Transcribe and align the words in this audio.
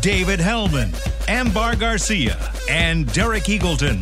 David 0.00 0.40
Hellman, 0.40 0.94
Ambar 1.28 1.76
Garcia, 1.76 2.38
and 2.70 3.12
Derek 3.12 3.44
Eagleton. 3.44 4.00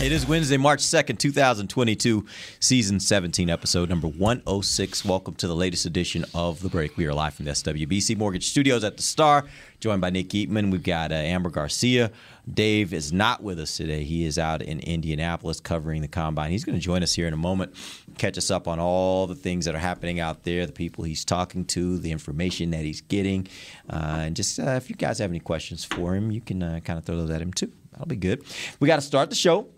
It 0.00 0.12
is 0.12 0.26
Wednesday, 0.26 0.56
March 0.56 0.80
2nd, 0.80 1.18
2022, 1.18 2.24
season 2.58 3.00
17, 3.00 3.50
episode 3.50 3.90
number 3.90 4.08
106. 4.08 5.04
Welcome 5.04 5.34
to 5.34 5.46
the 5.46 5.54
latest 5.54 5.84
edition 5.84 6.24
of 6.32 6.62
The 6.62 6.70
Break. 6.70 6.96
We 6.96 7.04
are 7.04 7.12
live 7.12 7.34
from 7.34 7.44
the 7.44 7.50
SWBC 7.50 8.16
Mortgage 8.16 8.48
Studios 8.48 8.82
at 8.82 8.96
the 8.96 9.02
Star, 9.02 9.44
joined 9.78 10.00
by 10.00 10.08
Nick 10.08 10.30
Eatman. 10.30 10.70
We've 10.70 10.82
got 10.82 11.12
uh, 11.12 11.16
Amber 11.16 11.50
Garcia. 11.50 12.12
Dave 12.50 12.94
is 12.94 13.12
not 13.12 13.42
with 13.42 13.60
us 13.60 13.76
today. 13.76 14.04
He 14.04 14.24
is 14.24 14.38
out 14.38 14.62
in 14.62 14.80
Indianapolis 14.80 15.60
covering 15.60 16.00
the 16.00 16.08
combine. 16.08 16.50
He's 16.50 16.64
going 16.64 16.78
to 16.78 16.82
join 16.82 17.02
us 17.02 17.12
here 17.12 17.26
in 17.26 17.34
a 17.34 17.36
moment, 17.36 17.74
catch 18.16 18.38
us 18.38 18.50
up 18.50 18.66
on 18.66 18.80
all 18.80 19.26
the 19.26 19.34
things 19.34 19.66
that 19.66 19.74
are 19.74 19.78
happening 19.78 20.18
out 20.18 20.44
there, 20.44 20.64
the 20.64 20.72
people 20.72 21.04
he's 21.04 21.26
talking 21.26 21.66
to, 21.66 21.98
the 21.98 22.10
information 22.10 22.70
that 22.70 22.84
he's 22.84 23.02
getting. 23.02 23.46
Uh, 23.90 24.20
and 24.20 24.34
just 24.34 24.58
uh, 24.58 24.70
if 24.70 24.88
you 24.88 24.96
guys 24.96 25.18
have 25.18 25.30
any 25.30 25.40
questions 25.40 25.84
for 25.84 26.14
him, 26.14 26.30
you 26.30 26.40
can 26.40 26.62
uh, 26.62 26.80
kind 26.82 26.98
of 26.98 27.04
throw 27.04 27.18
those 27.18 27.30
at 27.30 27.42
him 27.42 27.52
too. 27.52 27.70
That'll 27.92 28.06
be 28.06 28.16
good. 28.16 28.42
We 28.80 28.88
got 28.88 28.96
to 28.96 29.02
start 29.02 29.28
the 29.28 29.36
show. 29.36 29.68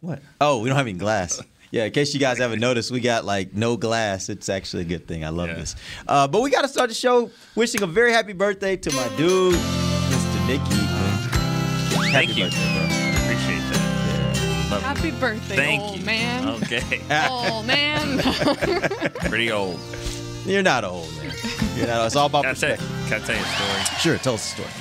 What? 0.00 0.20
Oh, 0.40 0.60
we 0.60 0.68
don't 0.68 0.76
have 0.76 0.86
any 0.86 0.98
glass. 0.98 1.42
Yeah, 1.70 1.84
in 1.84 1.92
case 1.92 2.14
you 2.14 2.20
guys 2.20 2.38
haven't 2.38 2.60
noticed, 2.60 2.90
we 2.90 3.00
got 3.00 3.24
like 3.24 3.54
no 3.54 3.76
glass. 3.76 4.28
It's 4.28 4.48
actually 4.48 4.82
a 4.82 4.86
good 4.86 5.06
thing. 5.08 5.24
I 5.24 5.30
love 5.30 5.48
this. 5.48 5.74
Uh, 6.06 6.28
but 6.28 6.40
we 6.42 6.50
got 6.50 6.62
to 6.62 6.68
start 6.68 6.88
the 6.88 6.94
show 6.94 7.30
wishing 7.54 7.82
a 7.82 7.86
very 7.86 8.12
happy 8.12 8.32
birthday 8.32 8.76
to 8.76 8.92
my 8.94 9.08
dude, 9.16 9.54
Mr. 9.54 10.46
Nick 10.46 10.60
Eatman. 10.60 12.12
Thank 12.12 12.36
you. 12.36 12.44
birthday, 12.44 12.74
bro. 12.74 13.24
Appreciate 13.24 13.58
that. 13.72 14.68
Love 14.70 14.82
Happy 14.82 15.10
birthday, 15.12 15.56
Thank 15.56 15.82
old 15.82 15.98
you. 15.98 16.04
man. 16.06 16.48
Okay. 16.62 17.00
old 17.30 17.66
man. 17.66 18.18
Pretty 19.28 19.50
old. 19.50 19.78
You're 20.44 20.62
not 20.62 20.84
old, 20.84 21.08
man. 21.16 21.32
You're 21.76 21.86
not. 21.88 22.06
It's 22.06 22.16
all 22.16 22.26
about 22.26 22.42
Can 22.44 22.50
I, 22.52 22.54
tell, 22.54 22.76
can 22.76 23.22
I 23.22 23.24
tell 23.26 23.36
you 23.36 23.42
a 23.42 23.46
story? 23.46 23.98
Sure, 24.00 24.18
tell 24.18 24.34
us 24.34 24.54
the 24.54 24.62
story. 24.62 24.74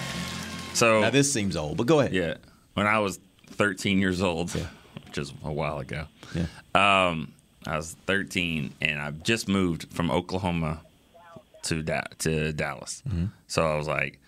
So, 0.73 1.01
Now 1.01 1.09
this 1.09 1.31
seems 1.31 1.55
old, 1.55 1.77
but 1.77 1.87
go 1.87 1.99
ahead. 2.01 2.13
yeah, 2.13 2.35
when 2.73 2.85
I 2.85 2.99
was 2.99 3.19
13 3.47 3.99
years 3.99 4.21
old, 4.21 4.51
which 5.15 5.23
is 5.27 5.33
a 5.43 5.51
while 5.51 5.79
ago, 5.79 6.05
Yeah. 6.33 6.45
um, 6.73 7.31
I 7.65 7.77
was 7.77 7.95
13 8.05 8.73
and 8.81 8.99
I 8.99 9.11
just 9.11 9.47
moved 9.47 9.91
from 9.91 10.11
Oklahoma 10.11 10.81
to 11.63 11.81
da- 11.81 12.03
to 12.19 12.51
Dallas. 12.53 13.01
Mm-hmm. 13.07 13.25
So 13.47 13.65
I 13.65 13.75
was 13.75 13.87
like, 13.87 14.19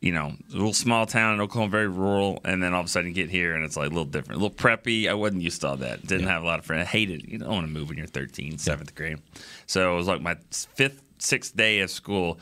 you 0.00 0.12
know, 0.12 0.32
a 0.48 0.52
little 0.52 0.72
small 0.72 1.04
town 1.06 1.34
in 1.34 1.40
Oklahoma, 1.40 1.70
very 1.70 1.88
rural, 1.88 2.40
and 2.44 2.62
then 2.62 2.72
all 2.72 2.80
of 2.80 2.86
a 2.86 2.88
sudden 2.88 3.08
you 3.10 3.14
get 3.14 3.28
here 3.30 3.54
and 3.54 3.64
it's 3.64 3.76
like 3.76 3.86
a 3.86 3.90
little 3.90 4.04
different, 4.06 4.40
a 4.40 4.44
little 4.44 4.56
preppy. 4.56 5.08
I 5.08 5.14
wasn't 5.14 5.42
used 5.42 5.60
to 5.60 5.68
all 5.68 5.76
that. 5.76 6.06
Didn't 6.06 6.26
have 6.26 6.42
a 6.42 6.46
lot 6.46 6.58
of 6.58 6.64
friends. 6.64 6.82
I 6.82 6.90
hated 6.90 7.22
it. 7.24 7.28
You 7.28 7.38
don't 7.38 7.48
want 7.50 7.66
to 7.66 7.72
move 7.72 7.90
when 7.90 7.98
you're 7.98 8.06
13, 8.06 8.58
seventh 8.58 8.94
grade. 8.94 9.18
So 9.66 9.92
it 9.92 9.96
was 9.96 10.06
like 10.08 10.20
my 10.22 10.36
fifth, 10.50 11.02
sixth 11.18 11.54
day 11.54 11.80
of 11.80 11.90
school. 11.90 12.38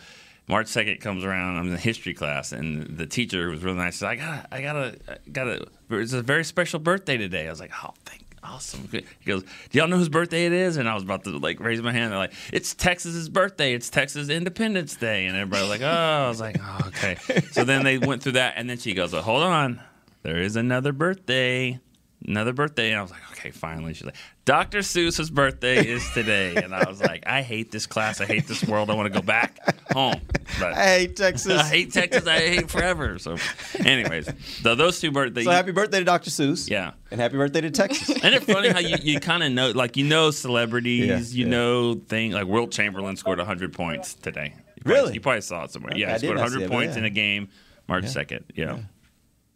March 0.48 0.68
second 0.68 1.00
comes 1.00 1.24
around. 1.24 1.58
I'm 1.58 1.70
in 1.70 1.77
history 1.77 2.14
class, 2.14 2.52
and 2.52 2.96
the 2.96 3.06
teacher 3.06 3.48
was 3.50 3.62
really 3.62 3.77
nice. 3.77 3.96
Said, 3.96 4.06
ah, 4.06 4.11
"I 4.11 4.17
got, 4.17 4.46
I 4.50 4.62
got 4.62 4.77
a, 4.77 5.18
got 5.30 5.48
a. 5.48 5.67
It's 5.90 6.12
a 6.14 6.23
very 6.23 6.45
special 6.45 6.80
birthday 6.80 7.17
today." 7.17 7.46
I 7.46 7.50
was 7.50 7.61
like, 7.61 7.73
"Oh, 7.84 7.92
thank, 8.05 8.24
awesome." 8.42 8.89
He 8.90 9.05
goes, 9.27 9.42
"Do 9.42 9.78
y'all 9.78 9.89
know 9.89 9.98
whose 9.98 10.08
birthday 10.08 10.46
it 10.46 10.52
is?" 10.52 10.78
And 10.78 10.89
I 10.89 10.95
was 10.95 11.02
about 11.02 11.24
to 11.24 11.39
like 11.39 11.61
raise 11.61 11.83
my 11.83 11.92
hand. 11.92 12.12
They're 12.12 12.18
like, 12.18 12.33
"It's 12.52 12.74
Texas's 12.74 13.28
birthday. 13.28 13.74
It's 13.74 13.90
Texas 13.90 14.30
Independence 14.30 14.96
Day." 14.96 15.27
And 15.27 15.36
everybody 15.36 15.62
was 15.62 15.70
like, 15.70 15.83
"Oh," 15.83 16.24
I 16.24 16.28
was 16.28 16.40
like, 16.40 16.56
"Oh, 16.62 16.78
okay." 16.89 17.17
So 17.52 17.64
then 17.64 17.84
they 17.84 17.98
went 17.98 18.23
through 18.23 18.33
that, 18.33 18.55
and 18.56 18.70
then 18.70 18.78
she 18.78 18.94
goes, 18.94 19.12
well, 19.12 19.23
"Hold 19.23 19.42
on, 19.42 19.80
there 20.23 20.39
is 20.39 20.56
another 20.56 20.92
birthday." 20.92 21.78
Another 22.27 22.52
birthday, 22.52 22.90
and 22.90 22.98
I 22.98 23.02
was 23.02 23.12
like, 23.12 23.20
okay, 23.33 23.52
finally. 23.52 23.95
She's 23.95 24.05
like, 24.05 24.17
Dr. 24.45 24.79
Seuss's 24.80 25.30
birthday 25.30 25.86
is 25.86 26.05
today, 26.14 26.56
and 26.56 26.74
I 26.74 26.89
was 26.89 27.01
like, 27.01 27.23
I 27.27 27.42
hate 27.42 27.70
this 27.70 27.86
class, 27.86 28.20
I 28.20 28.27
hate 28.27 28.48
this 28.48 28.64
world, 28.64 28.90
I 28.90 28.95
want 28.95 29.06
to 29.12 29.20
go 29.20 29.24
back 29.24 29.58
home. 29.92 30.20
But 30.58 30.74
I 30.74 30.98
hate 30.98 31.17
Texas. 31.17 31.52
I 31.61 31.64
hate 31.68 31.92
Texas. 31.92 32.27
I 32.27 32.40
hate 32.40 32.70
forever. 32.70 33.20
So, 33.20 33.36
anyways, 33.79 34.27
th- 34.27 34.77
those 34.77 34.98
two 35.01 35.12
birthdays. 35.12 35.45
So 35.45 35.52
happy 35.52 35.70
birthday 35.70 36.01
to 36.01 36.05
Dr. 36.05 36.30
Seuss. 36.30 36.68
Yeah. 36.68 36.92
And 37.12 37.20
happy 37.20 37.36
birthday 37.36 37.61
to 37.61 37.70
Texas. 37.70 38.08
and 38.23 38.35
it's 38.35 38.46
funny 38.46 38.70
how 38.70 38.80
you, 38.80 38.96
you 39.00 39.20
kind 39.20 39.45
of 39.45 39.52
know, 39.52 39.70
like, 39.70 39.96
you 39.96 40.05
know 40.05 40.33
celebrities, 40.33 41.06
Yeah, 41.35 41.39
you 41.39 41.45
yeah. 41.46 41.50
know 41.56 41.95
things, 41.95 42.35
like 42.35 42.48
Wilt 42.48 42.73
Chamberlain 42.73 43.17
scored 43.17 43.39
100 43.39 43.73
points 43.73 44.14
today. 44.14 44.55
You 44.77 44.83
probably- 44.83 45.00
Really? 45.00 45.14
You 45.14 45.20
probably 45.20 45.40
saw 45.42 45.64
it 45.64 45.70
somewhere. 45.70 45.92
I 45.95 45.98
Yeah, 45.98 46.12
he 46.14 46.18
scored 46.18 46.39
not 46.39 46.48
see 46.48 46.55
100 46.56 46.64
it, 46.64 46.70
points 46.70 46.95
yeah. 46.95 46.98
in 46.98 47.05
a 47.05 47.11
game 47.11 47.48
March 47.86 48.05
2nd. 48.06 48.42
Yeah. 48.56 48.79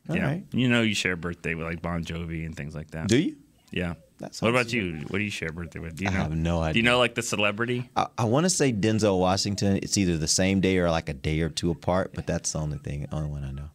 All 0.09 0.17
yeah. 0.17 0.27
right. 0.27 0.45
You 0.53 0.69
know 0.69 0.83
you 0.83 0.95
share 0.95 1.17
birthday 1.17 1.55
with, 1.55 1.67
like, 1.67 1.81
Bon 1.83 2.05
Jovi 2.05 2.45
and 2.45 2.57
things 2.57 2.75
like 2.75 2.91
that. 2.93 3.09
Do 3.09 3.19
you? 3.19 3.37
Yeah. 3.71 3.95
That 4.19 4.37
What 4.41 4.51
about 4.51 4.73
you? 4.73 5.01
What 5.09 5.19
do 5.19 5.25
you 5.25 5.31
share 5.31 5.51
birthday 5.51 5.79
with? 5.81 5.97
Do 5.97 6.05
you 6.05 6.11
I 6.11 6.15
know? 6.15 6.19
have 6.21 6.37
no 6.37 6.61
idea. 6.61 6.73
Do 6.75 6.79
you 6.81 6.83
know, 6.85 6.99
like, 6.99 7.15
the 7.15 7.23
celebrity? 7.23 7.89
I, 7.97 8.07
I 8.19 8.25
want 8.25 8.45
to 8.45 8.51
say 8.51 8.73
Denzel 8.73 9.19
Washington. 9.19 9.77
It's 9.83 9.97
either 9.99 10.17
the 10.19 10.29
same 10.29 10.61
day 10.61 10.79
or 10.79 10.91
like 10.91 11.09
a 11.09 11.15
day 11.15 11.41
or 11.41 11.49
two 11.49 11.71
apart, 11.71 12.13
but 12.15 12.27
that's 12.27 12.53
the 12.53 12.59
only 12.59 12.79
thing, 12.79 13.07
only 13.13 13.29
one 13.31 13.45
I 13.45 13.51
know. 13.53 13.71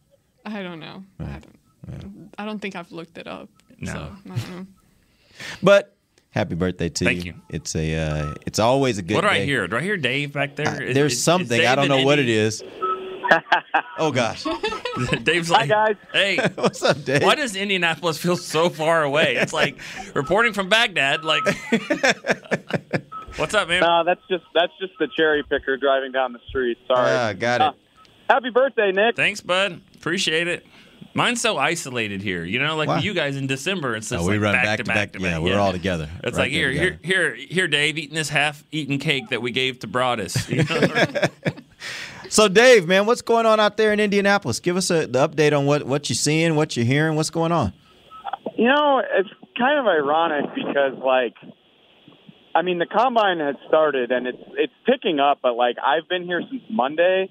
I 0.46 0.62
don't 0.62 0.80
know. 0.80 1.02
I 1.20 1.24
haven't. 1.24 1.54
I 2.38 2.44
don't 2.44 2.58
think 2.60 2.76
I've 2.76 2.92
looked 2.92 3.18
it 3.18 3.26
up. 3.26 3.48
No. 3.80 3.92
So 3.92 3.98
I 3.98 4.28
don't 4.36 4.50
know. 4.58 4.66
But 5.62 5.96
happy 6.30 6.54
birthday 6.56 6.88
to 6.88 7.04
you. 7.04 7.10
Thank 7.10 7.24
you. 7.24 7.32
you. 7.32 7.42
It's 7.50 7.76
a, 7.76 7.94
uh, 7.96 8.34
it's 8.46 8.58
always 8.58 8.98
a 8.98 9.02
good. 9.02 9.14
What 9.14 9.20
do 9.22 9.28
I 9.28 9.44
hear? 9.44 9.68
Do 9.68 9.76
I 9.76 9.82
hear 9.82 9.96
Dave 9.96 10.32
back 10.32 10.56
there? 10.56 10.82
Is- 10.82 10.94
there's 10.94 11.12
is- 11.12 11.18
is 11.18 11.24
something 11.24 11.64
I 11.64 11.74
don't 11.74 11.84
in 11.84 11.90
know 11.90 12.04
what 12.04 12.18
it 12.18 12.22
Indy? 12.22 12.34
is. 12.36 12.62
oh 13.98 14.10
gosh, 14.12 14.44
Dave's 15.22 15.50
like, 15.50 15.68
guys. 15.68 15.96
Hey, 16.12 16.38
what's 16.54 16.82
up, 16.82 17.02
Dave? 17.04 17.22
why 17.22 17.34
does 17.34 17.56
Indianapolis 17.56 18.18
feel 18.18 18.36
so 18.36 18.68
far 18.68 19.02
away? 19.02 19.36
It's 19.36 19.52
like 19.52 19.78
reporting 20.14 20.52
from 20.52 20.68
Baghdad. 20.68 21.24
Like, 21.24 21.44
what's 23.36 23.54
up, 23.54 23.68
man? 23.68 23.80
No, 23.80 24.04
that's 24.04 24.22
just 24.30 24.44
that's 24.54 24.72
just 24.80 24.92
the 24.98 25.08
cherry 25.16 25.42
picker 25.42 25.76
driving 25.76 26.12
down 26.12 26.32
the 26.32 26.40
street. 26.48 26.78
Sorry. 26.86 27.10
Ah, 27.10 27.32
got 27.32 27.60
it. 27.60 27.64
Uh, 27.64 27.72
happy 28.30 28.50
birthday, 28.50 28.92
Nick. 28.92 29.16
Thanks, 29.16 29.40
bud. 29.40 29.80
Appreciate 29.94 30.48
it. 30.48 30.66
Mine's 31.14 31.40
so 31.40 31.56
isolated 31.56 32.22
here. 32.22 32.44
You 32.44 32.60
know, 32.60 32.76
like 32.76 32.86
Why? 32.88 32.98
you 33.00 33.12
guys 33.12 33.36
in 33.36 33.46
December, 33.48 33.96
it's 33.96 34.08
just 34.10 34.22
Oh, 34.22 34.26
we 34.28 34.34
like 34.34 34.42
run 34.42 34.52
back, 34.54 34.64
back 34.64 34.76
to 34.78 34.82
to 34.84 34.88
back, 34.88 34.96
back. 34.96 35.12
to 35.12 35.20
Yeah, 35.20 35.30
back. 35.36 35.42
we're 35.42 35.58
all 35.58 35.72
together. 35.72 36.08
It's 36.22 36.36
right 36.36 36.44
like 36.44 36.52
here, 36.52 36.72
there 36.72 36.98
here, 37.02 37.34
here, 37.34 37.34
here, 37.34 37.66
Dave, 37.68 37.98
eating 37.98 38.14
this 38.14 38.28
half-eaten 38.28 38.98
cake 38.98 39.30
that 39.30 39.42
we 39.42 39.50
gave 39.50 39.80
to 39.80 39.86
Broadus. 39.88 40.48
You 40.48 40.62
know? 40.64 41.04
So, 42.28 42.48
Dave, 42.48 42.86
man, 42.86 43.06
what's 43.06 43.22
going 43.22 43.46
on 43.46 43.58
out 43.58 43.76
there 43.76 43.92
in 43.92 44.00
Indianapolis? 44.00 44.60
Give 44.60 44.76
us 44.76 44.90
a, 44.90 45.06
the 45.06 45.26
update 45.26 45.56
on 45.56 45.66
what 45.66 45.84
what 45.84 46.08
you're 46.08 46.16
seeing, 46.16 46.54
what 46.56 46.76
you're 46.76 46.86
hearing, 46.86 47.16
what's 47.16 47.30
going 47.30 47.52
on. 47.52 47.72
You 48.56 48.66
know, 48.66 49.00
it's 49.00 49.30
kind 49.56 49.78
of 49.78 49.86
ironic 49.86 50.54
because 50.54 50.98
like 51.04 51.34
I 52.54 52.62
mean 52.62 52.78
the 52.78 52.86
combine 52.86 53.40
has 53.40 53.56
started 53.66 54.10
and 54.10 54.26
it's 54.26 54.42
it's 54.54 54.72
picking 54.84 55.20
up, 55.20 55.38
but 55.42 55.54
like 55.54 55.76
I've 55.78 56.08
been 56.08 56.24
here 56.24 56.42
since 56.50 56.62
Monday 56.70 57.30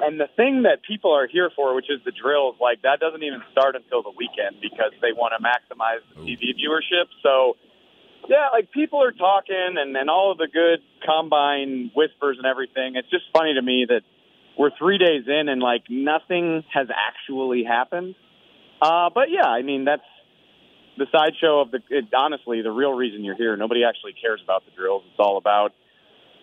and 0.00 0.20
the 0.20 0.28
thing 0.36 0.62
that 0.62 0.84
people 0.86 1.12
are 1.12 1.26
here 1.26 1.50
for, 1.56 1.74
which 1.74 1.88
is 1.88 2.00
the 2.04 2.12
drills, 2.12 2.56
like 2.60 2.82
that 2.82 3.00
doesn't 3.00 3.22
even 3.22 3.42
start 3.52 3.76
until 3.76 4.02
the 4.02 4.12
weekend 4.16 4.60
because 4.60 4.92
they 5.00 5.12
want 5.12 5.32
to 5.36 5.40
maximize 5.42 6.04
the 6.14 6.22
TV 6.22 6.52
oh. 6.52 6.58
viewership. 6.60 7.06
So 7.22 7.56
yeah, 8.28 8.48
like 8.52 8.70
people 8.72 9.02
are 9.02 9.12
talking 9.12 9.76
and, 9.76 9.96
and 9.96 10.08
all 10.08 10.32
of 10.32 10.38
the 10.38 10.48
good 10.48 10.80
combine 11.04 11.90
whispers 11.94 12.36
and 12.38 12.46
everything. 12.46 12.96
It's 12.96 13.10
just 13.10 13.24
funny 13.32 13.54
to 13.54 13.62
me 13.62 13.86
that 13.88 14.02
we're 14.58 14.70
three 14.78 14.98
days 14.98 15.24
in 15.26 15.48
and 15.48 15.60
like 15.60 15.84
nothing 15.88 16.62
has 16.72 16.88
actually 16.90 17.64
happened. 17.64 18.14
Uh, 18.80 19.10
but 19.14 19.30
yeah, 19.30 19.46
I 19.48 19.62
mean 19.62 19.84
that's 19.84 20.02
the 20.96 21.06
sideshow 21.10 21.60
of 21.60 21.70
the. 21.70 21.80
It, 21.90 22.06
honestly, 22.16 22.62
the 22.62 22.70
real 22.70 22.92
reason 22.92 23.24
you're 23.24 23.36
here. 23.36 23.56
Nobody 23.56 23.82
actually 23.84 24.12
cares 24.20 24.40
about 24.42 24.64
the 24.64 24.72
drills. 24.76 25.02
It's 25.10 25.18
all 25.18 25.38
about 25.38 25.72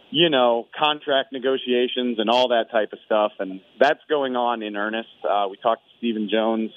you 0.09 0.29
know 0.29 0.67
contract 0.77 1.31
negotiations 1.31 2.19
and 2.19 2.29
all 2.29 2.49
that 2.49 2.65
type 2.71 2.93
of 2.93 2.99
stuff, 3.05 3.31
and 3.39 3.61
that's 3.79 4.01
going 4.09 4.35
on 4.35 4.61
in 4.63 4.75
earnest. 4.75 5.09
Uh, 5.27 5.47
we 5.49 5.57
talked 5.57 5.83
to 5.83 5.91
Stephen 5.97 6.29
Jones 6.31 6.71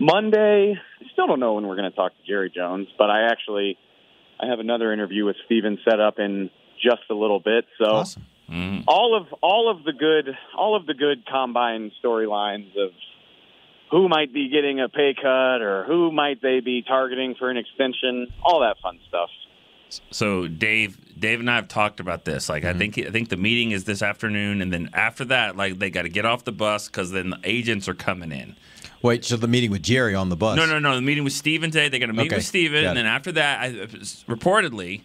Monday. 0.00 0.74
I 0.74 1.04
still 1.12 1.26
don't 1.26 1.40
know 1.40 1.54
when 1.54 1.66
we're 1.66 1.76
going 1.76 1.90
to 1.90 1.96
talk 1.96 2.12
to 2.12 2.26
Jerry 2.26 2.50
Jones, 2.54 2.88
but 2.98 3.10
I 3.10 3.26
actually 3.26 3.78
I 4.40 4.46
have 4.46 4.60
another 4.60 4.92
interview 4.92 5.24
with 5.24 5.36
Stephen 5.46 5.78
set 5.88 6.00
up 6.00 6.18
in 6.18 6.50
just 6.82 7.02
a 7.10 7.14
little 7.14 7.40
bit. 7.40 7.64
So 7.78 7.90
Awesome. 7.90 8.26
All 8.86 9.14
of 9.16 9.26
all 9.42 9.70
of 9.70 9.84
the 9.84 9.92
good 9.92 10.34
all 10.56 10.74
of 10.76 10.86
the 10.86 10.94
good 10.94 11.26
combine 11.26 11.92
storylines 12.02 12.70
of 12.78 12.90
who 13.90 14.08
might 14.08 14.32
be 14.32 14.48
getting 14.48 14.80
a 14.80 14.88
pay 14.88 15.14
cut 15.14 15.60
or 15.62 15.84
who 15.86 16.12
might 16.12 16.40
they 16.42 16.60
be 16.60 16.82
targeting 16.82 17.34
for 17.38 17.50
an 17.50 17.56
extension, 17.56 18.28
all 18.42 18.60
that 18.60 18.76
fun 18.82 18.98
stuff 19.08 19.30
So 20.10 20.46
Dave, 20.46 20.98
Dave 21.18 21.40
and 21.40 21.50
I 21.50 21.56
have 21.56 21.68
talked 21.68 21.98
about 22.00 22.24
this. 22.24 22.48
Like, 22.48 22.62
Mm-hmm. 22.62 22.76
I 22.76 22.78
think 22.78 22.98
I 22.98 23.10
think 23.10 23.28
the 23.30 23.36
meeting 23.36 23.70
is 23.72 23.84
this 23.84 24.02
afternoon, 24.02 24.60
and 24.62 24.72
then 24.72 24.90
after 24.92 25.24
that, 25.26 25.56
like 25.56 25.78
they 25.78 25.90
got 25.90 26.02
to 26.02 26.08
get 26.10 26.24
off 26.26 26.44
the 26.44 26.52
bus 26.52 26.88
because 26.88 27.10
then 27.10 27.30
the 27.30 27.40
agents 27.44 27.88
are 27.88 27.94
coming 27.94 28.32
in. 28.32 28.56
Wait, 29.00 29.24
so 29.24 29.36
the 29.36 29.46
meeting 29.48 29.70
with 29.70 29.82
Jerry 29.82 30.14
on 30.14 30.28
the 30.28 30.36
bus? 30.36 30.56
No, 30.56 30.66
no, 30.66 30.78
no. 30.78 30.96
The 30.96 31.02
meeting 31.02 31.22
with 31.24 31.32
Stephen 31.32 31.70
today. 31.70 31.88
They 31.88 31.98
got 31.98 32.06
to 32.06 32.12
meet 32.12 32.26
Okay, 32.26 32.36
with 32.36 32.44
Stephen, 32.46 32.84
and 32.84 32.96
then 32.96 33.06
after 33.06 33.30
that, 33.32 33.60
I, 33.60 33.70
reportedly, 34.26 35.02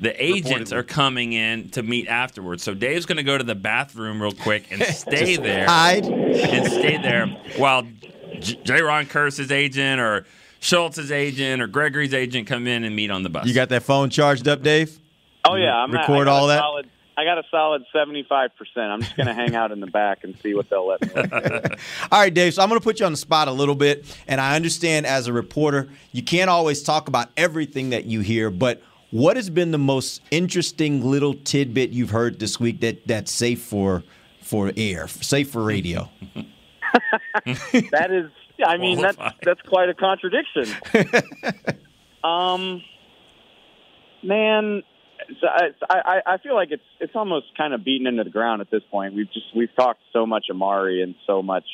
the 0.00 0.22
agents 0.22 0.72
Reportedly. 0.72 0.76
are 0.76 0.82
coming 0.82 1.32
in 1.32 1.68
to 1.70 1.82
meet 1.82 2.08
afterwards. 2.08 2.62
So 2.62 2.74
Dave's 2.74 3.06
going 3.06 3.16
to 3.16 3.22
go 3.22 3.38
to 3.38 3.44
the 3.44 3.54
bathroom 3.54 4.20
real 4.20 4.32
quick 4.32 4.70
and 4.72 4.82
stay 4.94 5.36
there 5.36 5.66
Hide. 5.66 6.04
and 6.04 6.66
stay 6.66 6.96
there 7.00 7.26
while 7.56 7.82
J- 8.40 8.56
Jayron 8.56 9.08
Kearse's 9.08 9.52
agent 9.52 10.00
or 10.00 10.26
Schultz's 10.60 11.12
agent 11.12 11.62
or 11.62 11.66
Gregory's 11.68 12.14
agent 12.14 12.46
come 12.48 12.66
in 12.66 12.84
and 12.84 12.96
meet 12.96 13.10
on 13.10 13.22
the 13.22 13.28
bus. 13.28 13.46
You 13.46 13.54
got 13.54 13.68
that 13.68 13.82
phone 13.84 14.10
charged 14.10 14.48
up, 14.48 14.62
Dave? 14.62 14.98
Oh 15.44 15.54
yeah, 15.56 15.76
I'm 15.76 15.92
Record 15.92 16.26
I 16.26 16.30
all 16.32 16.46
that? 16.48 16.58
Solid, 16.58 16.88
I 17.18 17.24
got 17.24 17.36
a 17.38 17.42
solid 17.50 17.84
seventy 17.92 18.24
five 18.26 18.50
percent. 18.56 18.90
I'm 18.90 19.02
just 19.02 19.14
gonna 19.16 19.34
hang 19.34 19.54
out 19.54 19.70
in 19.72 19.80
the 19.80 19.86
back 19.86 20.24
and 20.24 20.34
see 20.42 20.54
what 20.54 20.68
they'll 20.70 20.86
let 20.88 21.02
me. 21.02 21.22
All 22.10 22.18
right, 22.18 22.32
Dave. 22.32 22.54
So 22.54 22.62
I'm 22.62 22.68
going 22.70 22.80
to 22.80 22.84
put 22.84 22.98
you 22.98 23.06
on 23.06 23.12
the 23.12 23.18
spot 23.18 23.46
a 23.46 23.52
little 23.52 23.74
bit, 23.74 24.04
and 24.26 24.40
I 24.40 24.56
understand 24.56 25.06
as 25.06 25.26
a 25.28 25.32
reporter, 25.34 25.88
you 26.12 26.22
can't 26.22 26.48
always 26.50 26.82
talk 26.82 27.08
about 27.08 27.28
everything 27.36 27.90
that 27.90 28.06
you 28.06 28.20
hear. 28.20 28.50
But 28.50 28.82
what 29.14 29.36
has 29.36 29.48
been 29.48 29.70
the 29.70 29.78
most 29.78 30.20
interesting 30.32 31.00
little 31.00 31.34
tidbit 31.34 31.90
you've 31.90 32.10
heard 32.10 32.40
this 32.40 32.58
week 32.58 32.80
that 32.80 33.06
that's 33.06 33.30
safe 33.30 33.62
for 33.62 34.02
for 34.42 34.72
air, 34.76 35.06
safe 35.06 35.52
for 35.52 35.62
radio? 35.62 36.10
that 37.44 38.08
is, 38.10 38.28
I 38.66 38.76
mean, 38.76 39.00
that's 39.00 39.16
Qualified. 39.16 39.40
that's 39.44 39.60
quite 39.68 39.88
a 39.88 39.94
contradiction. 39.94 40.66
um, 42.24 42.82
man, 44.24 44.82
so 45.40 45.46
I, 45.46 45.70
I 45.88 46.20
I 46.34 46.38
feel 46.38 46.56
like 46.56 46.72
it's 46.72 46.82
it's 46.98 47.14
almost 47.14 47.46
kind 47.56 47.72
of 47.72 47.84
beaten 47.84 48.08
into 48.08 48.24
the 48.24 48.30
ground 48.30 48.62
at 48.62 48.70
this 48.72 48.82
point. 48.90 49.14
We've 49.14 49.32
just 49.32 49.46
we've 49.54 49.74
talked 49.76 50.00
so 50.12 50.26
much 50.26 50.46
Amari 50.50 51.02
and 51.04 51.14
so 51.24 51.40
much 51.40 51.66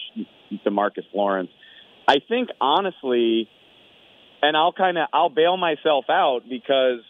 Demarcus 0.67 1.07
Lawrence. 1.15 1.51
I 2.07 2.17
think 2.29 2.51
honestly, 2.61 3.49
and 4.43 4.59
I'll 4.59 4.75
kind 4.75 4.99
of 4.99 5.09
I'll 5.11 5.31
bail 5.31 5.57
myself 5.57 6.05
out 6.11 6.41
because 6.47 7.01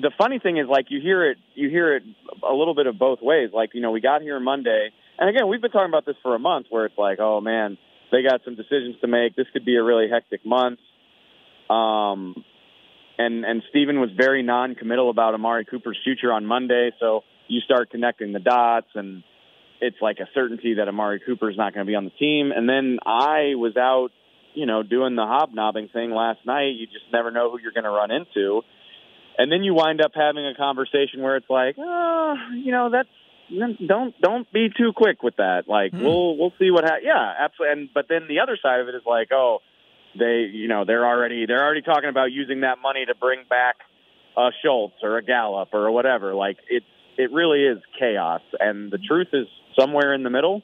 the 0.00 0.10
funny 0.18 0.38
thing 0.38 0.58
is 0.58 0.66
like 0.68 0.86
you 0.88 1.00
hear 1.00 1.30
it 1.30 1.38
you 1.54 1.68
hear 1.68 1.96
it 1.96 2.02
a 2.48 2.52
little 2.52 2.74
bit 2.74 2.86
of 2.86 2.98
both 2.98 3.20
ways. 3.22 3.50
Like 3.52 3.70
you 3.74 3.80
know 3.80 3.90
we 3.90 4.00
got 4.00 4.22
here 4.22 4.38
Monday, 4.40 4.90
and 5.18 5.28
again 5.28 5.48
we've 5.48 5.60
been 5.60 5.70
talking 5.70 5.90
about 5.90 6.06
this 6.06 6.16
for 6.22 6.34
a 6.34 6.38
month 6.38 6.66
where 6.70 6.86
it's 6.86 6.98
like 6.98 7.18
oh 7.20 7.40
man 7.40 7.78
they 8.12 8.22
got 8.22 8.40
some 8.44 8.54
decisions 8.54 8.96
to 9.00 9.08
make. 9.08 9.34
This 9.34 9.46
could 9.52 9.64
be 9.64 9.76
a 9.76 9.82
really 9.82 10.08
hectic 10.08 10.44
month. 10.44 10.78
Um, 11.68 12.44
and 13.18 13.44
and 13.44 13.62
Stephen 13.70 14.00
was 14.00 14.10
very 14.16 14.42
non-committal 14.42 15.10
about 15.10 15.34
Amari 15.34 15.64
Cooper's 15.64 15.98
future 16.04 16.32
on 16.32 16.46
Monday. 16.46 16.90
So 17.00 17.22
you 17.48 17.60
start 17.60 17.90
connecting 17.90 18.32
the 18.32 18.38
dots, 18.38 18.88
and 18.94 19.22
it's 19.80 19.96
like 20.00 20.18
a 20.20 20.28
certainty 20.34 20.74
that 20.74 20.88
Amari 20.88 21.20
Cooper 21.24 21.50
is 21.50 21.56
not 21.56 21.74
going 21.74 21.84
to 21.86 21.90
be 21.90 21.96
on 21.96 22.04
the 22.04 22.10
team. 22.10 22.52
And 22.54 22.68
then 22.68 22.98
I 23.04 23.54
was 23.56 23.76
out, 23.76 24.10
you 24.54 24.66
know, 24.66 24.82
doing 24.82 25.16
the 25.16 25.26
hobnobbing 25.26 25.88
thing 25.92 26.10
last 26.10 26.40
night. 26.46 26.74
You 26.76 26.86
just 26.86 27.06
never 27.12 27.30
know 27.30 27.50
who 27.50 27.58
you're 27.60 27.72
going 27.72 27.84
to 27.84 27.90
run 27.90 28.10
into. 28.10 28.62
And 29.38 29.52
then 29.52 29.62
you 29.62 29.74
wind 29.74 30.00
up 30.00 30.12
having 30.14 30.46
a 30.46 30.54
conversation 30.54 31.20
where 31.20 31.36
it's 31.36 31.50
like, 31.50 31.76
oh, 31.78 32.34
you 32.54 32.72
know, 32.72 32.90
that's 32.90 33.08
don't 33.86 34.20
don't 34.20 34.52
be 34.52 34.68
too 34.76 34.92
quick 34.94 35.22
with 35.22 35.36
that. 35.36 35.64
Like 35.68 35.92
hmm. 35.92 36.02
we'll 36.02 36.36
we'll 36.36 36.52
see 36.58 36.70
what 36.70 36.84
happens. 36.84 37.04
yeah, 37.04 37.32
absolutely. 37.38 37.82
And 37.82 37.90
but 37.94 38.06
then 38.08 38.26
the 38.28 38.40
other 38.40 38.58
side 38.60 38.80
of 38.80 38.88
it 38.88 38.94
is 38.94 39.02
like, 39.06 39.28
oh, 39.32 39.58
they 40.18 40.50
you 40.52 40.68
know 40.68 40.84
they're 40.84 41.06
already 41.06 41.46
they're 41.46 41.62
already 41.62 41.82
talking 41.82 42.08
about 42.08 42.32
using 42.32 42.60
that 42.60 42.78
money 42.82 43.04
to 43.06 43.14
bring 43.14 43.40
back 43.48 43.76
a 44.36 44.50
Schultz 44.62 44.96
or 45.02 45.18
a 45.18 45.22
Gallup 45.22 45.68
or 45.72 45.90
whatever. 45.90 46.34
Like 46.34 46.58
it's 46.68 46.86
it 47.16 47.32
really 47.32 47.62
is 47.62 47.78
chaos, 47.98 48.42
and 48.58 48.90
the 48.90 48.98
truth 48.98 49.28
is 49.32 49.46
somewhere 49.78 50.12
in 50.14 50.22
the 50.22 50.30
middle. 50.30 50.62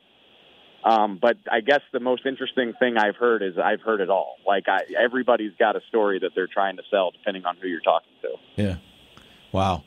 Um, 0.85 1.19
but 1.21 1.37
I 1.51 1.61
guess 1.61 1.81
the 1.93 2.01
most 2.01 2.27
interesting 2.27 2.73
thing 2.79 2.97
I've 2.97 3.17
heard 3.17 3.43
is 3.43 3.57
I've 3.57 3.81
heard 3.81 4.01
it 4.01 4.11
all. 4.11 4.37
Like 4.47 4.65
I, 4.69 4.81
everybody's 4.99 5.53
got 5.59 5.77
a 5.77 5.81
story 5.89 6.19
that 6.21 6.31
they're 6.35 6.49
trying 6.49 6.77
to 6.77 6.83
sell, 6.91 7.11
depending 7.11 7.45
on 7.45 7.57
who 7.61 7.69
you're 7.69 7.81
talking 7.81 8.13
to. 8.23 8.29
Yeah. 8.57 8.77
Wow. 9.53 9.85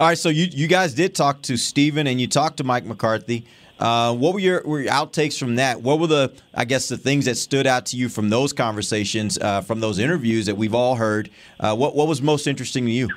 All 0.00 0.08
right. 0.08 0.18
So 0.18 0.28
you 0.28 0.48
you 0.50 0.66
guys 0.66 0.94
did 0.94 1.14
talk 1.14 1.42
to 1.42 1.56
Stephen 1.56 2.06
and 2.06 2.20
you 2.20 2.26
talked 2.26 2.56
to 2.56 2.64
Mike 2.64 2.84
McCarthy. 2.84 3.46
Uh, 3.78 4.14
what 4.14 4.32
were 4.32 4.38
your, 4.38 4.62
were 4.64 4.80
your 4.80 4.92
outtakes 4.92 5.36
from 5.36 5.56
that? 5.56 5.82
What 5.82 5.98
were 5.98 6.06
the, 6.06 6.32
I 6.54 6.64
guess, 6.64 6.88
the 6.88 6.96
things 6.96 7.24
that 7.24 7.36
stood 7.36 7.66
out 7.66 7.86
to 7.86 7.96
you 7.96 8.08
from 8.08 8.30
those 8.30 8.52
conversations, 8.52 9.38
uh, 9.38 9.60
from 9.62 9.80
those 9.80 9.98
interviews 9.98 10.46
that 10.46 10.56
we've 10.56 10.74
all 10.74 10.94
heard? 10.94 11.30
Uh, 11.58 11.74
what 11.74 11.96
what 11.96 12.06
was 12.06 12.22
most 12.22 12.46
interesting 12.46 12.84
to 12.86 12.92
you? 12.92 13.08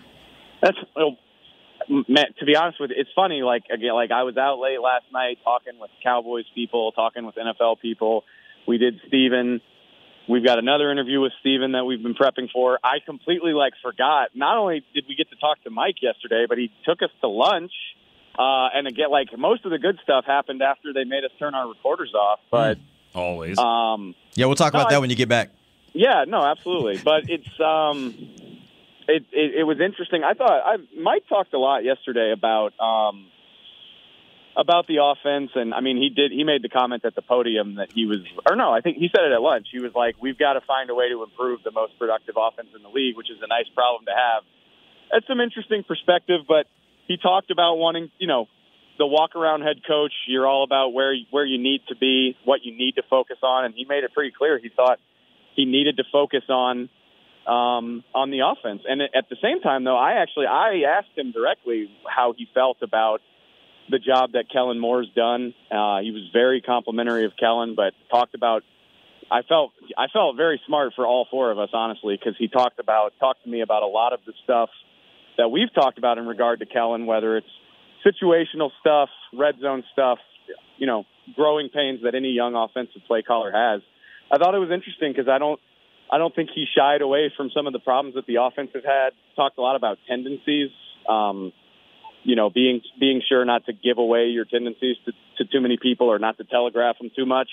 That's 0.62 0.78
well, 0.96 1.18
man, 1.90 2.26
to 2.40 2.46
be 2.46 2.56
honest 2.56 2.80
with 2.80 2.90
you, 2.92 2.96
it's 3.00 3.10
funny. 3.16 3.42
Like 3.42 3.64
again, 3.72 3.94
like 3.94 4.12
I 4.12 4.24
was 4.24 4.38
out 4.38 4.60
late 4.60 4.80
last 4.82 5.06
night 5.14 5.38
talking 5.44 5.80
with 5.80 5.92
Cowboys 6.04 6.46
people, 6.54 6.92
talking 6.92 7.26
with 7.26 7.36
NFL 7.36 7.80
people. 7.82 8.24
We 8.68 8.78
did 8.78 9.00
Stephen. 9.08 9.62
We've 10.28 10.44
got 10.46 10.58
another 10.58 10.92
interview 10.92 11.22
with 11.22 11.34
Stephen 11.40 11.74
that 11.74 11.86
we've 11.86 12.02
been 12.02 12.16
prepping 12.16 12.50
for. 12.52 12.80
I 12.84 12.98
completely 13.06 13.54
like 13.54 13.74
forgot. 13.84 14.30
Not 14.34 14.58
only 14.58 14.84
did 14.94 15.06
we 15.08 15.16
get 15.16 15.30
to 15.30 15.36
talk 15.36 15.62
to 15.66 15.70
Mike 15.70 16.02
yesterday, 16.02 16.46
but 16.50 16.58
he 16.58 16.72
took 16.84 17.04
us 17.04 17.12
to 17.22 17.28
lunch. 17.28 17.72
Uh, 18.38 18.68
and 18.74 18.88
again, 18.88 19.12
like 19.12 19.28
most 19.38 19.66
of 19.66 19.72
the 19.72 19.78
good 19.78 20.00
stuff 20.04 20.26
happened 20.26 20.62
after 20.64 20.94
they 20.94 21.04
made 21.04 21.24
us 21.24 21.32
turn 21.38 21.54
our 21.54 21.68
recorders 21.70 22.14
off. 22.16 22.40
But 22.50 22.80
Always. 23.14 23.58
um, 23.60 24.16
Yeah, 24.34 24.48
we'll 24.48 24.56
talk 24.56 24.74
No, 24.74 24.80
about 24.80 24.92
I- 24.92 24.96
that 24.96 25.02
when 25.02 25.10
you 25.12 25.16
get 25.16 25.30
back. 25.30 25.52
yeah, 25.94 26.26
no, 26.28 26.44
absolutely. 26.44 26.98
But 26.98 27.30
it's 27.30 27.48
um, 27.62 28.16
it, 29.08 29.26
it 29.32 29.60
it 29.60 29.64
was 29.64 29.78
interesting. 29.80 30.24
I 30.24 30.34
thought 30.34 30.62
I 30.66 30.76
Mike 31.00 31.24
talked 31.28 31.54
a 31.54 31.60
lot 31.60 31.84
yesterday 31.84 32.32
about 32.32 32.74
um 32.80 33.28
about 34.58 34.88
the 34.88 35.04
offense, 35.04 35.52
and 35.56 35.74
I 35.74 35.82
mean 35.82 35.98
he 35.98 36.10
did 36.10 36.32
he 36.32 36.44
made 36.44 36.64
the 36.64 36.70
comment 36.70 37.06
at 37.06 37.16
the 37.16 37.22
podium 37.22 37.76
that 37.76 37.92
he 37.92 38.06
was 38.06 38.20
or 38.50 38.56
no, 38.56 38.72
I 38.72 38.82
think 38.82 38.98
he 38.98 39.10
said 39.16 39.26
it 39.26 39.32
at 39.32 39.42
lunch. 39.42 39.68
He 39.72 39.80
was 39.80 39.94
like, 39.94 40.16
"We've 40.22 40.38
got 40.38 40.54
to 40.54 40.62
find 40.62 40.90
a 40.90 40.96
way 40.96 41.10
to 41.10 41.24
improve 41.24 41.64
the 41.64 41.72
most 41.72 41.98
productive 42.00 42.36
offense 42.38 42.70
in 42.76 42.82
the 42.84 42.90
league," 42.90 43.18
which 43.18 43.30
is 43.30 43.38
a 43.44 43.48
nice 43.48 43.68
problem 43.74 44.06
to 44.06 44.16
have. 44.16 44.44
That's 45.12 45.28
some 45.28 45.40
interesting 45.40 45.84
perspective, 45.84 46.42
but 46.48 46.66
he 47.08 47.18
talked 47.18 47.52
about 47.52 47.76
wanting, 47.76 48.10
you 48.18 48.28
know, 48.28 48.48
the 48.98 49.06
walk 49.06 49.36
around 49.36 49.62
head 49.62 49.86
coach. 49.88 50.14
You're 50.28 50.48
all 50.48 50.64
about 50.64 50.94
where 50.94 51.14
where 51.32 51.46
you 51.46 51.62
need 51.62 51.82
to 51.90 51.96
be, 51.96 52.36
what 52.46 52.64
you 52.64 52.76
need 52.76 52.96
to 52.96 53.04
focus 53.10 53.38
on, 53.44 53.66
and 53.66 53.74
he 53.76 53.86
made 53.86 54.04
it 54.04 54.14
pretty 54.14 54.32
clear. 54.36 54.58
He 54.58 54.70
thought 54.70 55.00
he 55.56 55.66
needed 55.66 55.98
to 55.98 56.04
focus 56.12 56.44
on 56.50 56.90
um, 57.48 58.04
on 58.14 58.32
the 58.32 58.40
offense. 58.40 58.82
And 58.88 59.02
at 59.02 59.30
the 59.30 59.38
same 59.42 59.62
time, 59.62 59.84
though, 59.84 59.98
I 59.98 60.22
actually 60.22 60.48
I 60.48 60.84
asked 60.98 61.16
him 61.16 61.32
directly 61.32 61.90
how 62.08 62.34
he 62.38 62.48
felt 62.54 62.78
about 62.82 63.22
the 63.90 64.00
job 64.00 64.32
that 64.34 64.46
Kellen 64.52 64.80
Moore's 64.80 65.10
done. 65.16 65.54
Uh, 65.70 66.00
he 66.00 66.12
was 66.12 66.30
very 66.34 66.62
complimentary 66.62 67.26
of 67.26 67.34
Kellen, 67.40 67.76
but 67.76 67.94
talked 68.10 68.36
about. 68.36 68.64
I 69.32 69.42
felt 69.42 69.72
I 69.98 70.06
felt 70.14 70.38
very 70.38 70.62
smart 70.68 70.94
for 70.96 71.06
all 71.08 71.28
four 71.32 71.52
of 71.52 71.58
us, 71.58 71.70
honestly, 71.74 72.16
because 72.16 72.36
he 72.38 72.48
talked 72.48 72.80
about 72.80 73.14
talked 73.20 73.44
to 73.44 73.50
me 73.50 73.62
about 73.62 73.82
a 73.82 73.88
lot 73.88 74.14
of 74.14 74.20
the 74.26 74.34
stuff 74.44 74.70
that 75.38 75.50
we've 75.50 75.74
talked 75.74 75.98
about 75.98 76.18
in 76.18 76.28
regard 76.28 76.60
to 76.60 76.66
Kellen, 76.66 77.06
whether 77.06 77.38
it's 77.38 77.48
situational 78.06 78.70
stuff, 78.80 79.10
red 79.34 79.56
zone 79.60 79.84
stuff, 79.92 80.20
you 80.78 80.86
know, 80.86 81.06
growing 81.36 81.70
pains 81.70 82.02
that 82.04 82.14
any 82.16 82.30
young 82.30 82.56
offensive 82.56 83.02
play 83.08 83.24
caller 83.24 83.52
has. 83.52 83.82
I 84.32 84.38
thought 84.38 84.54
it 84.56 84.60
was 84.60 84.72
interesting 84.72 85.12
because 85.12 85.28
I 85.28 85.38
don't, 85.38 85.60
I 86.12 86.18
don't 86.18 86.36
think 86.36 86.50
he 86.54 86.66
shied 86.76 87.02
away 87.02 87.32
from 87.36 87.50
some 87.56 87.68
of 87.68 87.74
the 87.74 87.80
problems 87.80 88.16
that 88.16 88.26
the 88.26 88.36
offense 88.42 88.70
has 88.74 88.84
had. 88.84 89.10
Talked 89.36 89.58
a 89.58 89.62
lot 89.62 89.76
about 89.76 89.98
tendencies, 90.08 90.70
um, 91.10 91.52
you 92.24 92.36
know, 92.36 92.50
being 92.50 92.82
being 93.00 93.22
sure 93.28 93.44
not 93.46 93.66
to 93.66 93.74
give 93.74 93.98
away 93.98 94.28
your 94.28 94.46
tendencies 94.46 94.98
to, 95.06 95.12
to 95.38 95.52
too 95.52 95.62
many 95.62 95.78
people 95.82 96.08
or 96.12 96.20
not 96.20 96.38
to 96.38 96.44
telegraph 96.44 96.98
them 97.00 97.12
too 97.16 97.26
much. 97.26 97.50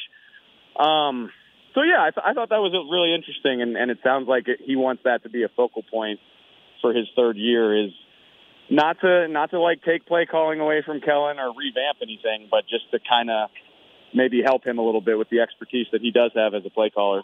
Um, 0.78 1.30
so 1.75 1.82
yeah, 1.82 2.00
I, 2.00 2.11
th- 2.11 2.25
I 2.25 2.35
thought 2.35 2.50
that 2.50 2.61
was 2.61 2.73
really 2.90 3.14
interesting, 3.14 3.62
and, 3.62 3.76
and 3.76 3.90
it 3.90 3.99
sounds 4.04 4.28
like 4.28 4.49
it, 4.49 4.61
he 4.64 4.76
wants 4.76 5.02
that 5.04 5.23
to 5.23 5.30
be 5.30 5.42
a 5.42 5.49
focal 5.49 5.82
point 5.82 6.21
for 6.82 6.92
his 6.92 7.06
third 7.16 7.37
year. 7.37 7.87
Is 7.87 7.92
not 8.71 9.00
to 9.00 9.28
not 9.28 9.50
to 9.50 9.61
like 9.61 9.82
take 9.82 10.06
play 10.06 10.26
calling 10.26 10.61
away 10.61 10.82
from 10.85 11.00
Kellen 11.00 11.38
or 11.38 11.49
revamp 11.56 11.99
anything, 12.02 12.49
but 12.50 12.68
just 12.68 12.90
to 12.90 12.99
kind 13.09 13.30
of 13.30 13.49
maybe 14.14 14.42
help 14.44 14.64
him 14.64 14.78
a 14.78 14.85
little 14.85 15.00
bit 15.00 15.16
with 15.16 15.30
the 15.30 15.40
expertise 15.40 15.87
that 15.92 16.02
he 16.02 16.11
does 16.11 16.32
have 16.35 16.54
as 16.54 16.62
a 16.66 16.71
play 16.71 16.90
caller. 16.90 17.23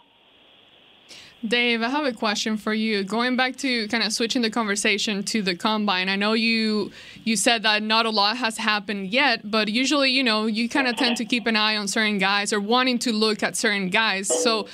Dave, 1.47 1.81
I 1.81 1.87
have 1.87 2.05
a 2.05 2.11
question 2.11 2.57
for 2.57 2.73
you. 2.73 3.05
Going 3.05 3.37
back 3.37 3.55
to 3.57 3.87
kind 3.87 4.03
of 4.03 4.11
switching 4.11 4.41
the 4.41 4.49
conversation 4.49 5.23
to 5.23 5.41
the 5.41 5.55
combine. 5.55 6.09
I 6.09 6.17
know 6.17 6.33
you 6.33 6.91
you 7.23 7.37
said 7.37 7.63
that 7.63 7.81
not 7.81 8.05
a 8.05 8.09
lot 8.09 8.35
has 8.37 8.57
happened 8.57 9.07
yet, 9.07 9.49
but 9.49 9.69
usually, 9.69 10.11
you 10.11 10.21
know, 10.21 10.47
you 10.47 10.67
kind 10.67 10.87
of 10.87 10.97
tend 10.97 11.15
to 11.17 11.25
keep 11.25 11.47
an 11.47 11.55
eye 11.55 11.77
on 11.77 11.87
certain 11.87 12.17
guys 12.17 12.51
or 12.51 12.59
wanting 12.59 12.99
to 12.99 13.13
look 13.13 13.41
at 13.41 13.55
certain 13.55 13.89
guys. 13.89 14.27
So, 14.43 14.67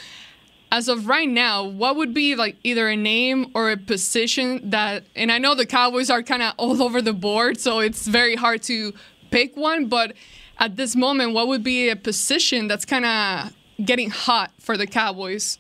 as 0.72 0.88
of 0.88 1.07
right 1.07 1.29
now, 1.29 1.63
what 1.63 1.98
would 1.98 2.15
be 2.15 2.36
like 2.36 2.55
either 2.63 2.89
a 2.89 2.98
name 2.98 3.51
or 3.53 3.69
a 3.69 3.77
position 3.77 4.72
that 4.72 5.03
and 5.15 5.31
I 5.31 5.38
know 5.38 5.53
the 5.53 5.67
Cowboys 5.67 6.10
are 6.10 6.24
kind 6.24 6.41
of 6.41 6.55
all 6.57 6.81
over 6.81 7.00
the 7.00 7.13
board, 7.13 7.60
so 7.60 7.77
it's 7.77 8.07
very 8.07 8.36
hard 8.36 8.63
to 8.63 8.91
pick 9.29 9.55
one, 9.55 9.86
but 9.86 10.13
at 10.57 10.77
this 10.77 10.95
moment, 10.95 11.34
what 11.34 11.48
would 11.48 11.63
be 11.63 11.89
a 11.89 11.95
position 11.95 12.67
that's 12.67 12.86
kind 12.86 13.05
of 13.05 13.53
getting 13.86 14.10
hot 14.10 14.51
for 14.60 14.77
the 14.77 14.88
Cowboys? 14.88 15.60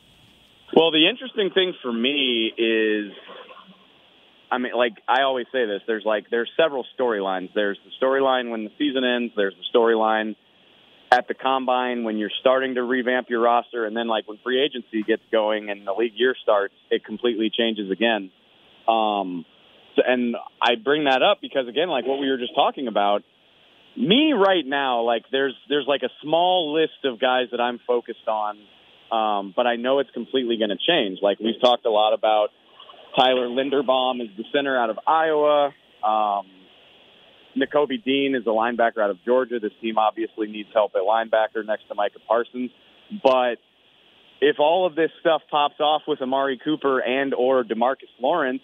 Well, 0.75 0.91
the 0.91 1.07
interesting 1.07 1.51
thing 1.51 1.73
for 1.81 1.91
me 1.91 2.51
is, 2.57 3.13
I 4.51 4.57
mean, 4.57 4.73
like 4.75 4.93
I 5.07 5.21
always 5.21 5.45
say 5.51 5.65
this. 5.65 5.81
There's 5.87 6.03
like 6.05 6.29
there's 6.29 6.51
several 6.57 6.85
storylines. 6.99 7.49
There's 7.55 7.79
the 7.85 8.05
storyline 8.05 8.51
when 8.51 8.65
the 8.65 8.71
season 8.77 9.05
ends. 9.05 9.33
There's 9.37 9.55
the 9.55 9.77
storyline 9.77 10.35
at 11.11 11.29
the 11.29 11.33
combine 11.33 12.03
when 12.03 12.17
you're 12.17 12.31
starting 12.41 12.75
to 12.75 12.83
revamp 12.83 13.29
your 13.29 13.41
roster, 13.41 13.85
and 13.85 13.95
then 13.95 14.07
like 14.07 14.27
when 14.27 14.37
free 14.43 14.61
agency 14.61 15.01
gets 15.03 15.21
going 15.31 15.69
and 15.69 15.87
the 15.87 15.93
league 15.93 16.13
year 16.15 16.35
starts, 16.43 16.73
it 16.91 17.05
completely 17.05 17.49
changes 17.49 17.89
again. 17.89 18.31
Um, 18.85 19.45
and 20.05 20.35
I 20.61 20.75
bring 20.75 21.05
that 21.05 21.21
up 21.21 21.39
because 21.41 21.69
again, 21.69 21.87
like 21.87 22.05
what 22.05 22.19
we 22.19 22.29
were 22.29 22.37
just 22.37 22.53
talking 22.53 22.89
about, 22.89 23.23
me 23.95 24.33
right 24.33 24.65
now, 24.65 25.03
like 25.03 25.23
there's 25.31 25.55
there's 25.69 25.85
like 25.87 26.03
a 26.03 26.11
small 26.21 26.73
list 26.73 27.05
of 27.05 27.19
guys 27.19 27.47
that 27.51 27.61
I'm 27.61 27.79
focused 27.87 28.27
on, 28.27 28.57
um, 29.11 29.53
but 29.55 29.67
I 29.67 29.75
know 29.75 29.99
it's 29.99 30.11
completely 30.11 30.57
going 30.57 30.69
to 30.69 30.77
change. 30.77 31.19
Like 31.21 31.39
we've 31.39 31.59
talked 31.61 31.85
a 31.85 31.91
lot 31.91 32.13
about 32.13 32.49
Tyler 33.17 33.47
Linderbaum 33.47 34.21
is 34.21 34.29
the 34.37 34.43
center 34.53 34.77
out 34.77 34.89
of 34.89 34.99
Iowa. 35.07 35.73
Um, 36.03 36.47
Nakobe 37.55 38.03
Dean 38.03 38.35
is 38.35 38.45
a 38.45 38.49
linebacker 38.49 38.99
out 39.01 39.09
of 39.09 39.17
Georgia. 39.23 39.59
This 39.59 39.71
team 39.81 39.97
obviously 39.97 40.47
needs 40.47 40.69
help 40.73 40.91
at 40.95 41.01
linebacker 41.01 41.65
next 41.65 41.87
to 41.87 41.95
Micah 41.95 42.19
Parsons. 42.27 42.71
But 43.23 43.57
if 44.41 44.59
all 44.59 44.85
of 44.85 44.95
this 44.95 45.11
stuff 45.21 45.41
pops 45.49 45.79
off 45.79 46.01
with 46.07 46.21
Amari 46.21 46.59
Cooper 46.63 46.99
and 46.99 47.33
or 47.33 47.63
Demarcus 47.63 48.11
Lawrence, 48.19 48.61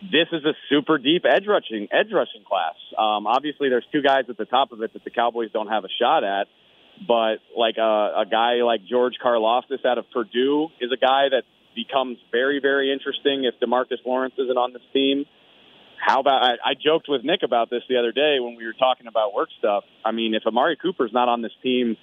this 0.00 0.28
is 0.32 0.44
a 0.44 0.52
super 0.68 0.98
deep 0.98 1.24
edge 1.28 1.46
rushing 1.48 1.88
edge 1.90 2.12
rushing 2.12 2.44
class. 2.46 2.76
Um, 2.96 3.26
obviously, 3.26 3.68
there's 3.68 3.86
two 3.90 4.02
guys 4.02 4.24
at 4.28 4.36
the 4.36 4.44
top 4.44 4.70
of 4.70 4.80
it 4.82 4.92
that 4.92 5.02
the 5.02 5.10
Cowboys 5.10 5.50
don't 5.52 5.68
have 5.68 5.84
a 5.84 5.88
shot 6.00 6.22
at. 6.22 6.46
But 7.06 7.36
like 7.56 7.76
a, 7.78 8.12
a 8.22 8.26
guy 8.30 8.54
like 8.64 8.84
George 8.84 9.14
Karlaftis 9.24 9.84
out 9.84 9.98
of 9.98 10.10
Purdue 10.10 10.68
is 10.80 10.90
a 10.92 10.96
guy 10.96 11.28
that 11.30 11.42
becomes 11.74 12.18
very, 12.32 12.60
very 12.60 12.92
interesting 12.92 13.44
if 13.44 13.54
Demarcus 13.60 13.98
Lawrence 14.04 14.34
isn't 14.38 14.56
on 14.56 14.72
this 14.72 14.82
team. 14.92 15.24
How 16.04 16.20
about 16.20 16.42
I, 16.42 16.50
I 16.70 16.74
joked 16.74 17.08
with 17.08 17.24
Nick 17.24 17.42
about 17.42 17.70
this 17.70 17.82
the 17.88 17.96
other 17.98 18.12
day 18.12 18.38
when 18.40 18.56
we 18.56 18.64
were 18.66 18.72
talking 18.72 19.06
about 19.06 19.34
work 19.34 19.48
stuff. 19.58 19.84
I 20.04 20.12
mean, 20.12 20.34
if 20.34 20.44
Amari 20.46 20.76
Cooper's 20.76 21.12
not 21.12 21.28
on 21.28 21.42
this 21.42 21.52
team, 21.62 21.96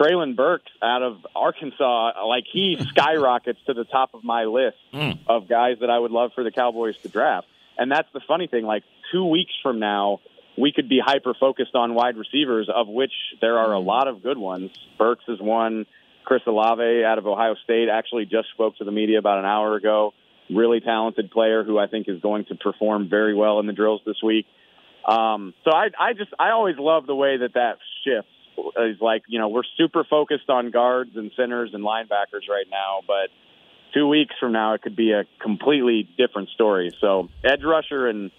Treylon 0.00 0.36
Burks 0.36 0.70
out 0.82 1.02
of 1.02 1.18
Arkansas, 1.34 2.12
like 2.26 2.44
he 2.52 2.76
skyrockets 2.90 3.58
to 3.66 3.74
the 3.74 3.84
top 3.84 4.14
of 4.14 4.24
my 4.24 4.44
list 4.44 4.76
Mm. 4.92 5.18
of 5.28 5.48
guys 5.48 5.76
that 5.80 5.90
I 5.90 5.98
would 5.98 6.10
love 6.10 6.32
for 6.34 6.42
the 6.44 6.50
Cowboys 6.50 6.96
to 7.02 7.08
draft. 7.08 7.46
And 7.78 7.90
that's 7.90 8.08
the 8.12 8.20
funny 8.26 8.46
thing. 8.46 8.64
Like 8.64 8.82
two 9.12 9.24
weeks 9.24 9.52
from 9.62 9.78
now, 9.78 10.20
we 10.58 10.72
could 10.72 10.88
be 10.88 11.00
hyper 11.04 11.34
focused 11.38 11.74
on 11.74 11.94
wide 11.94 12.16
receivers, 12.16 12.68
of 12.74 12.88
which 12.88 13.12
there 13.40 13.58
are 13.58 13.72
a 13.72 13.80
lot 13.80 14.08
of 14.08 14.22
good 14.22 14.38
ones. 14.38 14.70
Burks 14.98 15.24
is 15.28 15.40
one. 15.40 15.86
Chris 16.24 16.42
Olave 16.46 17.04
out 17.04 17.18
of 17.18 17.26
Ohio 17.26 17.54
State 17.64 17.88
actually 17.88 18.24
just 18.24 18.50
spoke 18.54 18.76
to 18.76 18.84
the 18.84 18.92
media 18.92 19.18
about 19.18 19.38
an 19.38 19.46
hour 19.46 19.74
ago. 19.74 20.12
Really 20.48 20.80
talented 20.80 21.30
player 21.30 21.64
who 21.64 21.78
I 21.78 21.86
think 21.86 22.08
is 22.08 22.20
going 22.20 22.44
to 22.46 22.54
perform 22.56 23.08
very 23.08 23.34
well 23.34 23.60
in 23.60 23.66
the 23.66 23.72
drills 23.72 24.00
this 24.04 24.22
week. 24.22 24.46
Um, 25.06 25.54
so 25.64 25.72
I, 25.72 25.88
I 25.98 26.12
just 26.12 26.30
I 26.38 26.50
always 26.50 26.76
love 26.78 27.06
the 27.06 27.14
way 27.14 27.38
that 27.38 27.54
that 27.54 27.78
shifts. 28.04 28.30
Is 28.76 29.00
like 29.00 29.22
you 29.26 29.38
know 29.38 29.48
we're 29.48 29.62
super 29.78 30.04
focused 30.04 30.50
on 30.50 30.70
guards 30.70 31.12
and 31.14 31.30
centers 31.34 31.70
and 31.72 31.82
linebackers 31.82 32.46
right 32.48 32.66
now, 32.70 33.00
but 33.06 33.30
two 33.94 34.06
weeks 34.06 34.34
from 34.38 34.52
now 34.52 34.74
it 34.74 34.82
could 34.82 34.96
be 34.96 35.12
a 35.12 35.24
completely 35.40 36.08
different 36.18 36.50
story. 36.50 36.90
So 37.00 37.28
edge 37.42 37.62
rusher 37.64 38.06
and 38.06 38.30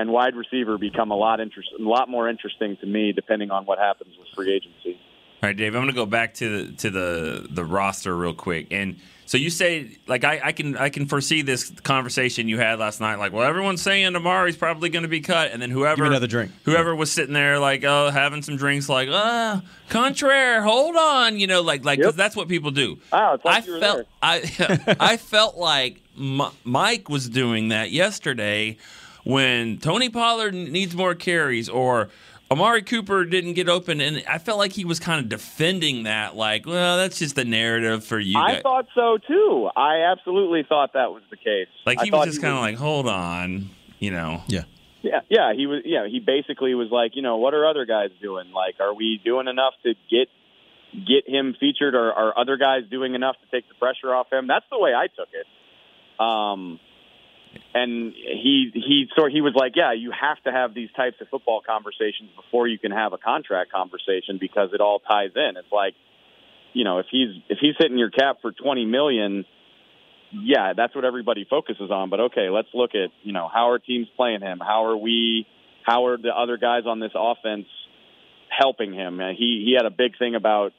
and 0.00 0.10
wide 0.10 0.34
receiver 0.34 0.78
become 0.78 1.10
a 1.10 1.16
lot 1.16 1.40
interest 1.40 1.68
a 1.78 1.82
lot 1.82 2.08
more 2.08 2.28
interesting 2.28 2.76
to 2.78 2.86
me 2.86 3.12
depending 3.12 3.50
on 3.50 3.64
what 3.66 3.78
happens 3.78 4.12
with 4.18 4.28
free 4.34 4.52
agency. 4.54 4.98
All 5.42 5.48
right, 5.48 5.56
Dave. 5.56 5.74
I'm 5.74 5.80
going 5.82 5.88
to 5.88 5.94
go 5.94 6.04
back 6.06 6.34
to 6.34 6.46
the, 6.66 6.72
to 6.82 6.90
the 6.90 7.46
the 7.50 7.64
roster 7.64 8.14
real 8.14 8.34
quick. 8.34 8.66
And 8.70 8.96
so 9.24 9.38
you 9.38 9.48
say, 9.48 9.96
like, 10.06 10.22
I, 10.24 10.38
I 10.48 10.52
can 10.52 10.76
I 10.76 10.90
can 10.90 11.06
foresee 11.06 11.40
this 11.40 11.70
conversation 11.82 12.46
you 12.48 12.58
had 12.58 12.78
last 12.78 13.00
night. 13.00 13.14
Like, 13.18 13.32
well, 13.32 13.44
everyone's 13.48 13.80
saying 13.80 14.14
Amari's 14.16 14.56
probably 14.56 14.90
going 14.90 15.04
to 15.04 15.08
be 15.08 15.20
cut, 15.22 15.52
and 15.52 15.62
then 15.62 15.70
whoever 15.70 15.96
Give 15.96 16.02
me 16.02 16.08
another 16.08 16.26
drink. 16.26 16.50
whoever 16.64 16.94
was 16.94 17.10
sitting 17.10 17.32
there, 17.32 17.58
like, 17.58 17.84
oh, 17.84 18.10
having 18.10 18.42
some 18.42 18.56
drinks, 18.56 18.88
like, 18.90 19.08
ah, 19.10 19.62
contraire, 19.88 20.62
hold 20.62 20.96
on, 20.96 21.38
you 21.38 21.46
know, 21.46 21.62
like, 21.62 21.84
like 21.86 21.98
'cause 22.00 22.06
Yep. 22.08 22.14
that's 22.16 22.36
what 22.36 22.48
people 22.48 22.70
do. 22.70 22.98
Wow, 23.12 23.34
it's 23.34 23.44
like 23.44 23.56
I 23.56 23.60
felt 23.66 23.80
there. 23.80 24.04
I 24.22 24.96
I 25.00 25.16
felt 25.16 25.56
like 25.56 26.02
M- 26.18 26.42
Mike 26.64 27.08
was 27.08 27.28
doing 27.28 27.68
that 27.68 27.90
yesterday 27.92 28.76
when 29.24 29.78
Tony 29.78 30.08
Pollard 30.08 30.54
needs 30.54 30.94
more 30.94 31.14
carries 31.14 31.68
or 31.68 32.08
Amari 32.50 32.82
Cooper 32.82 33.24
didn't 33.24 33.52
get 33.54 33.68
open, 33.68 34.00
and 34.00 34.24
I 34.28 34.38
felt 34.38 34.58
like 34.58 34.72
he 34.72 34.84
was 34.84 34.98
kind 34.98 35.22
of 35.22 35.28
defending 35.28 36.02
that, 36.02 36.34
like, 36.34 36.66
well, 36.66 36.96
that's 36.96 37.18
just 37.18 37.36
the 37.36 37.44
narrative 37.44 38.04
for 38.04 38.18
you 38.18 38.36
I 38.36 38.54
guys. 38.54 38.62
thought 38.62 38.86
so 38.94 39.18
too. 39.18 39.70
I 39.76 40.10
absolutely 40.10 40.64
thought 40.68 40.94
that 40.94 41.12
was 41.12 41.22
the 41.30 41.36
case. 41.36 41.68
like 41.86 42.00
I 42.00 42.04
he 42.06 42.10
was 42.10 42.26
just 42.26 42.40
kind 42.40 42.54
of 42.54 42.60
like, 42.60 42.76
hold 42.76 43.06
on, 43.06 43.70
you 44.00 44.10
know. 44.10 44.42
Yeah. 44.48 44.64
Yeah, 45.02 45.20
yeah, 45.30 45.54
he 45.54 45.66
was. 45.66 45.80
Yeah, 45.86 46.08
he 46.08 46.20
basically 46.20 46.74
was 46.74 46.88
like, 46.90 47.12
you 47.16 47.22
know, 47.22 47.38
what 47.38 47.54
are 47.54 47.66
other 47.66 47.86
guys 47.86 48.10
doing? 48.20 48.52
Like, 48.52 48.80
are 48.80 48.92
we 48.92 49.18
doing 49.24 49.48
enough 49.48 49.72
to 49.84 49.94
get 50.10 50.28
get 50.92 51.26
him 51.26 51.56
featured, 51.58 51.94
or 51.94 52.12
are 52.12 52.38
other 52.38 52.58
guys 52.58 52.82
doing 52.90 53.14
enough 53.14 53.36
to 53.36 53.56
take 53.56 53.66
the 53.68 53.74
pressure 53.76 54.14
off 54.14 54.30
him? 54.30 54.46
That's 54.46 54.66
the 54.70 54.78
way 54.78 54.92
I 54.92 55.06
took 55.06 55.28
it. 55.32 55.46
Um, 56.22 56.80
and 57.74 58.12
he 58.12 58.70
he 58.74 59.06
sort 59.16 59.32
he 59.32 59.40
was 59.40 59.54
like, 59.54 59.72
yeah, 59.76 59.92
you 59.92 60.12
have 60.12 60.42
to 60.44 60.52
have 60.52 60.74
these 60.74 60.90
types 60.96 61.16
of 61.20 61.28
football 61.28 61.62
conversations 61.66 62.30
before 62.36 62.66
you 62.68 62.78
can 62.78 62.90
have 62.90 63.12
a 63.12 63.18
contract 63.18 63.72
conversation 63.72 64.38
because 64.40 64.70
it 64.72 64.80
all 64.80 65.00
ties 65.00 65.30
in. 65.34 65.56
It's 65.56 65.72
like, 65.72 65.94
you 66.72 66.84
know, 66.84 66.98
if 66.98 67.06
he's 67.10 67.30
if 67.48 67.58
he's 67.60 67.74
hitting 67.78 67.98
your 67.98 68.10
cap 68.10 68.38
for 68.42 68.52
twenty 68.52 68.84
million 68.84 69.44
yeah, 70.32 70.74
that's 70.76 70.94
what 70.94 71.04
everybody 71.04 71.46
focuses 71.48 71.90
on. 71.90 72.10
But 72.10 72.20
okay, 72.20 72.50
let's 72.50 72.68
look 72.74 72.90
at 72.94 73.10
you 73.22 73.32
know 73.32 73.48
how 73.52 73.70
are 73.70 73.78
teams 73.78 74.06
playing 74.16 74.40
him? 74.40 74.60
How 74.60 74.84
are 74.86 74.96
we? 74.96 75.46
How 75.84 76.06
are 76.06 76.16
the 76.16 76.30
other 76.30 76.56
guys 76.56 76.82
on 76.86 77.00
this 77.00 77.12
offense 77.14 77.66
helping 78.48 78.92
him? 78.92 79.20
And 79.20 79.36
he 79.36 79.64
he 79.66 79.74
had 79.76 79.86
a 79.86 79.94
big 79.94 80.18
thing 80.18 80.34
about 80.34 80.72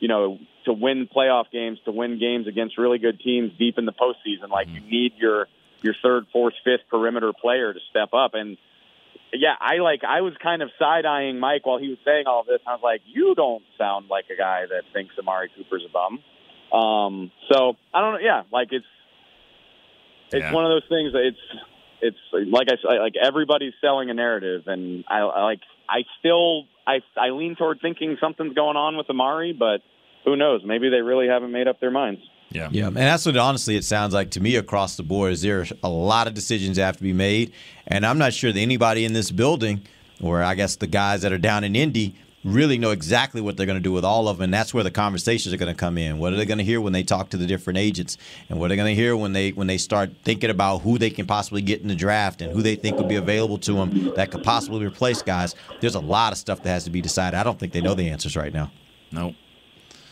you 0.00 0.08
know 0.08 0.38
to 0.64 0.72
win 0.72 1.08
playoff 1.14 1.50
games, 1.52 1.78
to 1.84 1.92
win 1.92 2.18
games 2.18 2.46
against 2.46 2.78
really 2.78 2.98
good 2.98 3.20
teams 3.20 3.52
deep 3.58 3.76
in 3.78 3.84
the 3.84 3.92
postseason. 3.92 4.48
Like 4.50 4.68
mm-hmm. 4.68 4.84
you 4.84 4.90
need 4.90 5.12
your 5.18 5.48
your 5.82 5.94
third, 6.02 6.26
fourth, 6.32 6.54
fifth 6.64 6.88
perimeter 6.90 7.32
player 7.32 7.72
to 7.72 7.80
step 7.90 8.12
up. 8.12 8.34
And 8.34 8.56
yeah, 9.32 9.54
I 9.60 9.76
like 9.78 10.04
I 10.04 10.22
was 10.22 10.34
kind 10.42 10.62
of 10.62 10.70
side 10.78 11.06
eyeing 11.06 11.38
Mike 11.38 11.66
while 11.66 11.78
he 11.78 11.88
was 11.88 11.98
saying 12.04 12.24
all 12.26 12.44
this. 12.44 12.60
I 12.66 12.72
was 12.72 12.80
like, 12.82 13.02
you 13.06 13.34
don't 13.34 13.62
sound 13.76 14.08
like 14.08 14.26
a 14.32 14.36
guy 14.36 14.64
that 14.68 14.82
thinks 14.92 15.14
Amari 15.18 15.50
Cooper's 15.56 15.84
a 15.88 15.92
bum. 15.92 16.18
Um, 16.72 17.30
so 17.50 17.76
I 17.92 18.00
don't 18.00 18.14
know. 18.14 18.20
Yeah, 18.20 18.42
like 18.52 18.68
it's 18.72 18.86
it's 20.32 20.42
Yeah. 20.44 20.52
one 20.52 20.64
of 20.64 20.70
those 20.70 20.88
things. 20.88 21.12
That 21.12 21.26
it's 21.26 21.62
it's 22.00 22.52
like 22.52 22.68
I 22.70 22.96
like 22.98 23.14
everybody's 23.20 23.74
selling 23.80 24.10
a 24.10 24.14
narrative, 24.14 24.62
and 24.66 25.04
I, 25.08 25.20
I 25.20 25.42
like 25.44 25.60
I 25.88 26.04
still 26.18 26.64
I 26.86 27.00
I 27.16 27.30
lean 27.30 27.56
toward 27.56 27.80
thinking 27.80 28.16
something's 28.20 28.54
going 28.54 28.76
on 28.76 28.96
with 28.96 29.08
Amari, 29.10 29.52
but 29.52 29.82
who 30.24 30.36
knows? 30.36 30.62
Maybe 30.64 30.90
they 30.90 31.00
really 31.00 31.28
haven't 31.28 31.52
made 31.52 31.68
up 31.68 31.80
their 31.80 31.90
minds. 31.90 32.20
Yeah. 32.50 32.68
Yeah, 32.72 32.86
and 32.86 32.96
that's 32.96 33.26
what 33.26 33.36
honestly 33.36 33.76
it 33.76 33.84
sounds 33.84 34.14
like 34.14 34.30
to 34.30 34.40
me 34.40 34.56
across 34.56 34.96
the 34.96 35.02
board. 35.02 35.32
Is 35.32 35.42
there 35.42 35.66
a 35.82 35.88
lot 35.88 36.26
of 36.26 36.34
decisions 36.34 36.76
that 36.76 36.84
have 36.84 36.96
to 36.96 37.02
be 37.02 37.12
made, 37.12 37.52
and 37.86 38.06
I'm 38.06 38.18
not 38.18 38.32
sure 38.32 38.52
that 38.52 38.60
anybody 38.60 39.04
in 39.04 39.12
this 39.12 39.30
building, 39.30 39.82
or 40.22 40.42
I 40.42 40.54
guess 40.54 40.76
the 40.76 40.86
guys 40.86 41.22
that 41.22 41.32
are 41.32 41.38
down 41.38 41.62
in 41.62 41.76
Indy, 41.76 42.14
really 42.44 42.78
know 42.78 42.90
exactly 42.92 43.40
what 43.40 43.56
they're 43.56 43.66
going 43.66 43.78
to 43.78 43.82
do 43.82 43.92
with 43.92 44.04
all 44.04 44.28
of 44.28 44.38
them. 44.38 44.44
And 44.44 44.54
that's 44.54 44.72
where 44.72 44.84
the 44.84 44.90
conversations 44.90 45.52
are 45.52 45.56
going 45.56 45.74
to 45.74 45.78
come 45.78 45.98
in. 45.98 46.18
What 46.18 46.32
are 46.32 46.36
they 46.36 46.46
going 46.46 46.58
to 46.58 46.64
hear 46.64 46.80
when 46.80 46.92
they 46.92 47.02
talk 47.02 47.30
to 47.30 47.36
the 47.36 47.46
different 47.46 47.78
agents, 47.78 48.16
and 48.48 48.58
what 48.58 48.66
are 48.66 48.68
they 48.70 48.76
going 48.76 48.94
to 48.94 49.00
hear 49.00 49.16
when 49.16 49.32
they 49.32 49.50
when 49.50 49.66
they 49.66 49.78
start 49.78 50.10
thinking 50.24 50.50
about 50.50 50.78
who 50.78 50.98
they 50.98 51.10
can 51.10 51.26
possibly 51.26 51.62
get 51.62 51.82
in 51.82 51.88
the 51.88 51.94
draft 51.94 52.40
and 52.40 52.52
who 52.52 52.62
they 52.62 52.76
think 52.76 52.96
would 52.96 53.08
be 53.08 53.16
available 53.16 53.58
to 53.58 53.74
them 53.74 54.12
that 54.14 54.30
could 54.30 54.42
possibly 54.42 54.84
replace 54.86 55.22
guys. 55.22 55.54
There's 55.80 55.96
a 55.96 56.00
lot 56.00 56.32
of 56.32 56.38
stuff 56.38 56.62
that 56.62 56.70
has 56.70 56.84
to 56.84 56.90
be 56.90 57.00
decided. 57.02 57.36
I 57.36 57.42
don't 57.42 57.58
think 57.58 57.72
they 57.72 57.80
know 57.80 57.94
the 57.94 58.08
answers 58.08 58.36
right 58.36 58.52
now. 58.52 58.70
Nope. 59.12 59.34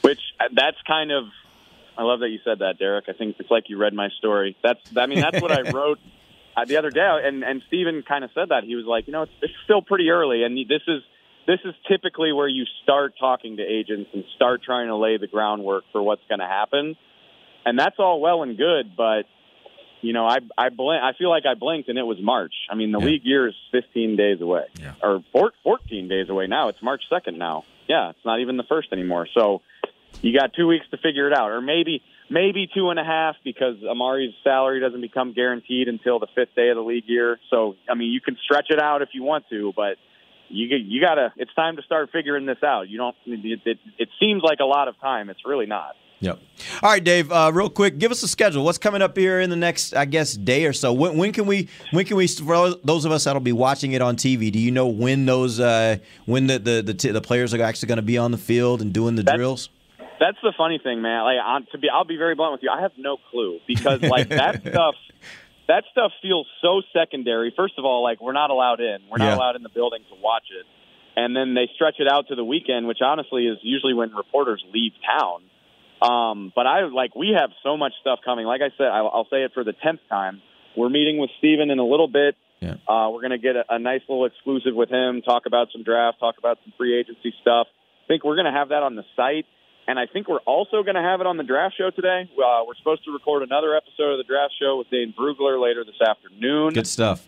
Which 0.03 0.21
uh, 0.41 0.45
that's 0.55 0.79
kind 0.87 1.11
of 1.11 1.25
I 1.99 2.03
love 2.03 2.21
that 2.21 2.29
you 2.29 2.39
said 2.45 2.59
that, 2.61 2.79
Derek. 2.79 3.07
I 3.09 3.13
think 3.13 3.37
it's 3.39 3.51
like 3.51 3.65
you 3.69 3.79
read 3.79 3.95
my 3.95 4.09
story. 4.19 4.57
That's 4.63 4.81
I 4.97 5.07
mean 5.07 5.21
that's 5.21 5.41
what 5.41 5.51
I 5.53 5.61
wrote 5.73 5.99
uh, 6.57 6.65
the 6.65 6.77
other 6.77 6.91
day, 6.91 7.21
and 7.25 7.43
and 7.43 7.63
Stephen 7.69 8.03
kind 8.07 8.25
of 8.25 8.31
said 8.35 8.49
that 8.51 8.65
he 8.65 8.75
was 8.77 8.85
like, 8.87 9.07
you 9.07 9.13
know, 9.13 9.23
it's, 9.23 9.33
it's 9.43 9.53
still 9.65 9.83
pretty 9.83 10.11
early, 10.11 10.43
and 10.43 10.57
this 10.57 10.83
is 10.87 11.03
this 11.47 11.61
is 11.65 11.75
typically 11.89 12.33
where 12.33 12.49
you 12.49 12.65
start 12.83 13.15
talking 13.19 13.57
to 13.59 13.63
agents 13.63 14.11
and 14.13 14.25
start 14.35 14.63
trying 14.63 14.89
to 14.89 14.97
lay 14.97 15.17
the 15.17 15.29
groundwork 15.29 15.85
for 15.93 16.03
what's 16.03 16.23
going 16.29 16.41
to 16.41 16.47
happen, 16.47 16.97
and 17.65 17.79
that's 17.79 17.97
all 17.99 18.21
well 18.21 18.43
and 18.43 18.57
good, 18.57 18.97
but 18.97 19.23
you 20.03 20.13
know, 20.13 20.27
I 20.27 20.39
I 20.59 20.69
blink, 20.69 21.03
I 21.03 21.13
feel 21.19 21.31
like 21.31 21.45
I 21.47 21.55
blinked 21.55 21.89
and 21.89 21.99
it 21.99 22.03
was 22.03 22.19
March. 22.21 22.53
I 22.71 22.75
mean, 22.75 22.93
the 22.93 23.01
Yeah. 23.01 23.07
league 23.07 23.25
year 23.25 23.49
is 23.49 23.55
15 23.73 24.17
days 24.17 24.41
away, 24.41 24.65
Yeah. 24.81 24.93
or 25.03 25.23
four, 25.33 25.53
14 25.65 26.09
days 26.09 26.29
away 26.29 26.47
now. 26.47 26.69
It's 26.69 26.83
March 26.83 27.03
2nd 27.11 27.37
now. 27.39 27.65
Yeah, 27.89 28.11
it's 28.11 28.25
not 28.25 28.41
even 28.41 28.57
the 28.57 28.65
first 28.65 28.93
anymore. 28.93 29.27
So 29.33 29.63
you 30.23 30.37
got 30.39 30.53
two 30.55 30.67
weeks 30.67 30.87
to 30.91 30.97
figure 30.99 31.27
it 31.31 31.37
out, 31.37 31.51
or 31.51 31.61
maybe 31.61 32.03
maybe 32.31 32.69
two 32.73 32.91
and 32.91 32.99
a 32.99 33.05
half 33.05 33.37
because 33.45 33.77
Amari's 33.89 34.35
salary 34.43 34.81
doesn't 34.81 35.01
become 35.01 35.33
guaranteed 35.33 35.89
until 35.89 36.19
the 36.19 36.27
fifth 36.35 36.55
day 36.57 36.69
of 36.71 36.77
the 36.77 36.83
league 36.83 37.05
year. 37.07 37.39
So 37.51 37.77
I 37.89 37.95
mean, 37.95 38.11
you 38.13 38.21
can 38.21 38.37
stretch 38.45 38.67
it 38.71 38.81
out 38.81 39.03
if 39.03 39.11
you 39.13 39.23
want 39.23 39.45
to, 39.51 39.73
but 39.77 39.97
you 40.49 40.67
you 40.77 41.01
gotta. 41.01 41.33
It's 41.37 41.55
time 41.55 41.77
to 41.77 41.83
start 41.83 42.11
figuring 42.13 42.47
this 42.47 42.63
out. 42.65 42.89
You 42.89 42.99
don't. 42.99 43.17
It, 43.27 43.61
it, 43.65 43.79
it 43.99 44.09
seems 44.21 44.43
like 44.43 44.59
a 44.61 44.65
lot 44.65 44.89
of 44.89 44.99
time. 45.01 45.31
It's 45.31 45.41
really 45.45 45.67
not. 45.67 45.95
Yep. 46.21 46.39
All 46.83 46.91
right, 46.91 47.05
Dave. 47.05 47.31
Uh, 47.31 47.51
real 47.53 47.69
quick, 47.69 47.99
give 47.99 48.11
us 48.11 48.23
a 48.23 48.29
schedule. 48.29 48.65
What's 48.65 48.79
coming 48.79 49.03
up 49.03 49.19
here 49.19 49.39
in 49.39 49.51
the 49.51 49.57
next, 49.57 49.95
I 49.95 50.07
guess, 50.07 50.33
day 50.33 50.65
or 50.65 50.73
so? 50.73 50.93
When, 50.95 51.19
when 51.19 51.33
can 51.33 51.45
we? 51.47 51.69
When 51.91 52.07
can 52.07 52.17
we? 52.17 52.27
For 52.27 52.75
those 52.83 53.05
of 53.05 53.13
us 53.13 53.25
that'll 53.25 53.41
be 53.41 53.53
watching 53.53 53.93
it 53.93 54.01
on 54.01 54.17
TV, 54.17 54.51
do 54.51 54.59
you 54.59 54.71
know 54.71 54.87
when 54.87 55.27
those 55.27 55.61
uh, 55.61 55.99
when 56.25 56.47
the 56.47 56.59
the 56.59 56.83
the, 56.83 56.95
t- 56.95 57.11
the 57.11 57.21
players 57.21 57.53
are 57.53 57.63
actually 57.63 57.89
going 57.89 57.97
to 57.97 58.03
be 58.03 58.17
on 58.17 58.31
the 58.31 58.39
field 58.39 58.81
and 58.81 58.93
doing 58.95 59.15
the 59.15 59.23
That's- 59.23 59.37
drills? 59.37 59.69
That's 60.19 60.39
the 60.43 60.53
funny 60.57 60.79
thing, 60.83 61.03
man. 61.03 61.23
Like, 61.25 61.37
on, 61.45 61.67
to 61.73 61.79
be, 61.79 61.89
I'll 61.93 62.05
be 62.05 62.17
very 62.17 62.35
blunt 62.35 62.53
with 62.53 62.63
you. 62.63 62.71
I 62.71 62.83
have 62.83 62.93
no 62.97 63.17
clue 63.31 63.59
because 63.67 64.01
like 64.03 64.29
that 64.31 64.61
stuff, 64.67 64.95
that 65.69 65.85
stuff 65.93 66.13
feels 66.23 66.47
so 66.63 66.83
secondary. 66.93 67.53
First 67.57 67.75
of 67.79 67.85
all, 67.85 68.03
like 68.03 68.21
we're 68.21 68.33
not 68.33 68.51
allowed 68.51 68.81
in. 68.81 68.99
We're 69.11 69.19
not 69.19 69.27
Yeah. 69.31 69.37
allowed 69.37 69.57
in 69.57 69.63
the 69.63 69.69
building 69.69 70.01
to 70.11 70.17
watch 70.21 70.45
it, 70.51 70.67
and 71.17 71.37
then 71.37 71.55
they 71.55 71.69
stretch 71.75 71.97
it 71.99 72.09
out 72.09 72.29
to 72.29 72.35
the 72.35 72.45
weekend, 72.45 72.87
which 72.87 72.99
honestly 73.03 73.47
is 73.47 73.59
usually 73.63 73.95
when 73.95 74.15
reporters 74.15 74.65
leave 74.73 74.93
town. 75.05 75.43
Um, 76.03 76.53
but 76.55 76.67
I 76.67 76.85
like 76.87 77.15
we 77.15 77.35
have 77.39 77.51
so 77.63 77.77
much 77.77 77.93
stuff 78.01 78.21
coming. 78.25 78.47
Like 78.47 78.61
I 78.61 78.71
said, 78.77 78.87
I'll, 78.89 79.09
I'll 79.13 79.29
say 79.31 79.45
it 79.45 79.53
for 79.55 79.65
the 79.65 79.73
tenth 79.73 80.01
time. 80.09 80.43
We're 80.77 80.91
meeting 80.91 81.19
with 81.19 81.31
Stephen 81.39 81.71
in 81.71 81.79
a 81.79 81.85
little 81.87 82.09
bit. 82.09 82.37
Yeah. 82.61 82.75
Uh, 82.87 83.11
we're 83.11 83.21
going 83.21 83.31
to 83.33 83.39
get 83.39 83.57
a, 83.57 83.65
a 83.71 83.79
nice 83.79 84.03
little 84.09 84.25
exclusive 84.27 84.75
with 84.75 84.91
him, 84.91 85.23
talk 85.23 85.47
about 85.47 85.69
some 85.73 85.83
draft, 85.83 86.21
talk 86.21 86.37
about 86.39 86.59
some 86.65 86.73
free 86.77 86.99
agency 86.99 87.35
stuff. 87.41 87.67
I 88.05 88.07
think 88.09 88.25
we're 88.25 88.37
going 88.37 88.47
to 88.47 88.53
have 88.53 88.69
that 88.71 88.83
on 88.83 88.95
the 88.95 89.05
site. 89.17 89.47
And 89.89 89.99
I 89.99 90.07
think 90.07 90.29
we're 90.29 90.45
also 90.47 90.83
going 90.83 90.97
to 90.97 91.03
have 91.03 91.21
it 91.21 91.27
on 91.27 91.37
the 91.37 91.45
draft 91.45 91.77
show 91.79 91.91
today. 91.91 92.29
Uh, 92.33 92.65
we're 92.67 92.75
supposed 92.75 93.05
to 93.05 93.13
record 93.13 93.43
another 93.43 93.77
episode 93.77 94.13
of 94.13 94.19
the 94.19 94.25
draft 94.27 94.55
show 94.61 94.79
with 94.79 94.91
Dane 94.91 95.15
Brugler 95.17 95.63
later 95.63 95.85
this 95.85 96.01
afternoon. 96.01 96.75
Good 96.75 96.89
stuff. 96.89 97.27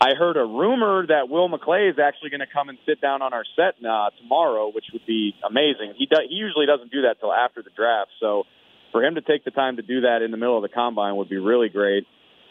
I 0.00 0.14
heard 0.18 0.36
a 0.36 0.44
rumor 0.44 1.06
that 1.06 1.28
Will 1.28 1.48
McClay 1.48 1.88
is 1.88 2.00
actually 2.02 2.30
going 2.30 2.40
to 2.40 2.52
come 2.52 2.68
and 2.68 2.76
sit 2.84 3.00
down 3.00 3.22
on 3.22 3.32
our 3.32 3.44
set 3.54 3.78
uh, 3.86 4.10
tomorrow, 4.20 4.72
which 4.74 4.86
would 4.92 5.06
be 5.06 5.32
amazing. 5.48 5.94
He 5.96 6.06
do, 6.06 6.16
he 6.28 6.34
usually 6.34 6.66
doesn't 6.66 6.90
do 6.90 7.02
that 7.02 7.20
till 7.20 7.32
after 7.32 7.62
the 7.62 7.70
draft, 7.70 8.10
so 8.18 8.42
for 8.90 9.04
him 9.04 9.14
to 9.14 9.20
take 9.20 9.44
the 9.44 9.52
time 9.52 9.76
to 9.76 9.82
do 9.82 10.00
that 10.00 10.22
in 10.22 10.32
the 10.32 10.36
middle 10.36 10.56
of 10.56 10.62
the 10.62 10.68
combine 10.68 11.14
would 11.16 11.28
be 11.28 11.38
really 11.38 11.68
great. 11.68 12.04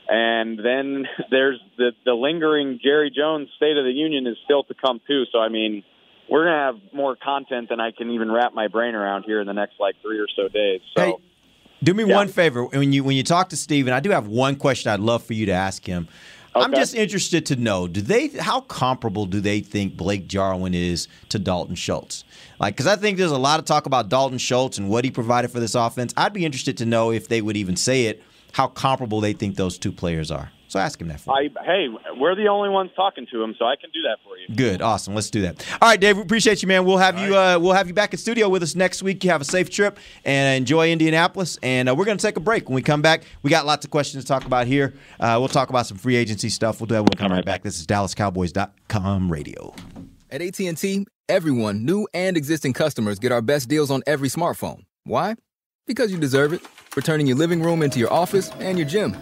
And 0.07 0.59
then 0.59 1.05
there's 1.29 1.59
the 1.77 1.91
the 2.05 2.13
lingering 2.13 2.79
Jerry 2.81 3.11
Jones 3.13 3.49
State 3.57 3.75
of 3.75 3.83
the 3.83 3.91
Union 3.91 4.27
is 4.27 4.37
still 4.45 4.63
to 4.63 4.73
come 4.73 5.01
too. 5.05 5.23
So 5.33 5.39
I 5.39 5.49
mean, 5.49 5.83
we're 6.31 6.45
gonna 6.45 6.73
have 6.73 6.93
more 6.93 7.15
content 7.15 7.69
than 7.69 7.79
I 7.79 7.91
can 7.91 8.09
even 8.09 8.31
wrap 8.31 8.53
my 8.53 8.69
brain 8.69 8.95
around 8.95 9.23
here 9.23 9.41
in 9.41 9.47
the 9.47 9.53
next 9.53 9.73
like 9.79 9.95
three 10.01 10.17
or 10.17 10.27
so 10.35 10.47
days. 10.47 10.79
So. 10.97 11.03
Hey, 11.03 11.13
do 11.83 11.93
me 11.93 12.05
Yeah. 12.05 12.15
one 12.15 12.29
favor 12.29 12.63
when 12.63 12.93
you 12.93 13.03
when 13.03 13.15
you 13.17 13.23
talk 13.23 13.49
to 13.49 13.57
Stephen, 13.57 13.93
I 13.93 13.99
do 13.99 14.09
have 14.11 14.27
one 14.27 14.55
question 14.55 14.91
I'd 14.91 15.01
love 15.01 15.23
for 15.23 15.33
you 15.33 15.45
to 15.47 15.51
ask 15.51 15.85
him. 15.85 16.07
I'm 16.53 16.73
just 16.73 16.93
interested 16.95 17.45
to 17.47 17.55
know: 17.55 17.87
Do 17.87 18.01
they 18.01 18.27
how 18.27 18.61
comparable 18.61 19.25
do 19.25 19.39
they 19.39 19.61
think 19.61 19.95
Blake 19.95 20.27
Jarwin 20.27 20.73
is 20.73 21.07
to 21.29 21.39
Dalton 21.39 21.75
Schultz? 21.75 22.23
Like, 22.59 22.75
because 22.75 22.87
I 22.87 22.95
think 22.97 23.17
there's 23.17 23.31
a 23.31 23.37
lot 23.37 23.59
of 23.59 23.65
talk 23.65 23.85
about 23.85 24.09
Dalton 24.09 24.37
Schultz 24.37 24.77
and 24.77 24.89
what 24.89 25.05
he 25.05 25.11
provided 25.11 25.49
for 25.51 25.59
this 25.59 25.75
offense. 25.75 26.13
I'd 26.17 26.33
be 26.33 26.45
interested 26.45 26.77
to 26.77 26.85
know 26.85 27.11
if 27.11 27.29
they 27.29 27.41
would 27.41 27.55
even 27.55 27.75
say 27.77 28.05
it, 28.05 28.21
how 28.51 28.67
comparable 28.67 29.21
they 29.21 29.31
think 29.33 29.55
those 29.55 29.77
two 29.77 29.91
players 29.93 30.29
are. 30.29 30.51
So 30.71 30.79
ask 30.79 31.01
him 31.01 31.09
that 31.09 31.19
for. 31.19 31.33
I 31.33 31.49
hey, 31.65 31.87
we're 32.15 32.33
the 32.33 32.47
only 32.47 32.69
ones 32.69 32.91
talking 32.95 33.27
to 33.29 33.43
him, 33.43 33.55
so 33.59 33.65
I 33.65 33.75
can 33.75 33.89
do 33.91 34.01
that 34.03 34.19
for 34.23 34.37
you. 34.37 34.55
Good, 34.55 34.81
awesome. 34.81 35.13
Let's 35.13 35.29
do 35.29 35.41
that. 35.41 35.65
All 35.81 35.89
right, 35.89 35.99
Dave. 35.99 36.15
We 36.15 36.23
appreciate 36.23 36.61
you, 36.61 36.69
man. 36.69 36.85
We'll 36.85 36.97
have 36.97 37.19
you. 37.19 37.35
Uh, 37.35 37.59
we'll 37.59 37.73
have 37.73 37.89
you 37.89 37.93
back 37.93 38.13
in 38.13 38.17
studio 38.17 38.47
with 38.47 38.63
us 38.63 38.73
next 38.73 39.03
week. 39.03 39.21
You 39.25 39.31
have 39.31 39.41
a 39.41 39.45
safe 39.45 39.69
trip 39.69 39.99
and 40.23 40.57
enjoy 40.57 40.89
Indianapolis. 40.89 41.59
And 41.61 41.89
uh, 41.89 41.95
we're 41.95 42.05
going 42.05 42.17
to 42.17 42.25
take 42.25 42.37
a 42.37 42.39
break. 42.39 42.69
When 42.69 42.75
we 42.75 42.81
come 42.81 43.01
back, 43.01 43.23
we 43.43 43.49
got 43.49 43.65
lots 43.65 43.83
of 43.83 43.91
questions 43.91 44.23
to 44.23 44.27
talk 44.29 44.45
about 44.45 44.65
here. 44.65 44.93
Uh, 45.19 45.35
we'll 45.39 45.49
talk 45.49 45.69
about 45.69 45.87
some 45.87 45.97
free 45.97 46.15
agency 46.15 46.47
stuff. 46.47 46.79
We'll 46.79 46.87
do 46.87 46.95
that. 46.95 47.01
when 47.01 47.09
we 47.11 47.17
come 47.17 47.33
right 47.33 47.43
back. 47.43 47.63
This 47.63 47.77
is 47.77 47.85
DallasCowboys.com 47.87 49.29
radio. 49.29 49.75
At 50.29 50.41
AT&T, 50.41 51.05
everyone, 51.27 51.83
new 51.83 52.07
and 52.13 52.37
existing 52.37 52.71
customers, 52.71 53.19
get 53.19 53.33
our 53.33 53.41
best 53.41 53.67
deals 53.67 53.91
on 53.91 54.03
every 54.07 54.29
smartphone. 54.29 54.85
Why? 55.03 55.35
Because 55.85 56.13
you 56.13 56.17
deserve 56.17 56.53
it. 56.53 56.61
For 56.61 57.01
turning 57.01 57.27
your 57.27 57.35
living 57.35 57.61
room 57.61 57.83
into 57.83 57.99
your 57.99 58.11
office 58.13 58.51
and 58.59 58.77
your 58.77 58.87
gym. 58.87 59.17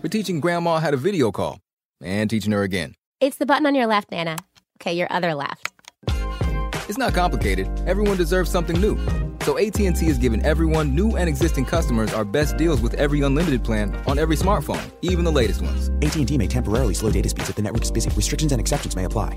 For 0.00 0.08
teaching 0.08 0.40
grandma 0.40 0.78
how 0.78 0.90
to 0.90 0.96
video 0.96 1.30
call 1.30 1.60
and 2.02 2.30
teaching 2.30 2.52
her 2.52 2.62
again. 2.62 2.94
It's 3.20 3.36
the 3.36 3.44
button 3.44 3.66
on 3.66 3.74
your 3.74 3.86
left, 3.86 4.10
Nana. 4.10 4.38
Okay, 4.80 4.94
your 4.94 5.12
other 5.12 5.34
left. 5.34 5.72
It's 6.88 6.96
not 6.96 7.12
complicated. 7.12 7.68
Everyone 7.86 8.16
deserves 8.16 8.50
something 8.50 8.80
new. 8.80 8.98
So 9.42 9.58
AT&T 9.58 10.06
is 10.06 10.16
giving 10.16 10.42
everyone, 10.42 10.94
new 10.94 11.16
and 11.16 11.28
existing 11.28 11.66
customers, 11.66 12.14
our 12.14 12.24
best 12.24 12.56
deals 12.56 12.80
with 12.80 12.94
every 12.94 13.20
unlimited 13.20 13.62
plan 13.62 13.94
on 14.06 14.18
every 14.18 14.36
smartphone, 14.36 14.90
even 15.02 15.22
the 15.22 15.32
latest 15.32 15.60
ones. 15.60 15.90
AT&T 16.00 16.38
may 16.38 16.46
temporarily 16.46 16.94
slow 16.94 17.10
data 17.10 17.28
speeds 17.28 17.50
if 17.50 17.56
the 17.56 17.62
network 17.62 17.82
is 17.82 17.90
busy. 17.90 18.08
Restrictions 18.10 18.52
and 18.52 18.60
exceptions 18.60 18.96
may 18.96 19.04
apply. 19.04 19.36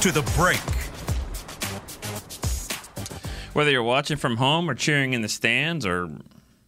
to 0.00 0.10
the 0.10 0.22
break. 0.34 0.60
Whether 3.52 3.70
you're 3.70 3.82
watching 3.82 4.16
from 4.16 4.38
home 4.38 4.70
or 4.70 4.74
cheering 4.74 5.12
in 5.12 5.20
the 5.20 5.28
stands 5.28 5.84
or 5.84 6.08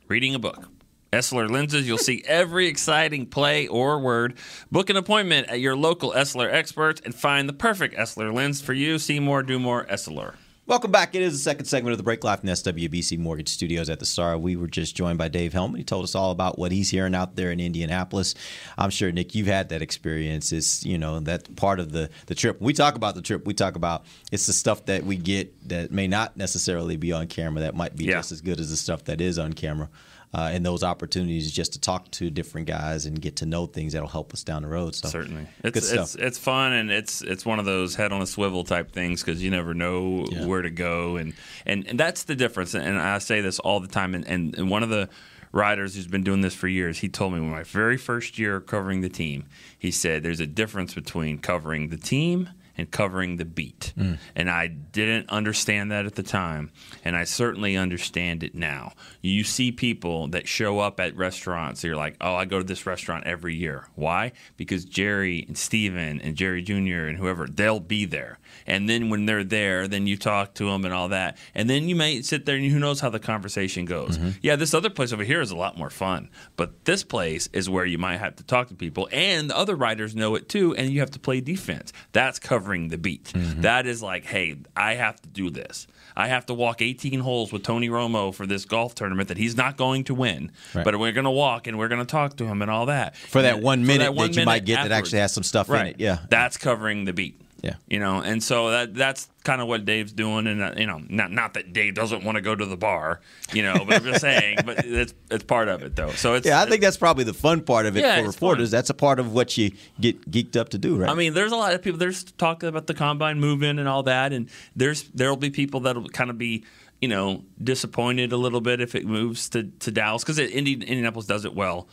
reading 0.06 0.34
a 0.34 0.38
book. 0.38 0.68
Essilor 1.14 1.48
Lenses, 1.48 1.88
you'll 1.88 1.96
see 1.96 2.22
every 2.26 2.66
exciting 2.66 3.24
play 3.24 3.66
or 3.66 3.98
word. 3.98 4.36
Book 4.70 4.90
an 4.90 4.98
appointment 4.98 5.48
at 5.48 5.60
your 5.60 5.74
local 5.74 6.12
Essilor 6.12 6.52
experts 6.52 7.00
and 7.06 7.14
find 7.14 7.48
the 7.48 7.54
perfect 7.54 7.94
Essilor 7.96 8.34
lens 8.34 8.60
for 8.60 8.74
you. 8.74 8.98
See 8.98 9.18
more, 9.18 9.42
do 9.42 9.58
more, 9.58 9.86
Essilor. 9.86 10.34
Welcome 10.64 10.92
back. 10.92 11.16
It 11.16 11.22
is 11.22 11.32
the 11.32 11.38
second 11.40 11.64
segment 11.64 11.90
of 11.92 11.98
the 11.98 12.04
Break 12.04 12.22
Life 12.22 12.38
from 12.40 12.46
the 12.46 12.52
SWBC 12.52 13.18
Mortgage 13.18 13.48
Studios 13.48 13.90
at 13.90 13.98
the 13.98 14.06
Star. 14.06 14.38
We 14.38 14.54
were 14.54 14.68
just 14.68 14.94
joined 14.94 15.18
by 15.18 15.26
Dave 15.26 15.52
Hellman. 15.52 15.76
He 15.76 15.82
told 15.82 16.04
us 16.04 16.14
all 16.14 16.30
about 16.30 16.56
what 16.56 16.70
he's 16.70 16.88
hearing 16.88 17.16
out 17.16 17.34
there 17.34 17.50
in 17.50 17.58
Indianapolis. 17.58 18.36
I'm 18.78 18.90
sure 18.90 19.10
Nick, 19.10 19.34
you've 19.34 19.48
had 19.48 19.70
that 19.70 19.82
experience. 19.82 20.52
It's 20.52 20.86
you 20.86 20.98
know 20.98 21.18
that 21.18 21.56
part 21.56 21.80
of 21.80 21.90
the 21.90 22.10
the 22.26 22.36
trip. 22.36 22.60
We 22.60 22.72
talk 22.74 22.94
about 22.94 23.16
the 23.16 23.22
trip. 23.22 23.44
We 23.44 23.54
talk 23.54 23.74
about 23.74 24.04
it's 24.30 24.46
the 24.46 24.52
stuff 24.52 24.84
that 24.86 25.02
we 25.04 25.16
get 25.16 25.68
that 25.68 25.90
may 25.90 26.06
not 26.06 26.36
necessarily 26.36 26.96
be 26.96 27.12
on 27.12 27.26
camera. 27.26 27.60
That 27.62 27.74
might 27.74 27.96
be 27.96 28.04
Yeah. 28.04 28.12
just 28.18 28.30
as 28.30 28.40
good 28.40 28.60
as 28.60 28.70
the 28.70 28.76
stuff 28.76 29.02
that 29.04 29.20
is 29.20 29.40
on 29.40 29.54
camera. 29.54 29.88
Uh, 30.34 30.48
and 30.52 30.64
those 30.64 30.82
opportunities 30.82 31.52
just 31.52 31.74
to 31.74 31.78
talk 31.80 32.10
to 32.10 32.30
different 32.30 32.66
guys 32.66 33.04
and 33.04 33.20
get 33.20 33.36
to 33.36 33.44
know 33.44 33.66
things 33.66 33.92
that'll 33.92 34.08
help 34.08 34.32
us 34.32 34.42
down 34.42 34.62
the 34.62 34.68
road. 34.68 34.94
So 34.94 35.08
Certainly, 35.08 35.46
it's 35.62 35.92
it's 35.92 36.14
it's 36.14 36.38
fun 36.38 36.72
and 36.72 36.90
it's 36.90 37.20
it's 37.20 37.44
one 37.44 37.58
of 37.58 37.66
those 37.66 37.94
head 37.96 38.12
on 38.12 38.22
a 38.22 38.26
swivel 38.26 38.64
type 38.64 38.92
things 38.92 39.22
because 39.22 39.42
you 39.42 39.50
never 39.50 39.74
know 39.74 40.24
Yeah. 40.30 40.46
where 40.46 40.62
to 40.62 40.70
go 40.70 41.16
and, 41.16 41.34
and 41.66 41.86
and 41.86 42.00
that's 42.00 42.24
the 42.24 42.34
difference. 42.34 42.72
And 42.74 42.98
I 42.98 43.18
say 43.18 43.42
this 43.42 43.58
all 43.58 43.80
the 43.80 43.88
time. 43.88 44.14
And, 44.14 44.26
and, 44.26 44.56
and 44.56 44.70
one 44.70 44.82
of 44.82 44.88
the 44.88 45.10
writers 45.52 45.94
who's 45.96 46.06
been 46.06 46.24
doing 46.24 46.40
this 46.40 46.54
for 46.54 46.66
years, 46.66 47.00
he 47.00 47.10
told 47.10 47.34
me 47.34 47.40
when 47.40 47.50
my 47.50 47.62
very 47.64 47.98
first 47.98 48.38
year 48.38 48.58
covering 48.58 49.02
the 49.02 49.10
team, 49.10 49.44
he 49.78 49.90
said 49.90 50.22
there's 50.22 50.40
a 50.40 50.46
difference 50.46 50.94
between 50.94 51.38
covering 51.40 51.90
the 51.90 51.98
team 51.98 52.48
and 52.76 52.90
covering 52.90 53.36
the 53.36 53.44
beat. 53.44 53.92
Mm. 53.96 54.18
And 54.34 54.50
I 54.50 54.68
didn't 54.68 55.28
understand 55.30 55.90
that 55.90 56.06
at 56.06 56.14
the 56.14 56.22
time, 56.22 56.70
and 57.04 57.16
I 57.16 57.24
certainly 57.24 57.76
understand 57.76 58.42
it 58.42 58.54
now. 58.54 58.92
You 59.20 59.44
see 59.44 59.72
people 59.72 60.28
that 60.28 60.48
show 60.48 60.78
up 60.78 61.00
at 61.00 61.16
restaurants, 61.16 61.84
you're 61.84 61.96
like, 61.96 62.16
oh, 62.20 62.34
I 62.34 62.44
go 62.44 62.58
to 62.58 62.64
this 62.64 62.86
restaurant 62.86 63.26
every 63.26 63.54
year. 63.54 63.88
Why? 63.94 64.32
Because 64.56 64.84
Jerry 64.84 65.44
and 65.46 65.56
Stephen 65.56 66.20
and 66.20 66.36
Jerry 66.36 66.62
Jr. 66.62 67.06
and 67.06 67.18
whoever, 67.18 67.46
they'll 67.46 67.80
be 67.80 68.04
there. 68.04 68.38
And 68.66 68.88
then 68.88 69.08
when 69.10 69.26
they're 69.26 69.44
there, 69.44 69.88
then 69.88 70.06
you 70.06 70.16
talk 70.16 70.54
to 70.54 70.64
them 70.64 70.84
and 70.84 70.94
all 70.94 71.08
that. 71.08 71.36
And 71.54 71.68
then 71.68 71.88
you 71.88 71.96
may 71.96 72.22
sit 72.22 72.46
there 72.46 72.56
and 72.56 72.64
who 72.66 72.78
knows 72.78 73.00
how 73.00 73.10
the 73.10 73.18
conversation 73.18 73.84
goes. 73.84 74.18
Mm-hmm. 74.18 74.30
Yeah, 74.42 74.56
this 74.56 74.74
other 74.74 74.90
place 74.90 75.12
over 75.12 75.24
here 75.24 75.40
is 75.40 75.50
a 75.50 75.56
lot 75.56 75.76
more 75.76 75.90
fun. 75.90 76.30
But 76.56 76.84
this 76.84 77.02
place 77.04 77.48
is 77.52 77.68
where 77.68 77.84
you 77.84 77.98
might 77.98 78.18
have 78.18 78.36
to 78.36 78.44
talk 78.44 78.68
to 78.68 78.74
people. 78.74 79.08
And 79.12 79.50
the 79.50 79.56
other 79.56 79.74
riders 79.74 80.14
know 80.14 80.34
it 80.34 80.48
too. 80.48 80.74
And 80.74 80.90
you 80.90 81.00
have 81.00 81.10
to 81.12 81.18
play 81.18 81.40
defense. 81.40 81.92
That's 82.12 82.38
covering 82.38 82.62
the 82.88 82.98
beat. 82.98 83.24
Mm-hmm. 83.34 83.60
That 83.62 83.86
is 83.86 84.02
like, 84.02 84.24
hey, 84.24 84.56
I 84.76 84.94
have 84.94 85.20
to 85.22 85.28
do 85.28 85.50
this. 85.50 85.86
I 86.16 86.28
have 86.28 86.46
to 86.46 86.54
walk 86.54 86.82
18 86.82 87.20
holes 87.20 87.52
with 87.52 87.62
Tony 87.62 87.88
Romo 87.88 88.34
for 88.34 88.46
this 88.46 88.64
golf 88.64 88.94
tournament 88.94 89.28
that 89.28 89.38
he's 89.38 89.56
not 89.56 89.76
going 89.76 90.04
to 90.04 90.14
win. 90.14 90.50
Right. 90.74 90.84
But 90.84 90.98
we're 90.98 91.12
going 91.12 91.24
to 91.24 91.30
walk 91.30 91.66
and 91.66 91.78
we're 91.78 91.88
going 91.88 92.00
to 92.00 92.10
talk 92.10 92.36
to 92.36 92.44
him 92.44 92.60
and 92.62 92.70
all 92.70 92.86
that. 92.86 93.16
For 93.16 93.40
that 93.42 93.54
And- 93.54 93.62
one 93.62 93.86
minute 93.86 94.12
one 94.12 94.30
that 94.30 94.38
you 94.38 94.44
might 94.44 94.64
minute 94.64 94.66
get 94.66 94.82
that 94.88 94.92
actually 94.92 95.20
has 95.20 95.32
some 95.32 95.42
stuff 95.42 95.70
in 95.70 95.86
it. 95.86 95.96
Yeah. 95.98 96.18
That's 96.28 96.56
covering 96.58 97.04
the 97.06 97.12
beat. 97.12 97.40
Yeah. 97.62 97.74
You 97.86 98.00
know, 98.00 98.20
and 98.20 98.42
so 98.42 98.70
that 98.70 98.92
that's 98.92 99.28
kind 99.44 99.60
of 99.60 99.68
what 99.68 99.84
Dave's 99.84 100.12
doing, 100.12 100.48
and 100.48 100.60
uh, 100.60 100.74
you 100.76 100.84
know, 100.84 101.00
not 101.08 101.30
not 101.30 101.54
that 101.54 101.72
Dave 101.72 101.94
doesn't 101.94 102.24
want 102.24 102.34
to 102.34 102.42
go 102.42 102.56
to 102.56 102.66
the 102.66 102.76
bar, 102.76 103.20
you 103.52 103.62
know, 103.62 103.84
but 103.86 103.98
I'm 103.98 104.04
just 104.04 104.20
saying, 104.32 104.58
but 104.66 104.84
it's 104.84 105.14
it's 105.30 105.44
part 105.44 105.68
of 105.68 105.82
it 105.84 105.94
though. 105.94 106.10
So 106.10 106.34
it's 106.34 106.44
yeah, 106.44 106.60
I 106.60 106.66
think 106.66 106.82
that's 106.82 106.96
probably 106.96 107.22
the 107.22 107.32
fun 107.32 107.60
part 107.60 107.86
of 107.86 107.96
it 107.96 108.00
Yeah, 108.00 108.20
for 108.20 108.26
reporters. 108.26 108.72
That's 108.72 108.90
a 108.90 108.94
part 108.94 109.20
of 109.20 109.32
what 109.32 109.56
you 109.56 109.70
get 110.00 110.28
geeked 110.28 110.56
up 110.56 110.70
to 110.70 110.78
do, 110.78 110.96
right? 110.96 111.08
I 111.08 111.14
mean, 111.14 111.34
there's 111.34 111.52
a 111.52 111.56
lot 111.56 111.72
of 111.72 111.82
people. 111.82 111.98
There's 112.00 112.24
talk 112.24 112.64
about 112.64 112.88
the 112.88 112.94
combine 112.94 113.38
movement 113.38 113.78
and 113.78 113.88
all 113.88 114.02
that, 114.02 114.32
and 114.32 114.48
there's 114.74 115.04
there'll 115.14 115.36
be 115.36 115.50
people 115.50 115.80
that'll 115.80 116.08
kind 116.08 116.30
of 116.30 116.38
be, 116.38 116.64
you 117.00 117.06
know, 117.06 117.44
disappointed 117.62 118.32
a 118.32 118.36
little 118.36 118.60
bit 118.60 118.80
if 118.80 118.96
it 118.96 119.06
moves 119.06 119.48
to, 119.50 119.64
to 119.78 119.92
Dallas 119.92 120.24
because 120.24 120.40
Indianapolis 120.40 121.26
does 121.26 121.44
it 121.44 121.54
well, 121.54 121.88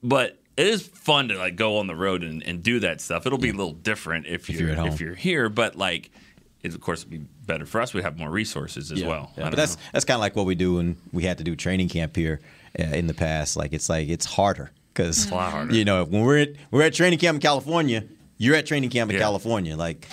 but 0.00 0.38
it 0.58 0.66
is 0.66 0.82
fun 0.86 1.28
to 1.28 1.38
like 1.38 1.54
go 1.56 1.78
on 1.78 1.86
the 1.86 1.94
road 1.94 2.22
and, 2.24 2.42
and 2.42 2.62
do 2.62 2.80
that 2.80 3.00
stuff. 3.00 3.24
It'll 3.26 3.38
be 3.38 3.50
a 3.50 3.54
little 3.54 3.72
different 3.72 4.26
if 4.26 4.50
you're, 4.50 4.62
you're 4.62 4.70
at 4.72 4.78
home. 4.78 4.88
if 4.88 5.00
you're 5.00 5.14
here, 5.14 5.48
but 5.48 5.76
like, 5.76 6.10
it 6.62 6.74
of 6.74 6.80
course 6.80 7.04
would 7.04 7.10
be 7.10 7.18
better 7.46 7.64
for 7.64 7.80
us. 7.80 7.94
We 7.94 8.02
have 8.02 8.18
more 8.18 8.28
resources 8.28 8.90
as 8.90 9.00
yeah, 9.00 9.06
well. 9.06 9.32
yeah. 9.38 9.50
But 9.50 9.56
that's 9.56 9.76
know. 9.76 9.82
that's 9.92 10.04
kind 10.04 10.16
of 10.16 10.20
like 10.20 10.34
what 10.34 10.46
we 10.46 10.56
do 10.56 10.74
when 10.74 10.96
we 11.12 11.22
had 11.22 11.38
to 11.38 11.44
do 11.44 11.54
training 11.54 11.88
camp 11.88 12.16
here 12.16 12.40
uh, 12.78 12.82
in 12.82 13.06
the 13.06 13.14
past. 13.14 13.56
Like 13.56 13.72
it's 13.72 13.88
like 13.88 14.08
it's 14.08 14.26
harder 14.26 14.72
because 14.92 15.22
It's 15.22 15.30
a 15.30 15.34
lot 15.36 15.52
harder. 15.52 15.72
you 15.74 15.84
know 15.84 16.04
when 16.04 16.22
we're 16.24 16.38
at 16.38 16.48
we're 16.72 16.82
at 16.82 16.92
training 16.92 17.20
camp 17.20 17.36
in 17.36 17.40
California, 17.40 18.02
you're 18.36 18.56
at 18.56 18.66
training 18.66 18.90
camp 18.90 19.10
in 19.10 19.16
Yeah. 19.16 19.22
California. 19.22 19.76
Like 19.76 20.08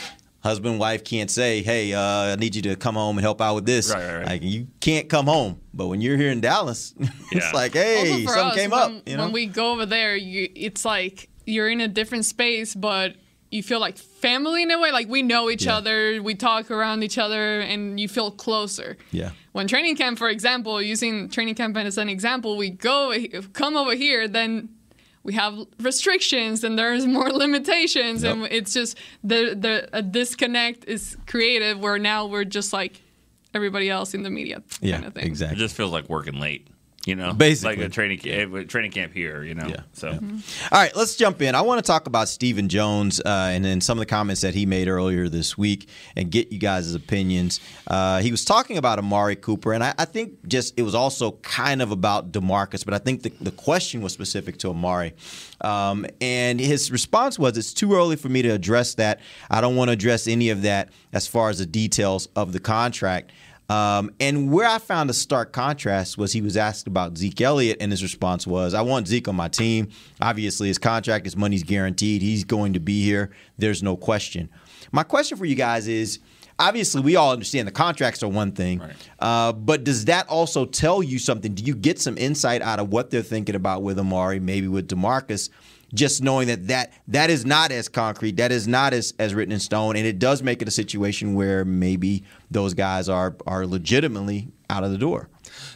husband 0.46 0.80
wife 0.80 1.04
can't 1.04 1.30
say, 1.30 1.62
"Hey, 1.64 1.94
uh, 1.94 2.00
I 2.02 2.36
need 2.38 2.56
you 2.56 2.62
to 2.64 2.76
come 2.76 2.96
home 2.96 3.18
and 3.18 3.24
help 3.26 3.42
out 3.42 3.56
with 3.56 3.66
this." 3.66 3.92
Right, 3.92 4.06
right, 4.06 4.18
right. 4.18 4.26
Like 4.28 4.44
you 4.44 4.68
can't 4.80 5.10
come 5.10 5.26
home. 5.26 5.60
But 5.74 5.88
when 5.88 6.00
you're 6.02 6.18
here 6.18 6.32
in 6.32 6.40
Dallas, 6.40 6.94
Yeah. 7.00 7.08
it's 7.32 7.54
like, 7.54 7.74
"Hey, 7.74 8.24
something 8.26 8.38
us, 8.38 8.56
came 8.56 8.72
when, 8.72 8.80
up." 8.80 8.92
You 9.10 9.18
know? 9.18 9.24
when 9.24 9.34
we 9.34 9.46
go 9.48 9.72
over 9.74 9.86
there, 9.86 10.16
you, 10.16 10.48
it's 10.56 10.86
like 10.86 11.30
you're 11.46 11.68
in 11.70 11.82
a 11.82 11.88
different 11.88 12.26
space, 12.26 12.74
but 12.76 13.16
you 13.52 13.62
feel 13.64 13.80
like 13.80 13.98
family 13.98 14.64
in 14.64 14.72
a 14.72 14.80
way. 14.80 14.92
Like 14.92 15.08
we 15.08 15.22
know 15.22 15.50
each 15.50 15.66
Yeah. 15.66 15.78
other, 15.78 16.22
we 16.22 16.36
talk 16.36 16.70
around 16.72 17.04
each 17.04 17.18
other, 17.18 17.60
and 17.62 18.00
you 18.00 18.08
feel 18.08 18.32
closer. 18.32 18.98
yeah. 19.12 19.32
When 19.54 19.68
training 19.68 19.96
camp, 19.96 20.18
for 20.18 20.28
example, 20.28 20.82
using 20.82 21.30
training 21.30 21.56
camp 21.56 21.78
as 21.78 21.98
an 21.98 22.10
example, 22.10 22.58
we 22.58 22.70
go 22.70 23.16
come 23.54 23.78
over 23.78 23.96
here, 23.96 24.28
then 24.28 24.70
we 25.26 25.34
have 25.34 25.58
restrictions 25.80 26.64
and 26.64 26.78
there's 26.80 27.06
more 27.06 27.30
limitations, 27.44 28.24
and 28.24 28.44
it's 28.46 28.74
just 28.74 28.98
the 29.24 29.56
the 29.60 29.90
a 29.92 30.02
disconnect 30.02 30.86
is 30.86 31.18
created 31.26 31.82
where 31.82 31.98
now 32.00 32.28
we're 32.28 32.46
just 32.46 32.72
like 32.72 33.02
everybody 33.54 33.90
else 33.90 34.14
in 34.14 34.22
the 34.24 34.30
media 34.30 34.62
Yeah, 34.82 34.94
kind 34.98 35.06
of 35.06 35.14
thing. 35.16 35.32
It 35.34 35.56
just 35.56 35.76
feels 35.76 35.92
like 35.92 36.08
working 36.10 36.40
late. 36.40 36.68
You 37.06 37.16
know, 37.16 37.34
Basically. 37.34 37.76
like 37.76 37.86
a 37.86 37.90
training 37.90 38.18
camp, 38.18 38.68
training 38.68 38.92
camp 38.92 39.14
here. 39.14 39.44
You 39.44 39.54
know, 39.54 39.68
Yeah, 39.68 39.82
so 39.94 40.10
All 40.10 40.20
right, 40.72 40.96
let's 40.96 41.16
jump 41.16 41.42
in. 41.42 41.54
I 41.54 41.62
want 41.62 41.84
to 41.84 41.88
talk 41.88 42.08
about 42.08 42.28
Stephen 42.28 42.68
Jones 42.68 43.20
uh, 43.20 43.52
and 43.52 43.64
then 43.64 43.80
some 43.80 43.98
of 43.98 44.00
the 44.00 44.08
comments 44.08 44.42
that 44.42 44.56
he 44.56 44.66
made 44.66 44.88
earlier 44.88 45.30
this 45.30 45.56
week 45.56 45.88
and 46.16 46.32
get 46.32 46.52
you 46.52 46.58
guys' 46.58 46.96
opinions. 46.96 47.60
Uh, 47.86 48.22
he 48.22 48.32
was 48.32 48.44
talking 48.44 48.78
about 48.78 48.98
Amari 48.98 49.36
Cooper, 49.36 49.74
and 49.74 49.84
I, 49.84 49.94
I 50.00 50.06
think 50.06 50.48
just 50.48 50.74
it 50.78 50.82
was 50.82 50.96
also 50.96 51.34
kind 51.44 51.82
of 51.82 51.92
about 51.92 52.32
Demarcus, 52.32 52.84
but 52.84 52.96
I 52.96 52.98
think 52.98 53.22
the, 53.22 53.30
the 53.40 53.52
question 53.52 54.02
was 54.02 54.12
specific 54.12 54.58
to 54.60 54.70
Amari. 54.70 55.14
Um, 55.62 56.06
and 56.20 56.60
his 56.60 56.92
response 56.92 57.38
was, 57.40 57.58
It's 57.58 57.74
too 57.74 57.94
early 57.94 58.16
for 58.16 58.30
me 58.30 58.42
to 58.42 58.50
address 58.50 58.96
that. 58.96 59.20
I 59.50 59.62
don't 59.62 59.76
want 59.76 59.90
to 59.90 59.94
address 59.94 60.28
any 60.28 60.50
of 60.50 60.64
that 60.64 60.90
as 61.14 61.28
far 61.28 61.50
as 61.50 61.60
the 61.60 61.66
details 61.66 62.28
of 62.36 62.52
the 62.52 62.60
contract. 62.60 63.32
Um, 63.68 64.12
and 64.20 64.52
where 64.52 64.68
I 64.68 64.78
found 64.78 65.10
a 65.10 65.14
stark 65.14 65.52
contrast 65.52 66.18
was 66.18 66.34
he 66.34 66.42
was 66.42 66.56
asked 66.56 66.86
about 66.86 67.18
Zeke 67.18 67.42
Elliott, 67.42 67.78
and 67.82 67.92
his 67.92 68.04
response 68.04 68.46
was, 68.46 68.74
I 68.74 68.82
want 68.82 69.08
Zeke 69.08 69.28
on 69.28 69.36
my 69.36 69.48
team. 69.48 69.90
Obviously, 70.22 70.68
his 70.68 70.78
contract, 70.78 71.26
his 71.26 71.36
money's 71.36 71.64
guaranteed. 71.64 72.22
He's 72.22 72.44
going 72.44 72.74
to 72.74 72.80
be 72.80 73.04
here. 73.04 73.32
There's 73.58 73.82
no 73.82 73.98
question. 73.98 74.50
My 74.92 75.04
question 75.04 75.38
for 75.38 75.46
you 75.46 75.56
guys 75.56 75.88
is 75.88 76.20
obviously, 76.60 77.02
we 77.02 77.16
all 77.16 77.32
understand 77.32 77.68
the 77.68 77.72
contracts 77.72 78.22
are 78.22 78.30
one 78.30 78.52
thing, 78.52 78.82
uh, 79.20 79.52
but 79.52 79.84
does 79.84 80.06
that 80.06 80.30
also 80.30 80.66
tell 80.66 81.02
you 81.02 81.18
something? 81.18 81.54
Do 81.54 81.64
you 81.64 81.76
get 81.76 82.00
some 82.00 82.18
insight 82.18 82.62
out 82.62 82.80
of 82.80 82.92
what 82.92 83.10
they're 83.10 83.24
thinking 83.24 83.56
about 83.56 83.82
with 83.82 83.98
Amari, 83.98 84.40
maybe 84.40 84.68
with 84.68 84.88
Demarcus? 84.88 85.50
Just 85.94 86.22
knowing 86.22 86.48
that, 86.48 86.68
that 86.68 86.94
that 87.08 87.30
is 87.30 87.46
not 87.46 87.72
as 87.72 87.88
concrete, 87.88 88.38
that 88.38 88.52
is 88.52 88.68
not 88.68 88.94
as, 88.94 89.14
as 89.18 89.34
written 89.34 89.54
in 89.54 89.60
stone, 89.60 89.96
and 89.96 90.06
it 90.06 90.20
does 90.20 90.42
make 90.42 90.62
it 90.62 90.68
a 90.68 90.72
situation 90.72 91.36
where 91.36 91.64
maybe 91.64 92.24
those 92.56 92.74
guys 92.74 93.08
are 93.10 93.36
are 93.46 93.68
legitimately 93.68 94.48
out 94.70 94.84
of 94.84 94.92
the 94.92 94.98
door. 94.98 95.30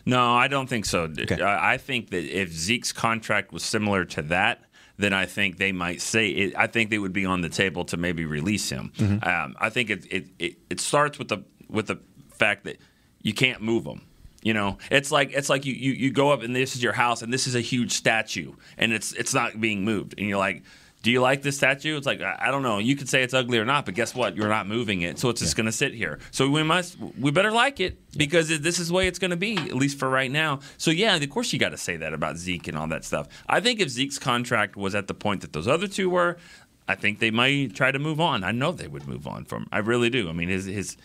No, 0.06 0.34
I 0.34 0.48
don't 0.48 0.68
think 0.68 0.86
so. 0.86 1.08
I 1.42 1.74
I 1.74 1.78
think 1.78 2.10
that 2.10 2.24
if 2.24 2.52
Zeke's 2.52 2.92
contract 2.92 3.52
was 3.54 3.64
similar 3.64 4.06
to 4.06 4.22
that, 4.24 4.64
then 4.98 5.14
I 5.14 5.26
think 5.28 5.58
they 5.58 5.72
might 5.72 6.02
say 6.02 6.30
it. 6.30 6.56
I 6.58 6.68
think 6.68 6.90
they 6.90 6.98
would 6.98 7.14
be 7.14 7.26
on 7.26 7.42
the 7.42 7.50
table 7.50 7.86
to 7.86 7.98
maybe 7.98 8.26
release 8.26 8.70
him. 8.70 8.92
Mhm. 8.98 9.26
Um, 9.28 9.56
I 9.60 9.70
think 9.70 9.90
it, 9.92 10.06
it 10.12 10.26
it 10.40 10.54
it 10.70 10.80
starts 10.80 11.20
with 11.20 11.28
the 11.28 11.44
with 11.70 11.88
the 11.88 11.98
fact 12.34 12.64
that 12.64 12.78
you 13.22 13.34
can't 13.34 13.62
move 13.62 13.86
him. 13.86 14.02
You 14.42 14.54
know, 14.54 14.78
it's 14.90 15.12
like 15.12 15.32
it's 15.34 15.50
like 15.50 15.66
you, 15.66 15.74
you 15.74 15.92
you 15.92 16.12
go 16.12 16.32
up 16.32 16.42
and 16.44 16.56
this 16.56 16.76
is 16.76 16.82
your 16.82 16.94
house 16.94 17.22
and 17.22 17.32
this 17.32 17.46
is 17.46 17.56
a 17.56 17.62
huge 17.62 17.92
statue 17.92 18.54
and 18.78 18.94
it's 18.94 19.12
it's 19.14 19.34
not 19.34 19.60
being 19.62 19.84
moved 19.86 20.16
and 20.18 20.28
you're 20.28 20.40
like. 20.50 20.64
Do 21.02 21.12
you 21.12 21.22
like 21.22 21.42
this 21.42 21.56
statue? 21.56 21.96
It's 21.96 22.06
like 22.06 22.22
I 22.22 22.52
don't 22.52 22.62
know. 22.62 22.78
You 22.78 22.96
could 22.96 23.08
say 23.08 23.24
it's 23.24 23.34
ugly 23.34 23.58
or 23.58 23.66
not, 23.66 23.86
but 23.86 23.96
guess 23.96 24.14
what? 24.14 24.36
You're 24.36 24.50
not 24.50 24.68
moving 24.68 25.02
it, 25.02 25.18
so 25.18 25.30
it's 25.30 25.40
just 25.40 25.56
going 25.56 25.66
to 25.66 25.72
sit 25.72 25.94
here. 25.94 26.20
So 26.32 26.50
we 26.50 26.62
must, 26.62 26.98
we 27.18 27.32
better 27.32 27.52
like 27.52 27.80
it 27.80 27.98
because 28.18 28.50
this 28.60 28.80
is 28.80 28.90
the 28.90 28.94
way 28.94 29.08
it's 29.08 29.20
going 29.20 29.32
to 29.32 29.38
be, 29.38 29.56
at 29.56 29.76
least 29.76 29.98
for 29.98 30.10
right 30.10 30.30
now. 30.30 30.60
So 30.78 30.92
yeah, 30.92 31.16
of 31.16 31.30
course 31.30 31.54
you 31.54 31.60
got 31.60 31.70
to 31.70 31.78
say 31.78 31.96
that 31.98 32.14
about 32.14 32.36
Zeke 32.38 32.68
and 32.68 32.78
all 32.78 32.88
that 32.88 33.06
stuff. 33.06 33.30
I 33.48 33.62
think 33.62 33.80
if 33.80 33.90
Zeke's 33.90 34.20
contract 34.20 34.76
was 34.76 34.94
at 34.94 35.08
the 35.08 35.14
point 35.14 35.42
that 35.42 35.54
those 35.54 35.70
other 35.70 35.88
two 35.88 36.10
were, 36.10 36.38
I 36.90 36.96
think 36.96 37.20
they 37.20 37.32
might 37.32 37.76
try 37.76 37.92
to 37.92 38.00
move 38.00 38.20
on. 38.20 38.44
I 38.44 38.52
know 38.52 38.72
they 38.72 38.88
would 38.88 39.08
move 39.08 39.26
on 39.26 39.46
from. 39.46 39.68
I 39.72 39.78
really 39.78 40.10
do. 40.10 40.28
I 40.28 40.34
mean, 40.34 40.50
his 40.50 40.66
his 40.66 40.98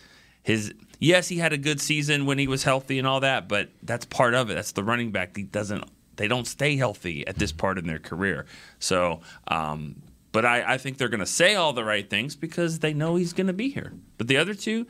his 0.43 0.75
yes, 0.99 1.29
he 1.29 1.39
had 1.39 1.53
a 1.53 1.59
good 1.59 1.81
season 1.81 2.27
when 2.27 2.39
he 2.39 2.49
was 2.49 2.65
healthy 2.65 2.99
and 2.99 3.07
all 3.07 3.21
that, 3.21 3.49
but 3.49 3.69
that's 3.83 4.07
part 4.07 4.35
of 4.35 4.51
it. 4.51 4.55
That's 4.55 4.73
the 4.73 4.83
running 4.83 5.13
back. 5.13 5.37
He 5.37 5.43
doesn't. 5.45 5.85
They 6.17 6.29
don't 6.29 6.47
stay 6.47 6.77
healthy 6.77 7.27
at 7.27 7.37
this 7.37 7.53
part 7.53 7.79
in 7.79 7.87
their 7.87 7.99
career. 7.99 8.47
So, 8.79 9.21
um, 9.49 10.03
but 10.33 10.45
I, 10.45 10.75
I 10.75 10.79
think 10.79 10.99
they're 10.99 11.09
going 11.09 11.21
to 11.21 11.27
say 11.27 11.55
all 11.55 11.73
the 11.73 11.85
right 11.85 12.09
things 12.09 12.35
because 12.35 12.81
they 12.81 12.93
know 12.93 13.17
he's 13.17 13.33
going 13.33 13.47
to 13.47 13.53
be 13.53 13.71
here. 13.71 13.93
But 14.19 14.29
the 14.29 14.37
other 14.37 14.55
two, 14.55 14.87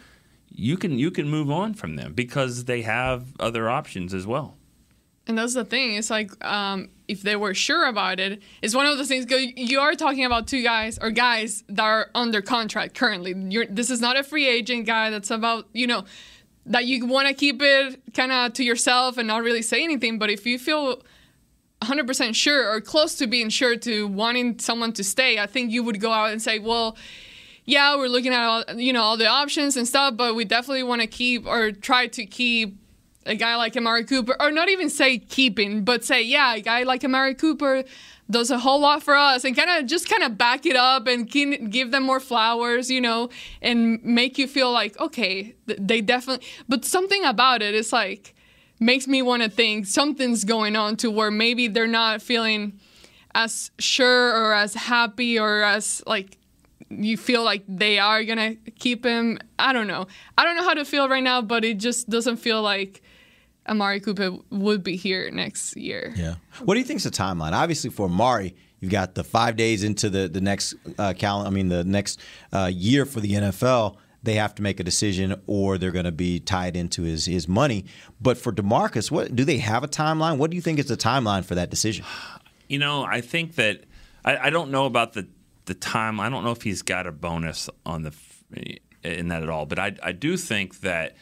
you 0.48 0.76
can 0.76 0.98
you 0.98 1.10
can 1.10 1.28
move 1.28 1.50
on 1.50 1.74
from 1.74 1.96
them 1.96 2.14
because 2.14 2.64
they 2.64 2.82
have 2.82 3.34
other 3.38 3.68
options 3.68 4.14
as 4.14 4.26
well. 4.26 4.56
And 5.26 5.38
that's 5.38 5.54
the 5.54 5.64
thing. 5.64 5.94
It's 5.94 6.10
like 6.10 6.32
um, 6.44 6.90
if 7.08 7.22
they 7.22 7.34
were 7.34 7.54
sure 7.54 7.86
about 7.86 8.20
it, 8.20 8.42
it's 8.60 8.74
one 8.74 8.86
of 8.86 8.96
those 8.98 9.08
things. 9.08 9.26
You 9.30 9.80
are 9.80 9.94
talking 9.94 10.24
about 10.24 10.46
two 10.46 10.62
guys 10.62 10.98
or 11.00 11.10
guys 11.10 11.64
that 11.68 11.82
are 11.82 12.10
under 12.14 12.42
contract 12.42 12.94
currently. 12.94 13.34
You're, 13.34 13.66
this 13.66 13.90
is 13.90 14.00
not 14.00 14.18
a 14.18 14.22
free 14.22 14.46
agent 14.46 14.86
guy. 14.86 15.10
That's 15.10 15.30
about 15.30 15.66
you 15.72 15.86
know 15.86 16.04
that 16.66 16.86
you 16.86 17.06
want 17.06 17.28
to 17.28 17.34
keep 17.34 17.60
it 17.60 18.00
kind 18.14 18.32
of 18.32 18.52
to 18.54 18.64
yourself 18.64 19.18
and 19.18 19.28
not 19.28 19.42
really 19.42 19.62
say 19.62 19.82
anything. 19.84 20.18
But 20.18 20.30
if 20.30 20.46
you 20.46 20.58
feel 20.58 21.02
100% 21.82 22.34
sure 22.34 22.70
or 22.70 22.80
close 22.80 23.16
to 23.16 23.26
being 23.26 23.48
sure 23.50 23.76
to 23.76 24.08
wanting 24.08 24.58
someone 24.58 24.92
to 24.94 25.04
stay, 25.04 25.38
I 25.38 25.46
think 25.46 25.70
you 25.70 25.82
would 25.82 26.00
go 26.00 26.12
out 26.12 26.30
and 26.30 26.40
say, 26.40 26.58
well. 26.58 26.96
Yeah, 27.66 27.96
we're 27.96 28.08
looking 28.08 28.34
at 28.34 28.44
all 28.44 28.62
you 28.76 28.92
know 28.92 29.02
all 29.02 29.16
the 29.16 29.26
options 29.26 29.78
and 29.78 29.88
stuff, 29.88 30.18
but 30.18 30.34
we 30.34 30.44
definitely 30.44 30.82
want 30.82 31.00
to 31.00 31.06
keep 31.06 31.46
or 31.46 31.72
try 31.72 32.08
to 32.08 32.26
keep 32.26 32.76
a 33.26 33.34
guy 33.34 33.56
like 33.56 33.76
Amari 33.76 34.04
Cooper, 34.04 34.36
or 34.38 34.50
not 34.50 34.68
even 34.68 34.90
say 34.90 35.18
keeping, 35.18 35.84
but 35.84 36.04
say, 36.04 36.22
yeah, 36.22 36.54
a 36.54 36.60
guy 36.60 36.82
like 36.82 37.04
Amari 37.04 37.34
Cooper 37.34 37.84
does 38.30 38.50
a 38.50 38.58
whole 38.58 38.80
lot 38.80 39.02
for 39.02 39.14
us, 39.14 39.44
and 39.44 39.54
kind 39.56 39.70
of 39.70 39.86
just 39.86 40.08
kind 40.08 40.22
of 40.22 40.38
back 40.38 40.64
it 40.64 40.76
up 40.76 41.06
and 41.06 41.30
give 41.30 41.90
them 41.90 42.02
more 42.02 42.20
flowers, 42.20 42.90
you 42.90 43.00
know, 43.00 43.28
and 43.60 44.02
make 44.02 44.38
you 44.38 44.46
feel 44.46 44.72
like, 44.72 44.98
okay, 44.98 45.54
they 45.66 46.00
definitely. 46.00 46.46
But 46.68 46.84
something 46.84 47.24
about 47.24 47.62
it 47.62 47.74
is 47.74 47.92
like 47.92 48.34
makes 48.80 49.06
me 49.06 49.22
want 49.22 49.42
to 49.42 49.48
think 49.48 49.86
something's 49.86 50.44
going 50.44 50.74
on 50.76 50.96
to 50.96 51.10
where 51.10 51.30
maybe 51.30 51.68
they're 51.68 51.86
not 51.86 52.22
feeling 52.22 52.78
as 53.34 53.70
sure 53.78 54.30
or 54.34 54.54
as 54.54 54.74
happy 54.74 55.38
or 55.38 55.62
as 55.62 56.02
like 56.06 56.38
you 56.90 57.16
feel 57.16 57.42
like 57.42 57.62
they 57.68 57.98
are 57.98 58.24
gonna 58.24 58.54
keep 58.78 59.04
him. 59.04 59.38
I 59.58 59.72
don't 59.72 59.86
know. 59.86 60.06
I 60.38 60.44
don't 60.44 60.56
know 60.56 60.64
how 60.64 60.74
to 60.74 60.84
feel 60.84 61.08
right 61.08 61.22
now, 61.22 61.42
but 61.42 61.64
it 61.64 61.78
just 61.78 62.08
doesn't 62.08 62.36
feel 62.36 62.62
like 62.62 63.02
Amari 63.68 64.00
Cooper 64.00 64.38
would 64.50 64.82
be 64.82 64.96
here 64.96 65.30
next 65.30 65.76
year. 65.76 66.12
Yeah. 66.16 66.34
What 66.62 66.74
do 66.74 66.80
you 66.80 66.86
think 66.86 66.98
is 66.98 67.04
the 67.04 67.10
timeline? 67.10 67.52
Obviously, 67.52 67.90
for 67.90 68.06
Amari, 68.06 68.54
you've 68.80 68.92
got 68.92 69.14
the 69.14 69.24
five 69.24 69.56
days 69.56 69.84
into 69.84 70.10
the 70.10 70.28
the 70.28 70.40
next 70.40 70.74
uh, 70.98 71.14
calendar. 71.16 71.48
I 71.48 71.50
mean, 71.50 71.68
the 71.68 71.84
next 71.84 72.20
uh, 72.52 72.70
year 72.72 73.04
for 73.06 73.20
the 73.20 73.32
NFL. 73.32 73.96
They 74.22 74.36
have 74.36 74.54
to 74.54 74.62
make 74.62 74.80
a 74.80 74.84
decision, 74.84 75.38
or 75.46 75.76
they're 75.76 75.90
going 75.90 76.06
to 76.06 76.12
be 76.12 76.40
tied 76.40 76.76
into 76.76 77.02
his 77.02 77.26
his 77.26 77.46
money. 77.46 77.84
But 78.22 78.38
for 78.38 78.52
Demarcus, 78.52 79.10
what 79.10 79.36
do 79.36 79.44
they 79.44 79.58
have 79.58 79.84
a 79.84 79.88
timeline? 79.88 80.38
What 80.38 80.50
do 80.50 80.56
you 80.56 80.62
think 80.62 80.78
is 80.78 80.86
the 80.86 80.96
timeline 80.96 81.44
for 81.44 81.54
that 81.54 81.68
decision? 81.68 82.06
You 82.66 82.78
know, 82.78 83.04
I 83.04 83.20
think 83.20 83.56
that 83.56 83.84
I, 84.24 84.46
I 84.46 84.50
don't 84.50 84.70
know 84.70 84.86
about 84.86 85.12
the 85.12 85.28
the 85.66 85.74
time. 85.74 86.20
I 86.20 86.30
don't 86.30 86.42
know 86.42 86.52
if 86.52 86.62
he's 86.62 86.80
got 86.80 87.06
a 87.06 87.12
bonus 87.12 87.68
on 87.84 88.02
the 88.02 88.14
in 89.02 89.28
that 89.28 89.42
at 89.42 89.48
all. 89.50 89.66
But 89.66 89.78
I 89.78 89.94
I 90.02 90.12
do 90.12 90.36
think 90.36 90.80
that 90.80 91.16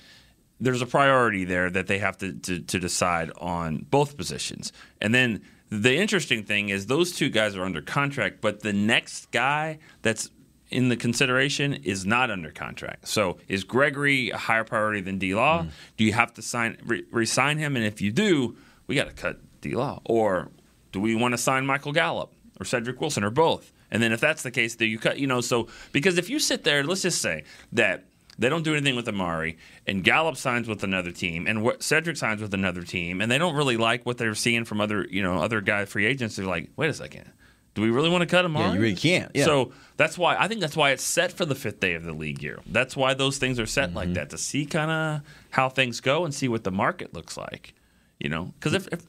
there's 0.63 0.81
a 0.81 0.87
priority 0.87 1.45
there 1.45 1.69
that 1.71 1.89
they 1.89 1.99
have 1.99 2.17
to, 2.19 2.33
to, 2.33 2.61
to 2.61 2.79
decide 2.79 3.33
on 3.39 3.85
both 3.91 4.17
positions. 4.17 4.73
And 5.01 5.13
then 5.13 5.43
the 5.71 5.97
interesting 5.97 6.45
thing 6.45 6.69
is 6.69 6.87
those 6.87 7.13
two 7.13 7.31
guys 7.31 7.57
are 7.57 7.65
under 7.65 7.83
contract, 7.83 8.41
but 8.41 8.61
the 8.61 8.73
next 8.73 9.31
guy 9.33 9.79
that's 10.03 10.31
in 10.71 10.89
the 10.89 10.97
consideration 10.97 11.75
is 11.75 12.07
not 12.07 12.31
under 12.31 12.51
contract. 12.51 13.09
So 13.09 13.39
is 13.49 13.65
Gregory 13.65 14.31
a 14.31 14.39
higher 14.39 14.65
priority 14.65 15.01
than 15.01 15.19
D 15.19 15.35
Law? 15.35 15.65
Mm. 15.65 15.71
Do 15.97 16.05
you 16.05 16.13
have 16.13 16.33
to 16.35 16.43
sign 16.43 16.79
re- 16.85 17.05
resign 17.11 17.59
him? 17.59 17.75
And 17.77 17.85
if 17.85 18.01
you 18.01 18.13
do, 18.13 18.57
we 18.87 18.95
got 18.95 19.09
to 19.09 19.13
cut 19.13 19.41
D 19.61 19.75
Law. 19.75 20.01
Or 20.05 20.49
do 20.93 21.01
we 21.01 21.15
want 21.17 21.33
to 21.33 21.39
sign 21.39 21.67
Michael 21.67 21.93
Gallup 21.93 22.33
or 22.61 22.65
Cedric 22.65 23.01
Wilson 23.01 23.25
or 23.25 23.31
both? 23.31 23.73
And 23.91 24.03
then 24.03 24.13
if 24.13 24.21
that's 24.21 24.43
the 24.43 24.51
case, 24.51 24.77
do 24.77 24.87
you 24.87 24.99
cut? 24.99 25.19
You 25.19 25.27
know, 25.27 25.41
so 25.41 25.69
because 25.91 26.17
if 26.19 26.31
you 26.31 26.39
sit 26.39 26.65
there, 26.65 26.85
let's 26.85 27.03
just 27.03 27.21
say 27.21 27.45
that 27.73 28.05
they 28.39 28.49
don't 28.49 28.63
do 28.63 28.73
anything 28.75 28.97
with 28.97 29.09
Amari, 29.09 29.59
and 29.87 30.03
Gallup 30.03 30.37
signs 30.37 30.69
with 30.69 30.83
another 30.83 31.13
team, 31.13 31.47
and 31.47 31.71
Cedric 31.81 32.17
signs 32.17 32.41
with 32.41 32.55
another 32.55 32.83
team, 32.83 33.21
and 33.21 33.31
they 33.31 33.39
don't 33.39 33.55
really 33.55 33.77
like 33.77 34.05
what 34.07 34.19
they're 34.19 34.35
seeing 34.35 34.65
from 34.65 34.81
other, 34.81 35.07
you 35.11 35.23
know, 35.23 35.39
other 35.39 35.61
guy 35.61 35.85
free 35.85 36.07
agents. 36.07 36.37
They're 36.37 36.47
like, 36.47 36.71
wait 36.77 36.89
a 36.91 36.95
second, 36.95 37.31
do 37.75 37.83
we 37.83 37.91
really 37.91 38.11
want 38.11 38.23
to 38.23 38.27
cut 38.27 38.45
him 38.45 38.55
Yeah, 38.55 38.73
you 38.75 38.81
really 38.81 38.97
can't. 38.97 39.31
Yeah. 39.35 39.45
So 39.45 39.73
that's 39.97 40.17
why 40.19 40.37
I 40.37 40.49
think 40.49 40.61
that's 40.61 40.77
why 40.77 40.91
it's 40.91 41.03
set 41.03 41.33
for 41.33 41.45
the 41.45 41.55
fifth 41.55 41.81
day 41.81 41.95
of 41.95 42.05
the 42.05 42.13
league 42.13 42.43
year. 42.43 42.61
That's 42.67 42.97
why 42.97 43.15
those 43.15 43.39
things 43.39 43.59
are 43.61 43.67
set 43.67 43.89
Mm-hmm. 43.89 43.97
like 43.97 44.15
that 44.15 44.31
to 44.31 44.39
see 44.39 44.67
kind 44.67 44.91
of 44.91 45.21
how 45.51 45.69
things 45.69 46.01
go 46.01 46.25
and 46.25 46.35
see 46.35 46.49
what 46.49 46.65
the 46.65 46.71
market 46.73 47.15
looks 47.15 47.37
like. 47.37 47.75
You 48.19 48.29
know, 48.29 48.53
because 48.59 48.73
if, 48.75 48.89
if 48.93 49.03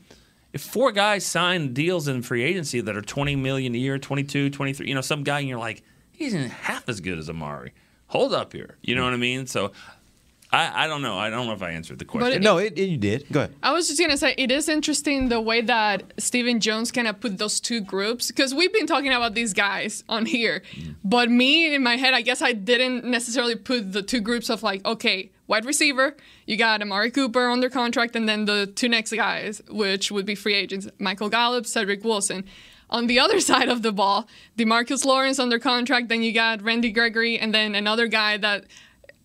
if 0.53 0.61
four 0.61 0.91
guys 0.91 1.25
sign 1.25 1.73
deals 1.73 2.07
in 2.07 2.21
free 2.21 2.43
agency 2.43 2.79
that 2.81 2.95
are 2.95 3.01
20 3.01 3.35
million 3.35 3.73
a 3.73 3.77
year, 3.77 3.97
22, 3.97 4.49
23, 4.51 4.87
you 4.87 4.93
know, 4.95 5.01
some 5.01 5.23
guy 5.23 5.39
and 5.39 5.47
you're 5.49 5.57
like, 5.59 5.81
he's 6.11 6.33
half 6.33 6.87
as 6.87 6.99
good 6.99 7.17
as 7.17 7.29
Amari. 7.29 7.73
Hold 8.13 8.31
up 8.31 8.53
here. 8.53 8.77
You 8.83 8.93
know 8.93 9.01
hmm. 9.01 9.07
what 9.07 9.13
I 9.13 9.17
mean? 9.17 9.47
So 9.47 9.71
I, 10.51 10.83
I 10.83 10.87
don't 10.87 11.01
know. 11.01 11.17
I 11.17 11.31
don't 11.31 11.47
know 11.47 11.53
if 11.53 11.63
I 11.63 11.71
answered 11.71 11.97
the 11.97 12.05
question. 12.05 12.31
it- 12.31 12.43
no, 12.43 12.59
it, 12.59 12.77
it- 12.77 12.87
you 12.87 12.97
did. 12.97 13.25
Go 13.31 13.39
ahead. 13.39 13.55
I 13.63 13.73
was 13.73 13.87
just 13.87 13.99
gonna 13.99 14.17
say 14.17 14.35
it 14.37 14.51
is 14.51 14.69
interesting 14.69 15.29
the 15.29 15.41
way 15.41 15.61
that 15.61 16.13
Stephen 16.19 16.59
Jones 16.59 16.91
kind 16.91 17.07
of 17.07 17.19
put 17.19 17.39
those 17.39 17.59
two 17.59 17.81
groups 17.81 18.27
because 18.27 18.53
we've 18.53 18.71
been 18.71 18.85
talking 18.85 19.11
about 19.11 19.33
these 19.33 19.51
guys 19.51 20.03
on 20.07 20.27
here, 20.27 20.61
hmm. 20.75 20.91
but 21.03 21.31
me 21.31 21.73
in 21.73 21.81
my 21.81 21.97
head, 21.97 22.13
I 22.13 22.21
guess 22.21 22.43
I 22.43 22.53
didn't 22.53 23.03
necessarily 23.03 23.55
put 23.55 23.93
the 23.93 24.03
two 24.03 24.21
groups 24.21 24.51
of 24.51 24.61
like, 24.61 24.85
okay, 24.85 25.31
wide 25.47 25.65
receiver, 25.65 26.15
you 26.45 26.55
got 26.55 26.83
Amari 26.83 27.09
Cooper 27.09 27.49
under 27.49 27.67
contract, 27.67 28.15
and 28.15 28.29
then 28.29 28.45
the 28.45 28.67
two 28.67 28.89
next 28.89 29.11
guys, 29.11 29.63
which 29.69 30.11
would 30.11 30.27
be 30.27 30.35
free 30.35 30.53
agents, 30.53 30.87
Michael 30.99 31.29
Gallup, 31.29 31.65
Cedric 31.65 32.03
Wilson. 32.03 32.43
On 32.93 33.07
the 33.07 33.19
other 33.25 33.41
side 33.41 33.67
of 33.67 33.81
the 33.81 33.91
ball, 33.91 34.27
Demarcus 34.57 35.03
Lawrence 35.03 35.39
under 35.39 35.59
contract, 35.59 36.07
then 36.07 36.23
you 36.23 36.31
got 36.31 36.61
Randy 36.61 36.91
Gregory, 36.91 37.37
and 37.37 37.53
then 37.53 37.75
another 37.75 38.07
guy 38.07 38.37
that 38.37 38.65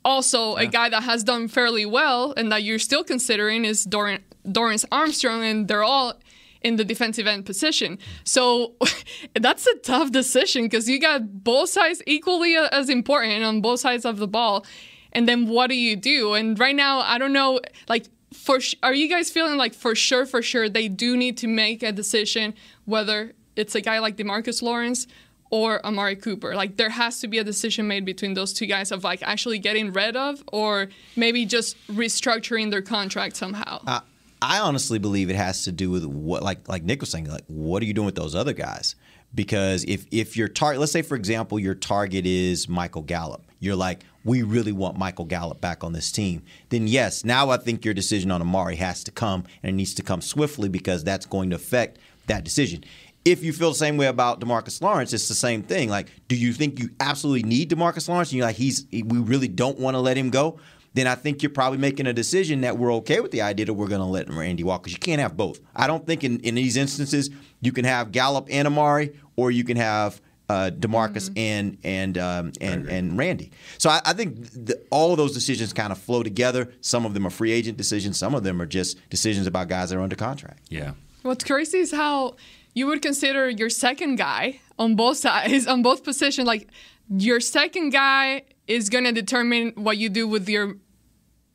also 0.05 0.57
a 0.57 0.67
guy 0.67 0.89
that 0.89 1.03
has 1.03 1.23
done 1.23 1.49
fairly 1.49 1.85
well 1.85 2.33
and 2.37 2.51
that 2.51 2.63
you're 2.63 2.79
still 2.79 3.05
considering 3.05 3.65
is 3.65 3.85
Doran, 3.85 4.23
Dorance 4.47 4.85
Armstrong, 4.91 5.45
and 5.45 5.69
they're 5.69 5.85
all 5.85 6.15
in 6.63 6.77
the 6.77 6.85
defensive 6.85 7.27
end 7.27 7.47
position. 7.47 7.99
So 8.25 8.75
that's 9.35 9.67
a 9.67 9.75
tough 9.77 10.11
decision 10.11 10.65
because 10.65 10.89
you 10.89 10.99
got 11.01 11.45
both 11.45 11.69
sides 11.69 12.03
equally 12.07 12.57
uh, 12.57 12.69
as 12.73 12.89
important 12.89 13.45
on 13.45 13.61
both 13.61 13.81
sides 13.81 14.05
of 14.05 14.17
the 14.19 14.29
ball. 14.29 14.65
And 15.13 15.29
then 15.29 15.49
what 15.49 15.69
do 15.69 15.77
you 15.77 15.97
do? 15.97 16.35
And 16.35 16.59
right 16.59 16.77
now, 16.77 17.01
I 17.01 17.19
don't 17.19 17.33
know, 17.33 17.61
like, 17.89 18.07
for 18.33 18.61
sh- 18.61 18.75
are 18.83 18.93
you 18.93 19.09
guys 19.09 19.31
feeling 19.31 19.57
like 19.57 19.75
for 19.75 19.95
sure, 19.95 20.27
for 20.27 20.43
sure, 20.43 20.69
they 20.69 20.89
do 20.89 21.17
need 21.17 21.37
to 21.39 21.47
make 21.47 21.83
a 21.83 21.93
decision 21.93 22.55
whether 22.85 23.33
it's 23.59 23.75
a 23.75 23.81
guy 23.81 23.99
like 23.99 24.17
Demarcus 24.17 24.63
Lawrence 24.63 25.07
or 25.51 25.85
Amari 25.85 26.17
Cooper. 26.17 26.55
Like 26.55 26.77
there 26.77 26.91
has 26.91 27.21
to 27.21 27.29
be 27.29 27.39
a 27.39 27.45
decision 27.45 27.89
made 27.89 28.05
between 28.05 28.35
those 28.35 28.53
two 28.53 28.67
guys 28.67 28.93
of 28.93 29.05
like 29.05 29.23
actually 29.23 29.59
getting 29.59 29.93
rid 29.93 30.17
of 30.17 30.43
or 30.53 30.89
maybe 31.17 31.45
just 31.45 31.77
restructuring 31.89 32.71
their 32.71 32.83
contract 32.83 33.37
somehow. 33.37 33.81
I, 33.87 34.01
I 34.41 34.61
honestly 34.61 34.99
believe 34.99 35.29
it 35.31 35.37
has 35.37 35.65
to 35.65 35.73
do 35.73 35.91
with 35.91 36.05
what, 36.05 36.43
like 36.43 36.69
like 36.69 36.85
Nick 36.85 37.01
was 37.01 37.11
saying, 37.11 37.29
like 37.29 37.45
what 37.49 37.83
are 37.83 37.87
you 37.87 37.95
doing 37.95 38.07
with 38.07 38.15
those 38.15 38.35
other 38.35 38.53
guys? 38.53 38.95
Because 39.35 39.85
if 39.85 40.07
if 40.11 40.37
your 40.37 40.49
target, 40.49 40.81
let's 40.81 40.93
say 40.93 41.03
for 41.03 41.17
example, 41.17 41.59
your 41.59 41.75
target 41.75 42.27
is 42.27 42.69
Michael 42.69 43.03
Gallup, 43.03 43.45
you're 43.59 43.77
like, 43.77 44.05
we 44.25 44.43
really 44.43 44.73
want 44.73 44.97
Michael 44.97 45.25
Gallup 45.25 45.61
back 45.61 45.83
on 45.83 45.93
this 45.93 46.13
team. 46.13 46.43
Then 46.69 46.87
yes, 46.87 47.25
now 47.25 47.51
I 47.51 47.57
think 47.57 47.85
your 47.85 47.95
decision 47.95 48.31
on 48.31 48.41
Amari 48.41 48.77
has 48.77 49.03
to 49.05 49.11
come 49.11 49.45
and 49.63 49.71
it 49.71 49.75
needs 49.75 49.95
to 49.95 50.03
come 50.03 50.21
swiftly 50.21 50.69
because 50.69 51.03
that's 51.03 51.27
going 51.27 51.51
to 51.51 51.57
affect 51.57 51.99
that 52.29 52.45
decision. 52.45 52.85
If 53.29 53.45
you 53.45 53.53
feel 53.53 53.69
the 53.69 53.77
same 53.77 53.99
way 53.99 54.07
about 54.07 54.41
Demarcus 54.41 54.81
Lawrence, 54.81 55.13
it's 55.13 55.29
the 55.29 55.35
same 55.35 55.63
thing. 55.63 55.91
Like, 55.91 56.09
do 56.29 56.35
you 56.35 56.55
think 56.55 56.79
you 56.81 56.89
absolutely 56.99 57.47
need 57.47 57.71
Demarcus 57.71 58.09
Lawrence? 58.09 58.31
And 58.31 58.39
you're 58.39 58.47
like, 58.47 58.57
he's 58.57 58.87
we 58.91 59.19
really 59.19 59.49
don't 59.49 59.79
want 59.79 59.97
to 59.97 60.01
let 60.01 60.17
him 60.17 60.31
go. 60.31 60.59
Then 60.95 61.07
I 61.07 61.15
think 61.15 61.43
you're 61.43 61.51
probably 61.51 61.79
making 61.79 62.07
a 62.07 62.15
decision 62.15 62.63
that 62.63 62.79
we're 62.79 62.93
okay 62.95 63.21
with 63.21 63.31
the 63.31 63.43
idea 63.43 63.67
that 63.67 63.75
we're 63.75 63.89
going 63.89 64.01
to 64.01 64.07
let 64.07 64.33
Randy 64.33 64.65
walk 64.65 64.83
because 64.83 64.95
you 64.95 64.99
can't 64.99 65.21
have 65.21 65.37
both. 65.37 65.61
I 65.77 65.87
don't 65.87 66.07
think 66.07 66.25
in, 66.25 66.41
in 66.41 66.55
these 66.55 66.79
instances 66.79 67.29
you 67.61 67.73
can 67.73 67.85
have 67.85 68.13
Gallup 68.13 68.49
and 68.51 68.67
Amari, 68.67 69.15
or 69.37 69.51
you 69.51 69.63
can 69.63 69.77
have 69.77 70.23
uh, 70.49 70.71
Demarcus 70.75 71.31
and 71.37 71.77
and 71.85 72.17
um, 72.17 72.53
and 72.63 72.89
and 72.89 73.19
Randy. 73.19 73.53
So 73.77 73.91
I, 73.91 74.01
I 74.07 74.13
think 74.15 74.41
the, 74.53 74.83
all 74.91 75.11
of 75.13 75.19
those 75.19 75.35
decisions 75.35 75.75
kind 75.75 75.93
of 75.93 75.99
flow 75.99 76.23
together. 76.23 76.73
Some 76.81 77.05
of 77.05 77.13
them 77.13 77.27
are 77.27 77.31
free 77.31 77.53
agent 77.53 77.77
decisions. 77.77 78.19
Some 78.19 78.35
of 78.35 78.43
them 78.43 78.63
are 78.63 78.67
just 78.67 78.97
decisions 79.11 79.47
about 79.47 79.69
guys 79.69 79.91
that 79.91 79.99
are 79.99 80.03
under 80.03 80.17
contract. 80.17 80.63
Yeah. 80.71 80.93
What's 81.23 81.45
crazy 81.45 81.79
is 81.79 81.91
how 81.91 82.37
you 82.79 82.87
would 82.87 83.03
consider 83.03 83.51
your 83.51 83.69
second 83.69 84.17
guy 84.17 84.61
on 84.79 84.95
both 84.95 85.17
sides, 85.17 85.67
on 85.73 85.83
both 85.83 86.05
positions. 86.05 86.47
Like 86.47 86.69
your 87.11 87.41
second 87.41 87.91
guy 87.91 88.45
is 88.67 88.89
going 88.89 89.05
to 89.05 89.13
determine 89.13 89.73
what 89.75 89.99
you 89.99 90.09
do 90.09 90.29
with 90.29 90.49
your 90.49 90.77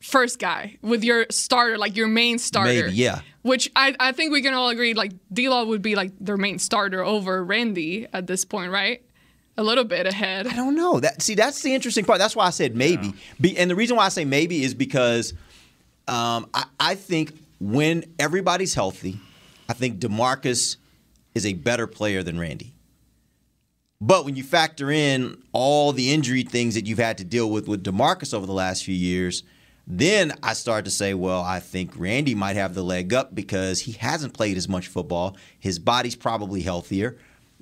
first 0.02 0.38
guy, 0.38 0.78
with 0.82 1.04
your 1.04 1.26
starter, 1.30 1.78
like 1.78 1.96
your 1.96 2.08
main 2.08 2.38
starter. 2.38 2.88
Maybe, 2.88 2.98
yeah. 2.98 3.22
Which 3.42 3.72
I, 3.76 3.96
I 4.00 4.12
think 4.12 4.34
we 4.34 4.42
can 4.42 4.54
all 4.54 4.70
agree, 4.70 4.94
like 4.94 5.14
D 5.32 5.50
Law 5.50 5.64
would 5.64 5.82
be 5.82 5.96
like 5.96 6.12
their 6.20 6.38
main 6.38 6.60
starter 6.60 7.04
over 7.04 7.44
Randy 7.44 8.08
at 8.12 8.28
this 8.28 8.44
point, 8.46 8.72
right? 8.72 9.02
A 9.56 9.64
little 9.64 9.84
bit 9.84 10.08
ahead. 10.08 10.48
I 10.48 10.56
don't 10.56 10.76
know. 10.76 11.00
That 11.00 11.22
see, 11.22 11.36
that's 11.36 11.62
the 11.62 11.74
interesting 11.74 12.06
part. 12.06 12.20
That's 12.20 12.36
why 12.36 12.48
I 12.48 12.50
said 12.50 12.76
maybe. 12.76 13.14
Be, 13.40 13.58
and 13.58 13.70
the 13.70 13.76
reason 13.76 13.96
why 13.96 14.06
I 14.06 14.10
say 14.10 14.26
maybe 14.26 14.64
is 14.64 14.74
because 14.74 15.34
um, 16.08 16.50
I, 16.54 16.66
I 16.80 16.96
think 16.96 17.38
when 17.60 18.04
everybody's 18.18 18.74
healthy, 18.74 19.20
I 19.70 19.74
think 19.74 20.00
Demarcus 20.00 20.78
is 21.36 21.46
a 21.46 21.54
better 21.54 21.88
player 21.88 22.24
than 22.24 22.40
Randy. 22.40 22.76
But 24.00 24.26
when 24.26 24.36
you 24.36 24.44
factor 24.44 24.92
in 24.92 25.42
all 25.54 25.94
the 25.94 26.12
injury 26.12 26.44
things 26.44 26.76
that 26.76 26.86
you've 26.86 27.00
had 27.00 27.18
to 27.20 27.24
deal 27.24 27.50
with 27.50 27.68
with 27.68 27.84
Demarcus 27.84 28.34
over 28.34 28.46
the 28.46 28.54
last 28.54 28.84
few 28.84 28.96
years, 28.96 29.44
then 29.88 30.34
I 30.44 30.54
start 30.54 30.86
to 30.86 30.92
say, 30.92 31.14
well, 31.14 31.42
I 31.42 31.60
think 31.60 31.94
Randy 31.96 32.36
might 32.36 32.56
have 32.56 32.74
the 32.74 32.84
leg 32.84 33.14
up 33.14 33.34
because 33.34 33.82
he 33.82 33.94
hasn't 33.94 34.34
played 34.34 34.58
as 34.58 34.68
much 34.68 34.88
football. 34.88 35.38
His 35.60 35.80
body's 35.80 36.16
probably 36.16 36.62
healthier. 36.62 37.18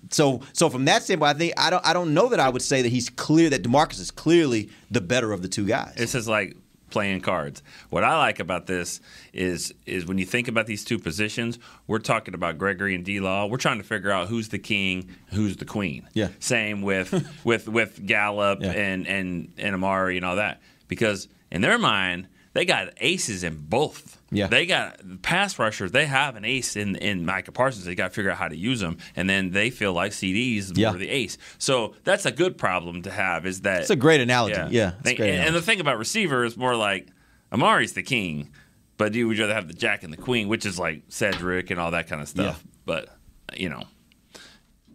So, 0.10 0.42
so 0.54 0.70
from 0.70 0.86
that 0.86 1.04
standpoint, 1.04 1.36
I 1.36 1.38
think 1.38 1.54
I 1.58 1.70
don't, 1.70 1.86
I 1.86 1.94
don't 1.94 2.14
know 2.14 2.30
that 2.30 2.40
I 2.40 2.50
would 2.50 2.62
say 2.62 2.82
that 2.82 2.90
he's 2.90 3.10
clear 3.10 3.50
that 3.52 3.64
Demarcus 3.64 4.00
is 4.00 4.10
clearly 4.12 4.70
the 4.90 5.02
better 5.02 5.32
of 5.32 5.42
the 5.42 5.48
two 5.48 5.66
guys. 5.66 5.94
This 5.96 6.16
is 6.16 6.28
like 6.28 6.58
playing 6.92 7.22
cards. 7.22 7.64
What 7.90 8.04
I 8.04 8.18
like 8.18 8.40
about 8.40 8.68
this 8.68 9.00
is 9.34 9.74
is 9.86 10.06
when 10.06 10.18
you 10.18 10.26
think 10.26 10.48
about 10.48 10.68
these 10.68 10.84
two 10.86 11.00
positions, 11.00 11.58
we're 11.88 12.00
talking 12.00 12.34
about 12.36 12.58
Gregory 12.58 12.94
and 12.94 13.04
D 13.04 13.20
Law. 13.20 13.48
We're 13.48 13.58
trying 13.58 13.80
to 13.80 13.84
figure 13.84 14.12
out 14.12 14.28
who's 14.28 14.50
the 14.50 14.60
king, 14.60 15.10
who's 15.28 15.58
the 15.58 15.66
queen. 15.66 16.08
Yeah. 16.14 16.28
Same 16.40 16.82
with 16.84 17.12
with 17.44 17.68
with 17.68 18.06
Gallup 18.06 18.62
Yeah. 18.62 18.72
and 18.72 19.08
and 19.08 19.52
and 19.58 19.74
Amari 19.76 20.18
and 20.18 20.26
all 20.26 20.36
that 20.36 20.62
because 20.88 21.28
in 21.52 21.62
their 21.62 21.78
mind 21.80 22.28
they 22.54 22.66
got 22.66 22.90
aces 23.00 23.44
in 23.44 23.56
both. 23.58 24.18
Yeah. 24.34 24.48
They 24.48 24.66
got 24.66 25.00
pass 25.22 25.60
rushers. 25.60 25.92
They 25.92 26.06
have 26.06 26.36
an 26.36 26.46
ace 26.46 26.76
in 26.76 26.96
in 26.96 27.26
Micah 27.26 27.52
Parsons. 27.52 27.86
They 27.86 27.96
got 27.96 28.06
to 28.10 28.14
figure 28.14 28.32
out 28.32 28.38
how 28.38 28.48
to 28.48 28.56
use 28.56 28.80
them, 28.80 28.98
and 29.16 29.30
then 29.30 29.52
they 29.52 29.70
feel 29.70 29.94
like 29.94 30.12
CeeDee's 30.14 30.72
Yeah. 30.76 30.94
the 30.94 31.10
ace. 31.10 31.38
So 31.58 31.96
that's 32.06 32.26
a 32.26 32.32
good 32.32 32.58
problem 32.58 33.02
to 33.04 33.12
have. 33.12 33.46
Is 33.46 33.62
that 33.62 33.82
It's 33.82 33.90
a 33.90 33.96
great 33.96 34.22
analogy. 34.22 34.76
Yeah, 34.76 34.94
a 35.00 35.04
They- 35.04 35.16
great 35.16 35.30
and, 35.32 35.48
and 35.48 35.56
the 35.56 35.62
thing 35.62 35.80
about 35.82 35.98
receiver 35.98 36.46
is 36.46 36.56
more 36.56 36.76
like 36.76 37.08
Amari's 37.52 37.94
the 37.94 38.04
king, 38.04 38.50
but 38.98 39.14
you 39.14 39.28
would 39.28 39.38
rather 39.40 39.54
have 39.54 39.68
the 39.68 39.74
jack 39.74 40.04
and 40.04 40.14
the 40.14 40.18
queen, 40.18 40.48
which 40.48 40.66
is 40.66 40.80
like 40.80 41.04
Cedric 41.10 41.70
and 41.72 41.80
all 41.80 41.92
that 41.92 42.08
kind 42.08 42.22
of 42.22 42.30
stuff. 42.30 42.64
But 42.86 43.10
you 43.58 43.68
know, 43.70 43.84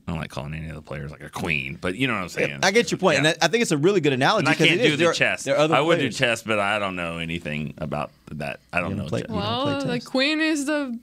I 0.06 0.12
don't 0.12 0.20
like 0.20 0.30
calling 0.30 0.54
any 0.54 0.68
of 0.68 0.76
the 0.76 0.82
players 0.82 1.10
like 1.10 1.22
a 1.22 1.28
queen, 1.28 1.78
but 1.80 1.96
you 1.96 2.06
know 2.06 2.14
what 2.14 2.22
I'm 2.22 2.28
saying. 2.28 2.60
I 2.62 2.70
get 2.70 2.92
your 2.92 2.98
point, 2.98 3.18
and 3.18 3.26
I 3.26 3.34
I 3.42 3.48
think 3.48 3.62
it's 3.62 3.72
a 3.72 3.76
really 3.76 4.00
good 4.00 4.12
analogy. 4.12 4.46
And 4.46 4.48
I 4.48 4.52
'cause 4.54 4.66
can't 4.68 4.80
it 4.80 4.84
is. 4.84 4.92
do 4.92 4.96
There 4.98 5.06
the 5.06 5.10
are- 5.10 5.14
chess. 5.14 5.42
there 5.42 5.56
are 5.56 5.58
other 5.58 5.74
I 5.74 5.80
would 5.80 5.98
do 5.98 6.10
chess, 6.10 6.42
but 6.42 6.60
I 6.60 6.78
don't 6.78 6.94
know 6.94 7.18
anything 7.18 7.74
about 7.78 8.12
that. 8.32 8.60
I 8.72 8.80
don't 8.80 8.96
know. 8.96 9.06
play- 9.06 9.22
chess. 9.22 9.30
you 9.30 9.34
don't 9.34 9.62
play 9.62 9.72
Well, 9.74 9.84
the 9.84 10.00
queen 10.00 10.40
is 10.40 10.66
the. 10.66 10.96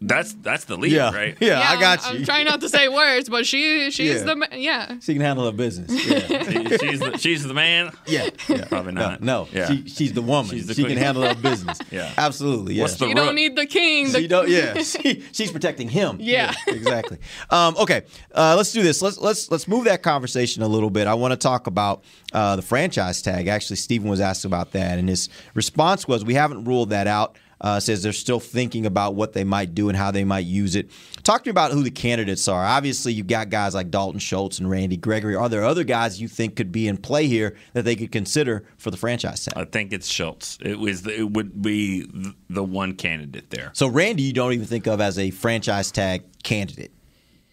That's 0.00 0.32
that's 0.34 0.64
the 0.64 0.76
lead, 0.76 0.92
Yeah. 0.92 1.12
right? 1.14 1.36
Yeah, 1.40 1.60
I 1.60 1.80
got 1.80 2.04
I'm, 2.06 2.14
you. 2.14 2.18
I'm 2.20 2.24
trying 2.24 2.44
not 2.46 2.60
to 2.60 2.68
say 2.68 2.88
words, 2.88 3.28
but 3.28 3.46
she 3.46 3.90
she's 3.90 4.16
Yeah. 4.18 4.22
the 4.22 4.36
ma- 4.36 4.46
yeah. 4.52 4.98
She 5.00 5.12
can 5.14 5.22
handle 5.22 5.44
her 5.46 5.52
business. 5.52 5.90
Yeah, 6.08 6.18
She- 6.44 6.78
she's 6.78 7.00
the, 7.00 7.18
she's 7.18 7.44
the 7.44 7.54
man. 7.54 7.92
yeah. 8.06 8.30
Probably 8.68 8.92
No, 8.92 9.00
not. 9.10 9.22
no. 9.22 9.48
Yeah. 9.52 9.66
She, 9.68 9.88
she's 9.88 10.12
the 10.12 10.22
woman. 10.22 10.50
She's 10.52 10.66
the 10.66 10.74
she 10.74 10.82
queen. 10.84 10.96
can 10.96 11.04
handle 11.04 11.22
her 11.24 11.34
business. 11.34 11.78
Yeah. 11.90 12.12
absolutely. 12.16 12.74
Yeah. 12.74 12.82
What's 12.82 12.96
the 12.96 13.06
You 13.06 13.14
rook? 13.14 13.24
don't 13.24 13.34
need 13.34 13.56
the 13.56 13.66
king. 13.66 14.12
The, 14.12 14.20
She 14.20 14.28
don't, 14.28 14.48
yeah, 14.48 14.74
she, 14.82 15.24
she's 15.32 15.50
protecting 15.50 15.88
him. 15.88 16.18
Yeah. 16.20 16.52
exactly. 16.66 17.18
Um, 17.50 17.76
okay, 17.78 18.02
uh, 18.34 18.54
let's 18.56 18.72
do 18.72 18.82
this. 18.82 19.02
Let's 19.02 19.18
let's 19.18 19.50
let's 19.50 19.66
move 19.68 19.84
that 19.84 20.02
conversation 20.02 20.62
a 20.62 20.68
little 20.68 20.90
bit. 20.90 21.06
I 21.06 21.14
want 21.14 21.32
to 21.32 21.36
talk 21.36 21.66
about 21.66 22.04
uh, 22.32 22.56
the 22.56 22.62
franchise 22.62 23.20
tag. 23.22 23.48
Actually, 23.48 23.76
Stephen 23.76 24.08
was 24.08 24.20
asked 24.20 24.44
about 24.44 24.72
that, 24.72 24.98
and 24.98 25.08
his 25.08 25.28
response 25.54 26.06
was, 26.06 26.24
"We 26.24 26.34
haven't 26.34 26.64
ruled 26.64 26.90
that 26.90 27.06
out." 27.06 27.36
Uh, 27.60 27.80
says 27.80 28.02
they're 28.04 28.12
still 28.12 28.38
thinking 28.38 28.86
about 28.86 29.16
what 29.16 29.32
they 29.32 29.42
might 29.42 29.74
do 29.74 29.88
and 29.88 29.98
how 29.98 30.12
they 30.12 30.22
might 30.22 30.46
use 30.46 30.76
it. 30.76 30.88
Talk 31.24 31.42
to 31.42 31.48
me 31.48 31.50
about 31.50 31.72
who 31.72 31.82
the 31.82 31.90
candidates 31.90 32.46
are. 32.46 32.64
Obviously, 32.64 33.12
you've 33.12 33.26
got 33.26 33.50
guys 33.50 33.74
like 33.74 33.90
Dalton 33.90 34.20
Schultz 34.20 34.60
and 34.60 34.70
Randy 34.70 34.96
Gregory. 34.96 35.34
Are 35.34 35.48
there 35.48 35.64
other 35.64 35.82
guys 35.82 36.20
you 36.20 36.28
think 36.28 36.54
could 36.54 36.70
be 36.70 36.86
in 36.86 36.96
play 36.98 37.26
here 37.26 37.56
that 37.72 37.84
they 37.84 37.96
could 37.96 38.12
consider 38.12 38.64
for 38.76 38.92
the 38.92 38.96
franchise 38.96 39.44
tag? 39.44 39.54
I 39.56 39.64
think 39.64 39.92
it's 39.92 40.06
Schultz. 40.06 40.56
It 40.62 40.78
was 40.78 41.02
the, 41.02 41.18
it 41.18 41.32
would 41.32 41.60
be 41.60 42.08
the 42.48 42.62
one 42.62 42.94
candidate 42.94 43.50
there. 43.50 43.70
So 43.74 43.88
Randy, 43.88 44.22
you 44.22 44.32
don't 44.32 44.52
even 44.52 44.66
think 44.66 44.86
of 44.86 45.00
as 45.00 45.18
a 45.18 45.30
franchise 45.30 45.90
tag 45.90 46.22
candidate. 46.44 46.92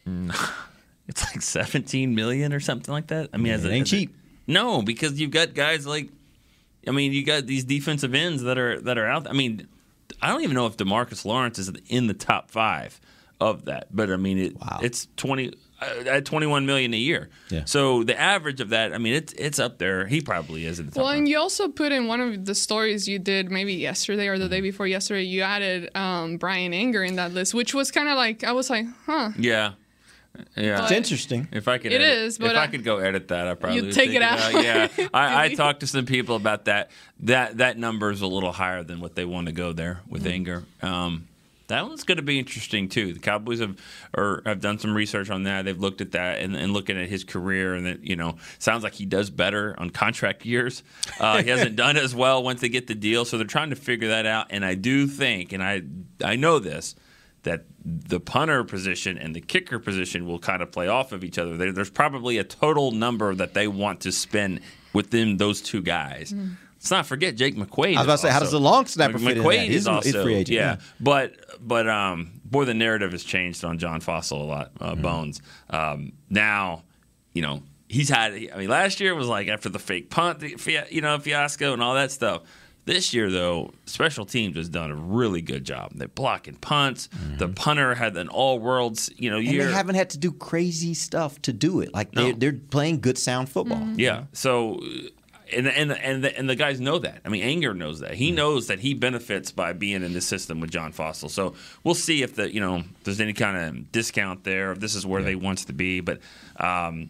It's 1.07 1.23
like 1.23 1.41
17 1.41 2.15
million 2.15 2.51
or 2.51 2.59
something 2.59 2.91
like 2.91 3.07
that. 3.07 3.29
I 3.33 3.37
mean, 3.37 3.53
as 3.53 3.63
it 3.63 3.69
a, 3.69 3.73
ain't 3.73 3.87
as 3.87 3.93
a- 3.93 3.95
cheap. 3.97 4.15
no, 4.47 4.81
because 4.81 5.19
you've 5.19 5.31
got 5.31 5.53
guys 5.53 5.85
like, 5.85 6.09
I 6.87 6.91
mean, 6.91 7.13
you 7.13 7.23
got 7.23 7.45
these 7.45 7.63
defensive 7.63 8.15
ends 8.15 8.41
that 8.43 8.57
are 8.57 8.81
that 8.81 8.97
are 8.97 9.05
out. 9.07 9.27
I 9.29 9.33
mean, 9.33 9.67
I 10.21 10.29
don't 10.29 10.41
even 10.43 10.55
know 10.55 10.65
if 10.67 10.77
Demarcus 10.77 11.25
Lawrence 11.25 11.59
is 11.59 11.71
in 11.87 12.07
the 12.07 12.13
top 12.13 12.51
five 12.51 12.99
of 13.39 13.65
that, 13.65 13.87
but 13.91 14.09
I 14.11 14.15
mean, 14.17 14.37
it, 14.37 14.55
it's 14.81 15.07
20 15.17 15.53
uh, 15.81 15.85
at 16.09 16.23
21 16.25 16.65
million 16.65 16.93
a 16.93 16.97
year. 16.97 17.29
Yeah. 17.49 17.65
So 17.65 18.03
the 18.03 18.17
average 18.17 18.61
of 18.61 18.69
that, 18.69 18.93
I 18.93 18.97
mean, 18.97 19.13
it's 19.13 19.33
it's 19.33 19.59
up 19.59 19.77
there. 19.77 20.07
He 20.07 20.21
probably 20.21 20.65
is 20.65 20.79
in 20.79 20.85
the 20.85 20.91
top. 20.93 21.03
Well, 21.03 21.11
and 21.11 21.27
you 21.27 21.37
also 21.37 21.67
put 21.67 21.91
in 21.91 22.07
one 22.07 22.21
of 22.21 22.45
the 22.45 22.55
stories 22.55 23.09
you 23.09 23.19
did 23.19 23.51
maybe 23.51 23.73
yesterday 23.73 24.27
or 24.27 24.37
the 24.37 24.45
Mm-hmm. 24.45 24.51
day 24.53 24.61
before 24.61 24.87
yesterday. 24.87 25.23
You 25.23 25.41
added 25.41 25.89
um, 25.95 26.37
Bryan 26.37 26.73
Anger 26.73 27.03
in 27.03 27.17
that 27.17 27.33
list, 27.33 27.53
which 27.53 27.73
was 27.73 27.91
kind 27.91 28.07
of 28.07 28.15
like 28.15 28.43
I 28.45 28.53
was 28.53 28.69
like, 28.69 28.85
huh. 29.05 29.31
Yeah. 29.37 29.73
Yeah, 30.55 30.83
It's 30.83 30.91
interesting. 30.91 31.47
If 31.51 31.67
I 31.67 31.77
could, 31.77 31.91
It 31.91 32.01
edit, 32.01 32.17
is, 32.23 32.37
but 32.37 32.51
if 32.51 32.57
I, 32.57 32.63
I- 32.63 32.67
could 32.67 32.83
go 32.83 32.97
edit 32.97 33.27
that, 33.29 33.47
I 33.47 33.53
probably 33.55 33.77
You'd 33.77 33.85
would 33.85 33.93
take 33.95 34.11
it 34.11 34.21
out. 34.21 34.53
Yeah, 34.63 34.87
I, 35.13 35.45
I 35.45 35.53
talked 35.55 35.81
to 35.81 35.87
some 35.87 36.05
people 36.05 36.35
about 36.35 36.65
that. 36.65 36.91
That 37.21 37.57
that 37.57 37.77
number 37.77 38.11
is 38.11 38.21
a 38.21 38.27
little 38.27 38.51
higher 38.51 38.83
than 38.83 38.99
what 38.99 39.15
they 39.15 39.25
want 39.25 39.47
to 39.47 39.53
go 39.53 39.73
there 39.73 40.01
with 40.09 40.23
Mm-hmm. 40.23 40.31
Anger. 40.33 40.63
Um, 40.81 41.27
that 41.67 41.87
one's 41.87 42.03
going 42.03 42.17
to 42.17 42.21
be 42.21 42.37
interesting 42.37 42.89
too. 42.89 43.13
The 43.13 43.19
Cowboys 43.19 43.59
have 43.59 43.75
or 44.15 44.43
have 44.45 44.61
done 44.61 44.77
some 44.77 44.93
research 44.95 45.31
on 45.31 45.43
that. 45.43 45.65
They've 45.65 45.79
looked 45.79 45.99
at 45.99 46.11
that 46.11 46.37
and, 46.39 46.55
and 46.55 46.71
looking 46.73 46.95
at 46.95 47.09
his 47.09 47.23
career, 47.23 47.73
and 47.73 47.87
that 47.87 48.03
you 48.03 48.15
know 48.15 48.37
sounds 48.59 48.83
like 48.83 48.93
he 48.93 49.05
does 49.07 49.31
better 49.31 49.73
on 49.79 49.89
contract 49.89 50.45
years. 50.45 50.83
Uh, 51.19 51.41
he 51.41 51.49
hasn't 51.49 51.75
done 51.85 51.97
as 51.97 52.13
well 52.13 52.43
once 52.43 52.61
they 52.61 52.69
get 52.69 52.85
the 52.85 52.93
deal, 52.93 53.25
so 53.25 53.37
they're 53.39 53.47
trying 53.47 53.71
to 53.71 53.75
figure 53.75 54.09
that 54.09 54.27
out. 54.27 54.47
And 54.51 54.63
I 54.63 54.75
do 54.75 55.07
think, 55.07 55.53
and 55.53 55.63
I 55.63 55.81
I 56.23 56.35
know 56.35 56.59
this 56.59 56.93
that 57.45 57.63
the 57.84 58.19
punter 58.19 58.63
position 58.63 59.17
and 59.17 59.36
the 59.36 59.41
kicker 59.41 59.79
position 59.79 60.27
will 60.27 60.39
kind 60.39 60.62
of 60.62 60.71
play 60.71 60.88
off 60.88 61.12
of 61.12 61.23
each 61.23 61.38
other. 61.39 61.71
There's 61.71 61.89
probably 61.89 62.38
a 62.38 62.43
total 62.43 62.91
number 62.91 63.34
that 63.34 63.53
they 63.53 63.67
want 63.67 64.01
to 64.01 64.12
spend 64.12 64.60
within 64.93 65.38
those 65.38 65.62
two 65.62 65.81
guys. 65.81 66.34
Let's 66.77 66.91
not 66.91 67.05
forget 67.05 67.36
Jake 67.36 67.55
McQuaide. 67.55 67.95
I 67.95 67.99
was 67.99 68.05
about 68.05 68.12
to 68.13 68.17
say, 68.19 68.29
how 68.29 68.39
does 68.39 68.51
the 68.51 68.60
long 68.60 68.86
snapper 68.86 69.17
fit 69.17 69.38
in 69.38 69.38
that? 69.38 69.43
McQuaide 69.43 69.65
He's 69.65 69.75
is 69.75 69.88
a- 69.88 69.91
also 69.91 70.12
he's 70.12 70.21
free 70.21 70.36
agent, 70.36 70.55
yeah. 70.55 70.71
yeah. 70.73 70.77
But 70.99 71.34
but 71.60 71.88
um, 71.89 72.41
boy, 72.43 72.65
the 72.65 72.73
narrative 72.73 73.12
has 73.12 73.23
changed 73.23 73.63
on 73.63 73.77
John 73.79 74.01
Fassel 74.01 74.41
a 74.41 74.43
lot. 74.43 74.71
Uh, 74.79 74.95
Bones 74.95 75.41
um, 75.69 76.13
now, 76.29 76.84
you 77.34 77.41
know, 77.41 77.63
he's 77.88 78.10
had. 78.10 78.34
I 78.34 78.58
mean, 78.58 78.69
last 78.69 78.99
year 78.99 79.15
was 79.15 79.27
like 79.27 79.47
after 79.47 79.69
the 79.69 79.79
fake 79.79 80.10
punt, 80.10 80.41
fia- 80.60 80.88
you 80.91 81.01
know, 81.01 81.17
fiasco 81.19 81.73
and 81.73 81.81
all 81.81 81.95
that 81.95 82.12
stuff. 82.12 82.43
This 82.85 83.15
year, 83.15 83.31
though, 83.31 83.73
special 83.87 84.25
teams 84.25 84.55
has 84.57 84.69
done 84.69 84.91
a 84.91 84.95
really 84.95 85.41
good 85.41 85.63
job. 85.63 85.91
They're 85.95 86.07
blocking 86.07 86.55
punts. 86.55 87.07
The 87.07 87.45
mm-hmm. 87.45 87.53
punter 87.55 87.95
had 87.95 88.15
an 88.15 88.29
all-worlds, 88.29 89.09
you 89.17 89.31
know, 89.31 89.37
And 89.37 89.47
year. 89.47 89.65
they 89.65 89.73
haven't 89.73 89.95
had 89.95 90.11
to 90.11 90.19
do 90.19 90.31
crazy 90.31 90.93
stuff 90.93 91.41
to 91.43 91.53
do 91.53 91.81
it. 91.81 91.93
Like 91.93 92.11
they, 92.11 92.31
No. 92.31 92.37
they're 92.37 92.53
playing 92.53 93.01
good 93.01 93.17
sound 93.17 93.49
football. 93.49 93.79
Mm-hmm. 93.79 93.99
Yeah. 93.99 94.25
So, 94.33 94.79
and 95.51 95.67
and 95.67 95.91
and 95.93 96.23
the, 96.23 96.37
and 96.37 96.47
the 96.47 96.55
guys 96.55 96.79
know 96.79 96.99
that. 96.99 97.21
I 97.25 97.29
mean, 97.29 97.41
Anger 97.41 97.73
knows 97.73 98.01
that. 98.01 98.13
He 98.13 98.27
mm-hmm. 98.27 98.35
knows 98.35 98.67
that 98.67 98.79
he 98.79 98.93
benefits 98.93 99.51
by 99.51 99.73
being 99.73 100.03
in 100.03 100.13
this 100.13 100.27
system 100.27 100.59
with 100.59 100.69
John 100.69 100.93
Fassel. 100.93 101.29
So 101.29 101.55
we'll 101.83 101.95
see 101.95 102.21
if 102.21 102.35
the 102.35 102.53
you 102.53 102.59
know 102.59 102.83
there's 103.03 103.19
any 103.19 103.33
kind 103.33 103.57
of 103.57 103.91
discount 103.91 104.43
there. 104.43 104.71
If 104.71 104.79
this 104.79 104.93
is 104.93 105.07
where 105.07 105.23
they 105.23 105.35
wants 105.35 105.65
to 105.65 105.73
be, 105.73 106.01
but. 106.01 106.19
Um, 106.57 107.09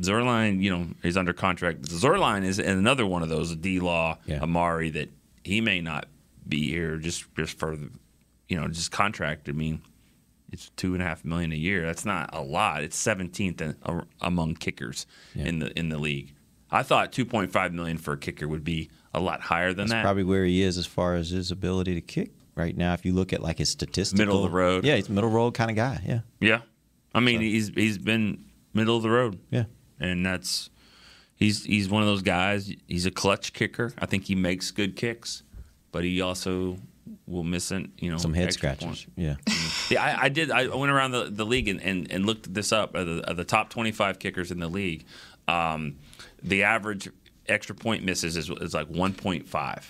Zuerlein, 0.00 0.62
you 0.62 0.70
know, 0.70 0.86
is 1.02 1.16
under 1.16 1.32
contract. 1.32 1.82
But 1.82 1.90
Zuerlein 1.90 2.44
is 2.44 2.58
another 2.58 3.06
one 3.06 3.22
of 3.22 3.28
those 3.28 3.54
D 3.56 3.80
Law 3.80 4.18
Amari 4.28 4.90
that 4.90 5.10
he 5.44 5.60
may 5.60 5.80
not 5.80 6.06
be 6.48 6.68
here 6.68 6.96
just 6.98 7.24
just 7.36 7.58
for 7.58 7.76
the, 7.76 7.90
you 8.48 8.60
know, 8.60 8.68
just 8.68 8.90
contract. 8.90 9.48
I 9.48 9.52
mean, 9.52 9.82
it's 10.52 10.70
two 10.76 10.94
and 10.94 11.02
a 11.02 11.06
half 11.06 11.24
million 11.24 11.52
a 11.52 11.56
year. 11.56 11.86
That's 11.86 12.04
not 12.04 12.30
a 12.32 12.40
lot. 12.42 12.82
It's 12.82 13.02
17th 13.02 13.74
among 14.20 14.54
kickers 14.56 15.06
in 15.34 15.58
the 15.60 15.78
in 15.78 15.88
the 15.88 15.98
league. 15.98 16.34
I 16.70 16.82
thought 16.82 17.12
2.5 17.12 17.72
million 17.72 17.98
for 17.98 18.14
a 18.14 18.16
kicker 18.18 18.48
would 18.48 18.64
be 18.64 18.90
a 19.12 19.20
lot 19.20 19.40
higher 19.42 19.68
than 19.68 19.86
That's 19.86 19.92
that. 19.92 20.02
probably 20.02 20.24
where 20.24 20.44
he 20.44 20.60
is 20.62 20.76
as 20.76 20.86
far 20.86 21.14
as 21.14 21.30
his 21.30 21.52
ability 21.52 21.94
to 21.94 22.00
kick 22.00 22.32
right 22.56 22.76
now. 22.76 22.94
If 22.94 23.04
you 23.04 23.12
look 23.12 23.32
at 23.32 23.40
like 23.42 23.58
his 23.58 23.68
statistical 23.68 24.24
Middle 24.26 24.44
of 24.44 24.50
the 24.50 24.56
road. 24.56 24.84
yeah, 24.84 24.96
he's 24.96 25.08
a 25.08 25.12
middle 25.12 25.30
road 25.30 25.52
kind 25.54 25.70
of 25.70 25.76
guy. 25.76 26.02
Yeah, 26.04 26.20
yeah, 26.40 26.60
I 27.14 27.20
mean 27.20 27.40
he's 27.40 27.68
he's 27.68 27.96
been 27.98 28.44
middle 28.72 28.96
of 28.96 29.04
the 29.04 29.10
road. 29.10 29.38
Yeah, 29.50 29.64
and 30.00 30.24
that's 30.24 30.70
he's 31.36 31.64
he's 31.64 31.88
one 31.88 32.02
of 32.02 32.08
those 32.08 32.22
guys. 32.22 32.72
He's 32.88 33.06
a 33.06 33.10
clutch 33.10 33.52
kicker. 33.52 33.92
I 33.98 34.06
think 34.06 34.24
he 34.24 34.34
makes 34.34 34.70
good 34.70 34.96
kicks, 34.96 35.42
but 35.92 36.04
he 36.04 36.20
also 36.20 36.78
will 37.26 37.44
miss 37.44 37.70
it. 37.70 37.86
You 37.98 38.10
know, 38.10 38.18
some 38.18 38.34
head 38.34 38.52
scratches. 38.52 38.84
point. 38.84 39.06
Yeah, 39.16 39.36
Yeah, 39.90 40.02
I, 40.02 40.24
I 40.24 40.28
did. 40.28 40.50
I 40.50 40.66
went 40.74 40.90
around 40.92 41.10
the, 41.12 41.24
the 41.30 41.44
league 41.44 41.68
and, 41.68 41.80
and, 41.82 42.10
and 42.10 42.24
looked 42.26 42.52
this 42.52 42.72
up. 42.72 42.94
Of 42.94 43.06
the, 43.06 43.30
of 43.30 43.36
the 43.36 43.44
top 43.44 43.70
25 43.70 44.18
kickers 44.18 44.50
in 44.50 44.58
the 44.58 44.68
league, 44.68 45.04
um, 45.48 45.96
the 46.42 46.62
average 46.62 47.08
extra 47.46 47.74
point 47.74 48.02
misses 48.04 48.36
is, 48.38 48.48
is 48.48 48.72
like 48.74 48.88
1.5. 48.88 49.82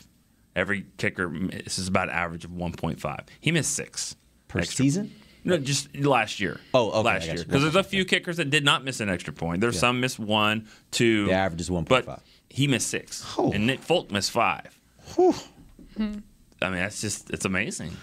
Every 0.57 0.87
kicker 0.99 1.29
misses 1.29 1.89
about 1.89 2.09
an 2.09 2.15
average 2.15 2.45
of 2.45 2.51
1.5. 2.53 3.21
He 3.41 3.51
missed 3.53 3.73
six 3.75 4.17
Per 4.49 4.59
extra- 4.61 4.85
season? 4.85 5.15
No, 5.47 5.59
just 5.59 5.95
last 5.97 6.41
year. 6.41 6.59
Oh, 6.73 6.91
okay, 6.91 7.03
last 7.03 7.27
year 7.27 7.37
because 7.45 7.63
there's 7.63 7.77
a 7.77 7.85
few 7.85 8.05
kickers 8.05 8.39
that 8.39 8.49
did 8.51 8.65
not 8.65 8.83
miss 8.85 9.01
an 9.01 9.11
extra 9.11 9.33
point. 9.33 9.61
There's 9.61 9.75
Yeah. 9.75 9.81
some 9.81 10.01
missed 10.01 10.19
one, 10.19 10.67
two. 10.91 11.27
The 11.27 11.33
average 11.33 11.61
is 11.61 11.69
1.5. 11.71 12.07
But 12.07 12.21
he 12.49 12.67
missed 12.67 12.89
six, 12.89 13.25
and 13.39 13.67
Nick 13.67 13.81
Folk 13.81 14.11
missed 14.11 14.31
five. 14.31 14.79
I 15.19 15.33
mean, 15.99 16.23
that's 16.61 17.01
just 17.01 17.31
it's 17.31 17.45
amazing. 17.45 17.97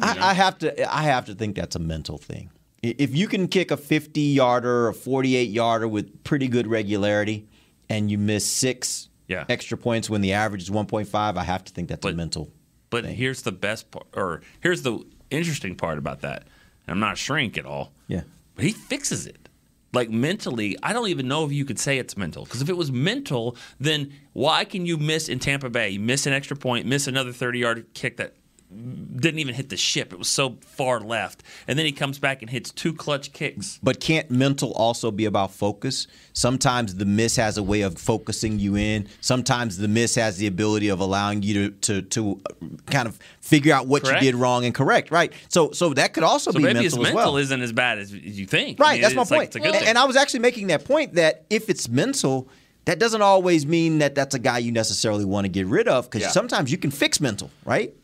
I, 0.00 0.30
I 0.30 0.34
have 0.34 0.58
to. 0.58 0.94
I 0.94 1.02
have 1.02 1.26
to 1.26 1.34
think 1.34 1.56
that's 1.56 1.76
a 1.76 1.80
mental 1.80 2.18
thing. 2.18 2.50
If 2.82 3.16
you 3.16 3.28
can 3.28 3.48
kick 3.48 3.70
a 3.70 3.76
50 3.78 4.20
yarder 4.20 4.88
or 4.88 4.92
48 4.92 5.48
yarder 5.48 5.88
with 5.88 6.22
pretty 6.22 6.48
good 6.48 6.66
regularity, 6.66 7.46
and 7.88 8.10
you 8.10 8.18
miss 8.18 8.44
six 8.44 9.08
Yeah. 9.26 9.44
extra 9.48 9.78
points 9.78 10.10
when 10.10 10.20
the 10.20 10.32
average 10.34 10.62
is 10.62 10.70
1.5, 10.70 11.38
I 11.38 11.44
have 11.44 11.64
to 11.64 11.72
think 11.72 11.88
that's 11.88 12.04
a 12.04 12.12
mental. 12.12 12.52
But 12.90 13.06
here's 13.06 13.42
the 13.42 13.52
best 13.52 13.90
part, 13.90 14.06
or 14.14 14.42
here's 14.60 14.82
the 14.82 15.00
interesting 15.36 15.74
part 15.74 15.98
about 15.98 16.20
that. 16.20 16.42
And 16.86 16.94
I'm 16.94 17.00
not 17.00 17.14
a 17.14 17.16
shrink 17.16 17.56
at 17.58 17.66
all. 17.66 17.92
Yeah. 18.08 18.22
But 18.54 18.64
he 18.64 18.72
fixes 18.72 19.26
it. 19.26 19.48
Like 19.92 20.10
mentally, 20.10 20.76
I 20.82 20.92
don't 20.92 21.08
even 21.08 21.28
know 21.28 21.44
if 21.44 21.52
you 21.52 21.64
could 21.64 21.78
say 21.78 21.98
it's 21.98 22.16
mental. 22.16 22.44
Because 22.44 22.60
if 22.60 22.68
it 22.68 22.76
was 22.76 22.90
mental, 22.90 23.56
then 23.78 24.12
why 24.32 24.64
can 24.64 24.86
you 24.86 24.96
miss 24.96 25.28
in 25.28 25.38
Tampa 25.38 25.70
Bay? 25.70 25.90
You 25.90 26.00
miss 26.00 26.26
an 26.26 26.32
extra 26.32 26.56
point, 26.56 26.86
miss 26.86 27.06
another 27.06 27.32
30 27.32 27.58
yard 27.60 27.86
kick 27.94 28.16
that 28.16 28.34
didn't 28.74 29.38
even 29.38 29.54
hit 29.54 29.68
the 29.68 29.76
ship. 29.76 30.12
It 30.12 30.18
was 30.18 30.28
so 30.28 30.56
far 30.60 31.00
left. 31.00 31.42
And 31.68 31.78
then 31.78 31.86
he 31.86 31.92
comes 31.92 32.18
back 32.18 32.42
and 32.42 32.50
hits 32.50 32.70
two 32.70 32.92
clutch 32.92 33.32
kicks. 33.32 33.78
But 33.82 34.00
can't 34.00 34.30
mental 34.30 34.72
also 34.72 35.10
be 35.10 35.24
about 35.24 35.52
focus? 35.52 36.06
Sometimes 36.32 36.96
the 36.96 37.04
miss 37.04 37.36
has 37.36 37.56
a 37.58 37.62
way 37.62 37.82
of 37.82 37.96
focusing 37.98 38.58
you 38.58 38.76
in. 38.76 39.08
Sometimes 39.20 39.78
the 39.78 39.88
miss 39.88 40.14
has 40.16 40.36
the 40.38 40.46
ability 40.46 40.88
of 40.88 41.00
allowing 41.00 41.42
you 41.42 41.70
to 41.70 41.70
to, 41.70 42.02
to 42.02 42.40
uh, 42.62 42.66
kind 42.86 43.06
of 43.08 43.18
figure 43.40 43.72
out 43.74 43.86
what 43.86 44.02
Correct. 44.04 44.22
you 44.22 44.32
did 44.32 44.38
wrong 44.38 44.64
and 44.64 44.74
correct. 44.74 45.10
Right. 45.10 45.32
So 45.48 45.70
so 45.72 45.94
that 45.94 46.12
could 46.14 46.24
also 46.24 46.50
So 46.50 46.58
be 46.58 46.64
maybe 46.64 46.80
mental 46.80 46.82
his 46.84 46.98
mental 46.98 47.14
well. 47.32 47.36
isn't 47.36 47.60
as 47.62 47.72
bad 47.72 47.98
as 47.98 48.12
you 48.12 48.46
think. 48.46 48.80
I 48.80 48.82
Right, 48.84 48.92
mean, 48.94 49.02
that's 49.02 49.14
my 49.14 49.20
like- 49.22 49.52
point. 49.52 49.64
good 49.64 49.74
and, 49.74 49.86
and 49.86 49.98
I 49.98 50.04
was 50.04 50.16
actually 50.16 50.40
making 50.40 50.66
that 50.68 50.84
point 50.84 51.14
that 51.14 51.44
if 51.50 51.70
it's 51.70 51.88
mental, 51.88 52.48
that 52.86 52.98
doesn't 52.98 53.22
always 53.22 53.64
mean 53.66 53.98
that 53.98 54.14
that's 54.14 54.34
a 54.34 54.38
guy 54.38 54.58
you 54.58 54.72
necessarily 54.72 55.24
want 55.24 55.44
to 55.46 55.48
get 55.48 55.66
rid 55.66 55.88
of 55.88 56.04
because 56.10 56.22
Yeah. 56.22 56.28
sometimes 56.30 56.70
you 56.70 56.78
can 56.78 56.90
fix 56.90 57.20
mental, 57.20 57.50
right? 57.64 57.94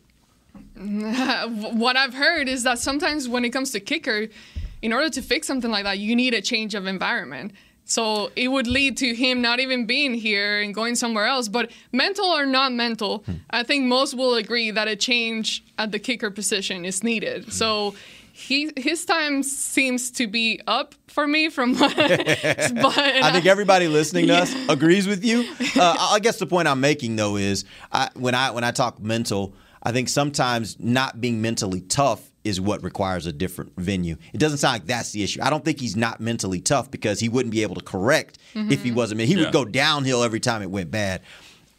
what 0.75 1.97
I've 1.97 2.13
heard 2.13 2.47
is 2.47 2.63
that 2.63 2.79
sometimes 2.79 3.27
when 3.27 3.45
it 3.45 3.49
comes 3.49 3.71
to 3.71 3.79
kicker, 3.79 4.27
in 4.81 4.93
order 4.93 5.09
to 5.09 5.21
fix 5.21 5.47
something 5.47 5.71
like 5.71 5.83
that, 5.83 5.99
you 5.99 6.15
need 6.15 6.33
a 6.33 6.41
change 6.41 6.75
of 6.75 6.87
environment. 6.87 7.53
So 7.85 8.31
it 8.35 8.47
would 8.47 8.67
lead 8.67 8.97
to 8.97 9.13
him 9.13 9.41
not 9.41 9.59
even 9.59 9.85
being 9.85 10.13
here 10.13 10.61
and 10.61 10.73
going 10.73 10.95
somewhere 10.95 11.25
else. 11.25 11.49
But 11.49 11.71
mental 11.91 12.25
or 12.25 12.45
not 12.45 12.71
mental, 12.71 13.25
I 13.49 13.63
think 13.63 13.85
most 13.85 14.13
will 14.13 14.35
agree 14.35 14.71
that 14.71 14.87
a 14.87 14.95
change 14.95 15.63
at 15.77 15.91
the 15.91 15.99
kicker 15.99 16.31
position 16.31 16.85
is 16.85 17.03
needed. 17.03 17.51
So 17.51 17.93
he 18.33 18.71
his 18.77 19.03
time 19.03 19.43
seems 19.43 20.09
to 20.11 20.27
be 20.27 20.61
up 20.67 20.95
for 21.07 21.27
me 21.27 21.49
from 21.49 21.75
what 21.77 21.95
but 21.97 22.07
I 22.07 23.31
think 23.33 23.45
everybody 23.45 23.87
listening 23.87 24.27
to 24.27 24.35
us 24.37 24.55
agrees 24.69 25.05
with 25.05 25.25
you. 25.25 25.45
Uh, 25.75 25.95
I 26.11 26.19
guess 26.19 26.39
the 26.39 26.47
point 26.47 26.67
I'm 26.67 26.79
making 26.79 27.17
though 27.17 27.35
is 27.35 27.65
I, 27.91 28.09
when 28.13 28.35
I 28.35 28.51
when 28.51 28.63
I 28.63 28.71
talk 28.71 29.01
mental, 29.01 29.53
I 29.83 29.91
think 29.91 30.09
sometimes 30.09 30.77
not 30.79 31.19
being 31.21 31.41
mentally 31.41 31.81
tough 31.81 32.29
is 32.43 32.59
what 32.59 32.83
requires 32.83 33.25
a 33.25 33.31
different 33.33 33.71
venue. 33.77 34.15
It 34.33 34.39
doesn't 34.39 34.59
sound 34.59 34.73
like 34.73 34.85
that's 34.87 35.11
the 35.11 35.23
issue. 35.23 35.39
I 35.41 35.49
don't 35.49 35.63
think 35.63 35.79
he's 35.79 35.95
not 35.95 36.19
mentally 36.19 36.59
tough 36.59 36.89
because 36.89 37.19
he 37.19 37.29
wouldn't 37.29 37.51
be 37.51 37.61
able 37.63 37.75
to 37.75 37.83
correct 37.83 38.37
if 38.55 38.83
he 38.83 38.91
Mhm. 38.91 38.95
wasn't. 38.95 39.21
He 39.21 39.33
Yeah. 39.35 39.41
would 39.45 39.53
go 39.53 39.65
downhill 39.65 40.23
every 40.23 40.39
time 40.39 40.61
it 40.61 40.69
went 40.71 40.89
bad. 40.91 41.21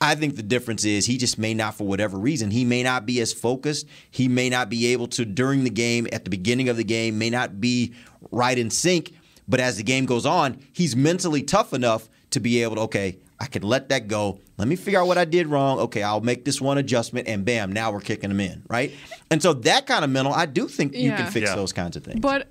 I 0.00 0.16
think 0.16 0.34
the 0.34 0.42
difference 0.42 0.84
is 0.84 1.06
he 1.06 1.16
just 1.16 1.38
may 1.38 1.54
not, 1.54 1.76
for 1.76 1.84
whatever 1.86 2.18
reason, 2.18 2.50
he 2.50 2.64
may 2.64 2.82
not 2.82 3.06
be 3.06 3.20
as 3.20 3.32
focused. 3.32 3.86
He 4.10 4.26
may 4.26 4.48
not 4.50 4.68
be 4.68 4.86
able 4.86 5.06
to 5.08 5.24
during 5.24 5.62
the 5.62 5.70
game, 5.70 6.08
at 6.12 6.24
the 6.24 6.30
beginning 6.30 6.68
of 6.68 6.76
the 6.76 6.82
game, 6.84 7.18
may 7.18 7.30
not 7.30 7.60
be 7.60 7.92
right 8.32 8.58
in 8.58 8.68
sync. 8.70 9.12
But 9.48 9.60
as 9.60 9.76
the 9.76 9.82
game 9.84 10.06
goes 10.06 10.26
on, 10.26 10.58
he's 10.72 10.96
mentally 10.96 11.42
tough 11.42 11.72
enough 11.72 12.08
to 12.30 12.40
be 12.40 12.62
able 12.62 12.76
to, 12.76 12.80
okay, 12.82 13.18
I 13.38 13.46
can 13.46 13.62
let 13.62 13.88
that 13.90 14.08
go. 14.08 14.40
Let 14.62 14.68
me 14.68 14.76
figure 14.76 15.00
out 15.00 15.08
what 15.08 15.18
I 15.18 15.24
did 15.24 15.48
wrong. 15.48 15.80
Okay, 15.80 16.04
I'll 16.04 16.20
make 16.20 16.44
this 16.44 16.60
one 16.60 16.78
adjustment, 16.78 17.26
and 17.26 17.44
bam, 17.44 17.72
now 17.72 17.90
we're 17.90 18.00
kicking 18.00 18.28
them 18.30 18.38
in, 18.38 18.62
right? 18.70 18.92
And 19.28 19.42
so 19.42 19.54
that 19.54 19.86
kind 19.88 20.04
of 20.04 20.10
mental, 20.10 20.32
I 20.32 20.46
do 20.46 20.68
think 20.68 20.94
you 20.94 21.10
can 21.10 21.28
fix 21.32 21.48
Yeah. 21.50 21.56
those 21.56 21.72
kinds 21.72 21.96
of 21.96 22.04
things. 22.04 22.20
But 22.20 22.46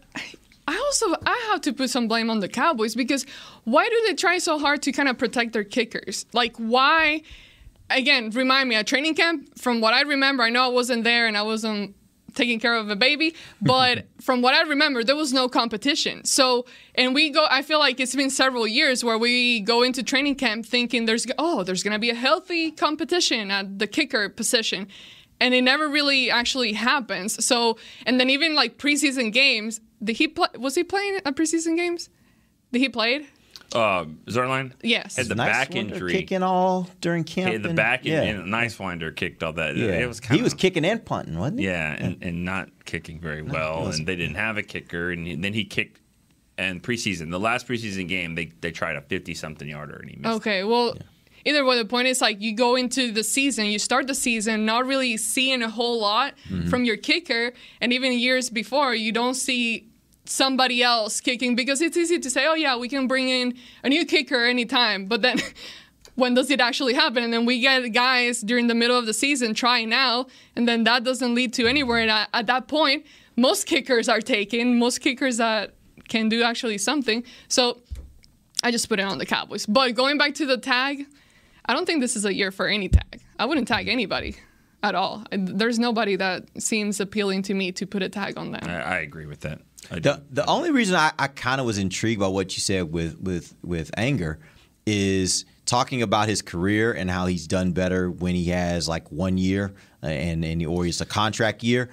I 0.67 0.75
also 0.75 1.15
I 1.25 1.47
have 1.51 1.61
to 1.61 1.71
put 1.71 1.89
some 1.89 2.09
blame 2.09 2.29
on 2.29 2.41
the 2.41 2.49
Cowboys 2.49 2.95
because 2.95 3.25
why 3.63 3.87
do 3.87 4.03
they 4.07 4.13
try 4.13 4.39
so 4.39 4.59
hard 4.59 4.81
to 4.81 4.91
kind 4.91 5.07
of 5.07 5.17
protect 5.17 5.53
their 5.53 5.63
kickers? 5.63 6.25
Like 6.33 6.57
why? 6.57 7.21
Again, 7.89 8.29
remind 8.31 8.67
me 8.67 8.75
at 8.75 8.87
training 8.87 9.15
camp. 9.15 9.57
From 9.57 9.79
what 9.79 9.93
I 9.93 10.01
remember, 10.01 10.43
I 10.43 10.49
know 10.49 10.65
I 10.65 10.67
wasn't 10.69 11.05
there 11.05 11.27
and 11.27 11.37
I 11.37 11.43
wasn't 11.43 11.95
taking 12.35 12.59
care 12.59 12.75
of 12.75 12.89
a 12.89 12.95
baby, 12.95 13.35
but 13.61 14.05
from 14.21 14.41
what 14.41 14.53
I 14.53 14.61
remember, 14.61 15.03
there 15.03 15.15
was 15.15 15.33
no 15.33 15.47
competition. 15.47 16.23
So, 16.25 16.65
and 16.95 17.15
we 17.15 17.29
go. 17.29 17.45
I 17.49 17.61
feel 17.61 17.79
like 17.79 17.99
it's 17.99 18.15
been 18.15 18.29
several 18.29 18.67
years 18.67 19.03
where 19.03 19.17
we 19.17 19.61
go 19.61 19.83
into 19.83 20.03
training 20.03 20.35
camp 20.35 20.65
thinking 20.65 21.05
there's 21.05 21.25
oh 21.37 21.63
there's 21.63 21.83
gonna 21.83 21.99
be 21.99 22.09
a 22.09 22.15
healthy 22.15 22.71
competition 22.71 23.51
at 23.51 23.79
the 23.79 23.87
kicker 23.87 24.29
position 24.29 24.87
and 25.41 25.55
it 25.55 25.63
never 25.63 25.89
really 25.89 26.29
actually 26.29 26.73
happens. 26.73 27.43
So, 27.43 27.77
and 28.05 28.19
then 28.19 28.29
even 28.29 28.53
like 28.53 28.77
preseason 28.77 29.33
games, 29.33 29.81
did 30.01 30.17
he 30.17 30.27
play? 30.27 30.47
Was 30.57 30.75
he 30.75 30.83
playing 30.83 31.19
at 31.25 31.35
preseason 31.35 31.75
games? 31.75 32.09
Did 32.71 32.79
he 32.79 32.89
played? 32.89 33.27
Uh, 33.73 34.05
Zuerlein? 34.25 34.73
Yes. 34.83 35.15
Had 35.15 35.27
the 35.27 35.35
Nice 35.35 35.51
back 35.51 35.75
injury. 35.75 36.11
kicking 36.11 36.43
all 36.43 36.89
during 36.99 37.23
camp. 37.23 37.51
Had 37.53 37.63
the 37.63 37.69
and- 37.69 37.75
back 37.77 38.03
yeah. 38.03 38.21
and, 38.21 38.39
and 38.41 38.53
Niswander 38.53 39.15
kicked 39.15 39.43
all 39.43 39.53
that. 39.53 39.75
Yeah. 39.77 39.91
It 39.99 40.07
was 40.07 40.19
kind 40.19 40.37
he 40.37 40.43
was 40.43 40.53
kicking 40.53 40.83
and 40.85 41.03
punting, 41.05 41.37
wasn't 41.39 41.59
he? 41.61 41.65
Yeah, 41.67 41.93
and, 41.97 42.17
and 42.21 42.43
not 42.43 42.69
kicking 42.85 43.19
very 43.19 43.41
well, 43.41 43.83
wasn't- 43.83 43.99
and 43.99 44.07
they 44.07 44.15
didn't 44.15 44.35
have 44.35 44.57
a 44.57 44.63
kicker, 44.63 45.11
and 45.11 45.25
he- 45.25 45.35
then 45.35 45.53
he 45.53 45.63
kicked. 45.65 45.99
And 46.57 46.83
preseason, 46.83 47.31
the 47.31 47.39
last 47.39 47.65
preseason 47.67 48.07
game, 48.07 48.35
they 48.35 48.51
they 48.61 48.71
tried 48.71 48.95
a 48.95 49.01
fifty-something 49.01 49.67
yarder, 49.67 49.95
and 49.95 50.09
he 50.11 50.17
missed. 50.17 50.35
Okay, 50.35 50.63
well, 50.63 50.95
either 51.43 51.65
way, 51.65 51.77
the 51.77 51.85
point 51.85 52.07
is 52.07 52.21
like 52.21 52.39
you 52.41 52.53
go 52.55 52.75
into 52.75 53.11
the 53.11 53.23
season, 53.23 53.65
you 53.67 53.79
start 53.79 54.05
the 54.05 54.13
season 54.13 54.63
not 54.65 54.85
really 54.85 55.17
seeing 55.17 55.63
a 55.63 55.69
whole 55.69 55.99
lot 55.99 56.35
Mhm. 56.49 56.69
from 56.69 56.83
your 56.85 56.97
kicker, 56.97 57.53
and 57.79 57.93
even 57.93 58.11
years 58.13 58.51
before, 58.51 58.93
you 58.93 59.11
don't 59.11 59.33
see 59.33 59.87
somebody 60.31 60.81
else 60.81 61.21
kicking 61.21 61.55
because 61.55 61.81
it's 61.81 61.97
easy 61.97 62.19
to 62.19 62.29
say, 62.29 62.45
oh 62.47 62.53
yeah, 62.53 62.77
we 62.77 62.89
can 62.89 63.07
bring 63.07 63.29
in 63.29 63.55
a 63.83 63.89
new 63.89 64.05
kicker 64.05 64.45
anytime, 64.45 65.05
but 65.05 65.21
then. 65.21 65.37
When 66.15 66.33
does 66.33 66.51
it 66.51 66.59
actually 66.59 66.93
happen? 66.93 67.23
And 67.23 67.31
then 67.31 67.45
we 67.45 67.61
get 67.61 67.79
guys 67.93 68.41
during 68.41 68.67
the 68.67 68.75
middle 68.75 68.97
of 68.97 69.05
the 69.05 69.13
season 69.13 69.53
trying 69.53 69.93
out, 69.93 70.29
and 70.57 70.67
then 70.67 70.83
that 70.83 71.05
doesn't 71.05 71.33
lead 71.33 71.53
to 71.53 71.67
anywhere. 71.67 71.99
And 71.99 72.11
at, 72.11 72.27
at 72.33 72.47
that 72.47 72.67
point, 72.67 73.05
most 73.37 73.65
kickers 73.65 74.09
are 74.09 74.19
taken, 74.19 74.77
most 74.77 74.99
kickers 74.99 75.37
that 75.37 75.73
can 76.09 76.27
do 76.27 76.43
actually 76.43 76.77
something. 76.77 77.23
So 77.47 77.81
I 78.61 78.71
just 78.71 78.89
put 78.89 78.99
it 78.99 79.03
on 79.03 79.17
the 79.19 79.25
Cowboys. 79.25 79.65
But 79.65 79.95
going 79.95 80.17
back 80.17 80.33
to 80.35 80.45
the 80.45 80.57
tag, 80.57 81.05
I 81.65 81.73
don't 81.73 81.85
think 81.85 82.01
this 82.01 82.15
is 82.15 82.25
a 82.25 82.33
year 82.33 82.51
for 82.51 82.67
any 82.67 82.89
tag. 82.89 83.21
I 83.39 83.45
wouldn't 83.45 83.67
tag 83.67 83.87
anybody 83.87 84.35
at 84.83 84.95
all. 84.95 85.23
There's 85.31 85.79
nobody 85.79 86.15
that 86.17 86.61
seems 86.61 86.99
appealing 86.99 87.43
to 87.43 87.53
me 87.53 87.71
to 87.73 87.85
put 87.85 88.03
a 88.03 88.09
tag 88.09 88.37
on 88.37 88.51
them. 88.51 88.63
I, 88.63 88.81
I 88.81 88.97
agree 88.99 89.25
with 89.25 89.41
that. 89.41 89.61
The 89.89 90.23
the 90.29 90.45
only 90.45 90.71
reason 90.71 90.95
I, 90.95 91.11
I 91.17 91.27
kind 91.27 91.59
of 91.59 91.67
was 91.67 91.77
intrigued 91.77 92.19
by 92.19 92.27
what 92.27 92.55
you 92.55 92.61
said 92.61 92.91
with 92.91 93.19
with 93.19 93.53
with 93.63 93.91
Anger 93.97 94.39
is 94.85 95.45
talking 95.65 96.01
about 96.01 96.27
his 96.27 96.41
career 96.41 96.91
and 96.93 97.09
how 97.09 97.25
he's 97.25 97.47
done 97.47 97.71
better 97.71 98.09
when 98.09 98.35
he 98.35 98.45
has 98.45 98.87
like 98.87 99.11
one 99.11 99.37
year 99.37 99.73
uh, 100.03 100.07
and 100.07 100.43
and 100.45 100.65
or 100.65 100.85
it's 100.85 101.01
a 101.01 101.05
contract 101.05 101.63
year. 101.63 101.89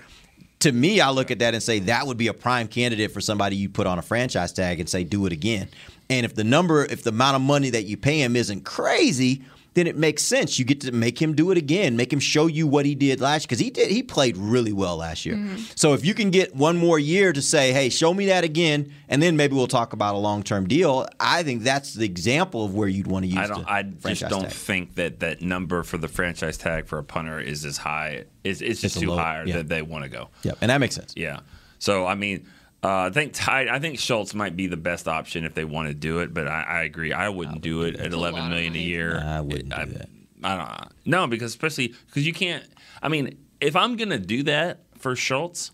To 0.61 0.72
me, 0.72 1.01
I 1.01 1.11
look 1.11 1.30
at 1.30 1.39
that 1.39 1.55
and 1.55 1.62
say 1.62 1.78
that 1.80 2.07
would 2.07 2.16
be 2.16 2.26
a 2.26 2.34
prime 2.34 2.66
candidate 2.66 3.12
for 3.12 3.20
somebody 3.20 3.55
you 3.55 3.68
put 3.68 3.86
on 3.86 3.99
a 3.99 4.03
franchise 4.03 4.53
tag 4.53 4.80
and 4.80 4.89
say 4.89 5.05
do 5.05 5.24
it 5.26 5.32
again. 5.32 5.68
And 6.11 6.26
if 6.26 6.34
the 6.34 6.43
number, 6.43 6.84
if 6.84 7.05
the 7.05 7.11
amount 7.11 7.36
of 7.36 7.43
money 7.43 7.70
that 7.70 7.84
you 7.84 7.97
pay 7.97 8.20
him 8.20 8.34
isn't 8.34 8.64
crazy, 8.64 9.43
then 9.79 9.87
it 9.87 9.97
makes 9.97 10.22
sense. 10.22 10.59
You 10.59 10.64
get 10.64 10.81
to 10.83 10.93
make 10.93 11.20
him 11.22 11.35
do 11.35 11.51
it 11.51 11.57
again, 11.59 11.97
make 11.97 12.12
him 12.12 12.18
show 12.20 12.47
you 12.47 12.66
what 12.66 12.85
he 12.85 12.95
did 12.95 13.20
last 13.20 13.43
year 13.43 13.47
because 13.49 13.59
he 13.61 13.70
did. 13.70 13.91
He 13.91 14.03
played 14.03 14.37
really 14.37 14.72
well 14.72 14.97
last 14.97 15.24
year. 15.24 15.37
Mm-hmm. 15.37 15.62
So 15.76 15.95
if 15.95 16.05
you 16.05 16.14
can 16.14 16.31
get 16.31 16.55
one 16.55 16.76
more 16.76 16.99
year 16.99 17.33
to 17.33 17.41
say, 17.41 17.72
"Hey, 17.72 17.89
show 17.89 18.12
me 18.12 18.26
that 18.26 18.45
again," 18.45 18.93
and 19.09 19.22
then 19.22 19.37
maybe 19.37 19.55
we'll 19.55 19.66
talk 19.68 19.93
about 19.93 20.14
a 20.14 20.18
long 20.18 20.43
term 20.43 20.66
deal. 20.66 21.07
I 21.20 21.43
think 21.43 21.62
that's 21.62 21.95
the 21.95 22.05
example 22.05 22.64
of 22.64 22.74
where 22.74 22.89
you'd 22.89 23.07
want 23.07 23.24
to 23.24 23.29
use. 23.29 23.39
I 23.39 23.47
don't. 23.47 23.62
the 23.64 23.70
I 24.09 24.12
just 24.14 24.29
don't 24.29 24.43
tag. 24.43 24.53
think 24.53 24.95
that 24.97 25.20
that 25.20 25.41
number 25.41 25.83
for 25.83 25.97
the 25.99 26.09
franchise 26.09 26.59
tag 26.59 26.87
for 26.87 26.99
a 26.99 27.05
punter 27.05 27.39
is 27.41 27.64
as 27.64 27.76
high. 27.79 28.24
It's, 28.45 28.61
it's 28.61 28.81
just 28.81 28.97
It's 28.97 29.03
too 29.03 29.11
low- 29.11 29.16
high 29.16 29.45
yeah. 29.45 29.57
that 29.57 29.68
they 29.68 29.83
want 29.83 30.05
to 30.05 30.11
go. 30.11 30.29
Yep, 30.43 30.59
and 30.61 30.70
that 30.70 30.79
makes 30.79 30.95
sense. 30.95 31.14
Yeah. 31.16 31.41
So 31.79 32.07
I 32.07 32.14
mean, 32.16 32.47
uh, 32.83 32.89
I 32.89 33.11
think 33.11 33.33
Ty, 33.35 33.68
I 33.74 33.81
think 33.81 33.99
Schultz 33.99 34.35
might 34.35 34.57
be 34.57 34.68
the 34.68 34.76
best 34.76 35.09
option 35.09 35.45
if 35.45 35.55
they 35.55 35.64
want 35.64 35.89
to 35.89 35.95
do 35.95 36.20
it. 36.20 36.33
But 36.33 36.47
I, 36.47 36.62
I 36.62 36.83
agree. 36.83 37.12
I 37.12 37.29
wouldn't 37.29 37.61
do 37.61 37.83
it 37.83 37.97
at 37.97 38.12
eleven 38.12 38.49
million 38.49 38.74
a 38.74 38.79
year. 38.79 39.20
I 39.24 39.41
wouldn't 39.41 39.70
do 39.70 39.85
that. 39.99 40.09
I 40.45 40.57
don't. 40.57 40.93
No, 41.05 41.26
because 41.26 41.51
especially 41.51 41.95
because 42.07 42.26
you 42.26 42.33
can't. 42.33 42.64
I 43.03 43.09
mean, 43.09 43.37
if 43.61 43.74
I'm 43.74 43.97
gonna 43.97 44.18
do 44.18 44.45
that 44.45 44.81
for 44.97 45.16
Schultz. 45.16 45.72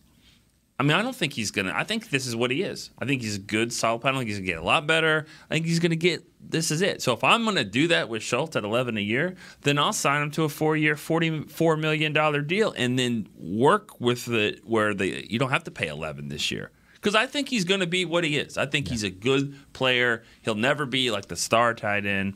I 0.76 0.82
mean, 0.82 0.90
I 0.90 1.02
don't 1.02 1.14
think 1.14 1.34
he's 1.34 1.52
gonna. 1.52 1.72
I 1.72 1.84
think 1.84 2.10
this 2.10 2.26
is 2.26 2.34
what 2.34 2.50
he 2.50 2.62
is. 2.62 2.90
I 2.98 3.04
think 3.04 3.22
he's 3.22 3.36
a 3.36 3.40
good, 3.40 3.72
solid 3.72 4.00
punter. 4.00 4.16
I 4.16 4.20
think 4.20 4.30
he's 4.30 4.38
gonna 4.38 4.46
get 4.46 4.58
a 4.58 4.64
lot 4.64 4.88
better. 4.88 5.24
I 5.48 5.54
think 5.54 5.66
he's 5.66 5.78
gonna 5.78 5.94
get. 5.94 6.24
This 6.40 6.72
is 6.72 6.82
it. 6.82 7.00
So 7.00 7.12
if 7.12 7.22
I'm 7.22 7.44
gonna 7.44 7.62
do 7.62 7.86
that 7.88 8.08
with 8.08 8.24
Schultz 8.24 8.56
at 8.56 8.64
11 8.64 8.96
a 8.96 9.00
year, 9.00 9.36
then 9.60 9.78
I'll 9.78 9.92
sign 9.92 10.22
him 10.22 10.30
to 10.32 10.42
a 10.42 10.48
four-year, 10.48 10.96
44 10.96 11.76
million 11.76 12.12
dollar 12.12 12.40
deal, 12.40 12.74
and 12.76 12.98
then 12.98 13.28
work 13.38 14.00
with 14.00 14.24
the 14.24 14.58
where 14.64 14.94
the 14.94 15.30
you 15.30 15.38
don't 15.38 15.50
have 15.50 15.64
to 15.64 15.70
pay 15.70 15.86
11 15.86 16.28
this 16.28 16.50
year 16.50 16.72
because 17.04 17.14
I 17.14 17.26
think 17.26 17.50
he's 17.50 17.64
gonna 17.66 17.86
be 17.86 18.06
what 18.06 18.24
he 18.24 18.38
is. 18.38 18.56
I 18.56 18.64
think 18.66 18.88
he's 18.88 19.02
a 19.02 19.10
good 19.10 19.54
player. 19.74 20.22
He'll 20.40 20.54
never 20.54 20.86
be 20.86 21.10
like 21.10 21.26
the 21.28 21.36
star 21.36 21.74
tight 21.74 22.06
end. 22.06 22.34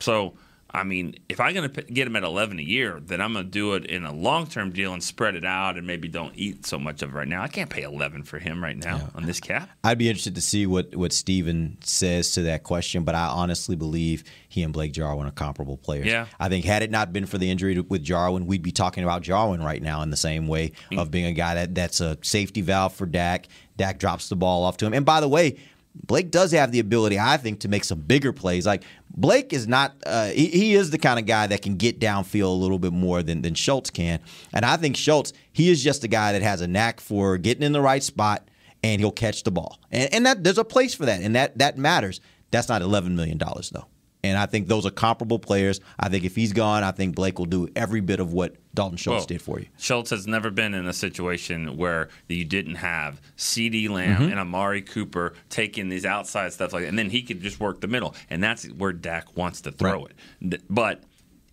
So. 0.00 0.34
I 0.68 0.82
mean, 0.82 1.14
if 1.30 1.40
I'm 1.40 1.54
going 1.54 1.70
to 1.70 1.82
get 1.84 2.06
him 2.06 2.16
at 2.16 2.22
11 2.22 2.58
a 2.58 2.62
year, 2.62 3.00
then 3.02 3.22
I'm 3.22 3.32
going 3.32 3.46
to 3.46 3.50
do 3.50 3.74
it 3.74 3.86
in 3.86 4.04
a 4.04 4.12
long 4.12 4.46
term 4.46 4.72
deal 4.72 4.92
and 4.92 5.02
spread 5.02 5.34
it 5.34 5.44
out 5.44 5.78
and 5.78 5.86
maybe 5.86 6.06
don't 6.06 6.32
eat 6.36 6.66
so 6.66 6.78
much 6.78 7.00
of 7.00 7.10
it 7.10 7.16
right 7.16 7.28
now. 7.28 7.40
I 7.40 7.48
can't 7.48 7.70
pay 7.70 7.82
11 7.82 8.24
for 8.24 8.38
him 8.38 8.62
right 8.62 8.76
now 8.76 9.08
on 9.14 9.24
this 9.24 9.40
cap. 9.40 9.70
I'd 9.84 9.96
be 9.96 10.08
interested 10.10 10.34
to 10.34 10.42
see 10.42 10.66
what 10.66 10.94
what 10.94 11.14
Stephen 11.14 11.78
says 11.80 12.32
to 12.32 12.42
that 12.42 12.62
question, 12.62 13.04
but 13.04 13.14
I 13.14 13.26
honestly 13.28 13.74
believe 13.76 14.24
he 14.50 14.62
and 14.62 14.72
Blake 14.72 14.92
Jarwin 14.92 15.26
are 15.26 15.30
comparable 15.30 15.78
players. 15.78 16.06
Yeah. 16.08 16.26
I 16.38 16.50
think 16.50 16.66
had 16.66 16.82
it 16.82 16.90
not 16.90 17.10
been 17.10 17.24
for 17.24 17.38
the 17.38 17.50
injury 17.50 17.76
to, 17.76 17.82
with 17.82 18.02
Jarwin, 18.02 18.44
we'd 18.46 18.62
be 18.62 18.72
talking 18.72 19.02
about 19.02 19.22
Jarwin 19.22 19.62
right 19.62 19.80
now 19.80 20.02
in 20.02 20.10
the 20.10 20.16
same 20.16 20.46
way 20.46 20.72
Mm. 20.90 20.98
of 20.98 21.10
being 21.10 21.26
a 21.26 21.32
guy 21.32 21.54
that 21.54 21.74
that's 21.74 22.00
a 22.02 22.18
safety 22.20 22.60
valve 22.60 22.92
for 22.92 23.06
Dak. 23.06 23.46
Dak 23.76 23.98
drops 23.98 24.28
the 24.28 24.36
ball 24.36 24.64
off 24.64 24.76
to 24.78 24.86
him, 24.86 24.94
and 24.94 25.04
by 25.04 25.20
the 25.20 25.28
way. 25.28 25.58
Blake 26.06 26.30
does 26.30 26.52
have 26.52 26.72
the 26.72 26.78
ability, 26.78 27.18
I 27.18 27.38
think, 27.38 27.60
to 27.60 27.68
make 27.68 27.82
some 27.82 28.00
bigger 28.00 28.30
plays. 28.30 28.66
Like 28.66 28.84
Blake 29.16 29.54
is 29.54 29.66
not, 29.66 29.94
uh, 30.04 30.26
he, 30.26 30.48
he 30.48 30.74
is 30.74 30.90
the 30.90 30.98
kind 30.98 31.18
of 31.18 31.24
guy 31.24 31.46
that 31.46 31.62
can 31.62 31.76
get 31.76 31.98
downfield 31.98 32.48
a 32.48 32.48
little 32.48 32.78
bit 32.78 32.92
more 32.92 33.22
than, 33.22 33.40
than 33.40 33.54
Schultz 33.54 33.88
can. 33.88 34.20
And 34.52 34.66
I 34.66 34.76
think 34.76 34.94
Schultz, 34.98 35.32
he 35.54 35.70
is 35.70 35.82
just 35.82 36.04
a 36.04 36.08
guy 36.08 36.32
that 36.32 36.42
has 36.42 36.60
a 36.60 36.66
knack 36.66 37.00
for 37.00 37.38
getting 37.38 37.62
in 37.62 37.72
the 37.72 37.80
right 37.80 38.02
spot 38.02 38.46
and 38.82 39.00
he'll 39.00 39.10
catch 39.10 39.42
the 39.44 39.50
ball. 39.50 39.78
And, 39.90 40.12
and 40.12 40.26
that 40.26 40.44
there's 40.44 40.58
a 40.58 40.64
place 40.64 40.94
for 40.94 41.06
that, 41.06 41.22
and 41.22 41.34
that 41.34 41.58
that 41.58 41.78
matters. 41.78 42.20
That's 42.50 42.68
not 42.68 42.82
eleven 42.82 43.16
million 43.16 43.38
dollars 43.38 43.70
though. 43.70 43.86
And 44.24 44.36
I 44.36 44.46
think 44.46 44.66
those 44.66 44.84
are 44.86 44.90
comparable 44.90 45.38
players. 45.38 45.80
I 46.00 46.08
think 46.08 46.24
if 46.24 46.34
he's 46.34 46.52
gone, 46.52 46.82
I 46.82 46.90
think 46.90 47.14
Blake 47.14 47.38
will 47.38 47.46
do 47.46 47.68
every 47.76 48.00
bit 48.00 48.18
of 48.18 48.32
what 48.32 48.56
Dalton 48.74 48.96
Schultz 48.96 49.20
Well, 49.20 49.26
did 49.26 49.42
for 49.42 49.60
you. 49.60 49.66
Schultz 49.78 50.10
has 50.10 50.26
never 50.26 50.50
been 50.50 50.74
in 50.74 50.86
a 50.86 50.92
situation 50.92 51.76
where 51.76 52.08
you 52.28 52.44
didn't 52.44 52.76
have 52.76 53.20
CeeDee 53.36 53.88
Lamb 53.88 54.22
Mhm. 54.22 54.30
and 54.32 54.40
Amari 54.40 54.82
Cooper 54.82 55.34
taking 55.48 55.88
these 55.88 56.04
outside 56.04 56.52
stuff 56.52 56.72
like 56.72 56.82
that, 56.82 56.88
and 56.88 56.98
then 56.98 57.10
he 57.10 57.22
could 57.22 57.40
just 57.40 57.60
work 57.60 57.80
the 57.80 57.86
middle, 57.88 58.14
and 58.28 58.42
that's 58.42 58.64
where 58.66 58.92
Dak 58.92 59.36
wants 59.36 59.60
to 59.62 59.70
throw 59.72 60.04
Right. 60.04 60.12
it. 60.52 60.62
But 60.68 61.02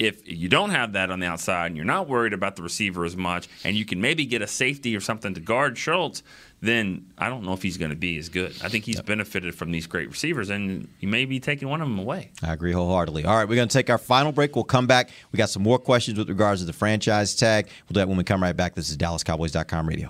if 0.03 0.27
you 0.27 0.49
don't 0.49 0.71
have 0.71 0.93
that 0.93 1.09
on 1.09 1.19
the 1.19 1.27
outside 1.27 1.67
and 1.67 1.77
you're 1.77 1.85
not 1.85 2.09
worried 2.09 2.33
about 2.33 2.55
the 2.55 2.63
receiver 2.63 3.05
as 3.05 3.15
much, 3.15 3.47
and 3.63 3.75
you 3.75 3.85
can 3.85 4.01
maybe 4.01 4.25
get 4.25 4.41
a 4.41 4.47
safety 4.47 4.95
or 4.95 4.99
something 4.99 5.33
to 5.33 5.39
guard 5.39 5.77
Schultz, 5.77 6.23
then 6.61 7.07
I 7.17 7.29
don't 7.29 7.43
know 7.43 7.53
if 7.53 7.61
he's 7.61 7.77
going 7.77 7.91
to 7.91 7.97
be 7.97 8.17
as 8.17 8.29
good. 8.29 8.51
I 8.63 8.69
think 8.69 8.85
he's 8.85 9.01
benefited 9.01 9.55
from 9.55 9.71
these 9.71 9.87
great 9.87 10.09
receivers, 10.09 10.49
and 10.49 10.87
you 10.99 11.07
may 11.07 11.25
be 11.25 11.39
taking 11.39 11.69
one 11.69 11.81
of 11.81 11.87
them 11.87 11.99
away. 11.99 12.31
I 12.41 12.53
agree 12.53 12.71
wholeheartedly. 12.73 13.25
All 13.25 13.35
right, 13.35 13.47
we're 13.47 13.55
going 13.55 13.67
to 13.67 13.73
take 13.73 13.89
our 13.89 13.97
final 13.97 14.31
break. 14.31 14.55
We'll 14.55 14.63
come 14.63 14.87
back. 14.87 15.09
We 15.31 15.37
got 15.37 15.49
some 15.49 15.63
more 15.63 15.79
questions 15.79 16.17
with 16.17 16.29
regards 16.29 16.61
to 16.61 16.67
the 16.67 16.73
franchise 16.73 17.35
tag. 17.35 17.67
We'll 17.87 17.93
do 17.95 17.99
that 18.01 18.07
when 18.07 18.17
we 18.17 18.23
come 18.23 18.41
right 18.41 18.55
back. 18.55 18.75
This 18.75 18.89
is 18.89 18.97
DallasCowboys.com 18.97 19.87
radio. 19.87 20.09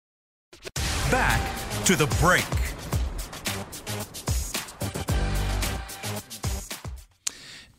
Back 1.11 1.41
to 1.85 1.95
the 1.95 2.07
break. 2.21 2.45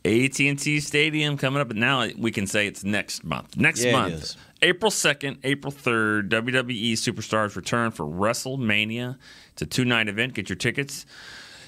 AT&T 0.05 0.81
Stadium 0.81 1.37
coming 1.37 1.61
up, 1.61 1.71
and 1.71 1.79
now 1.79 2.09
we 2.19 2.33
can 2.33 2.47
say 2.47 2.67
it's 2.67 2.83
next 2.83 3.23
month. 3.25 3.57
Next 3.57 3.85
Yeah, 3.85 3.93
month. 3.93 4.35
April 4.61 4.91
second, 4.91 5.39
April 5.45 5.71
third, 5.71 6.29
WWE 6.29 6.93
Superstars 6.95 7.55
return 7.55 7.93
for 7.93 8.05
WrestleMania. 8.05 9.17
It's 9.53 9.63
a 9.63 9.67
two-night 9.67 10.09
event. 10.09 10.35
Get 10.35 10.49
your 10.49 10.57
tickets. 10.57 11.07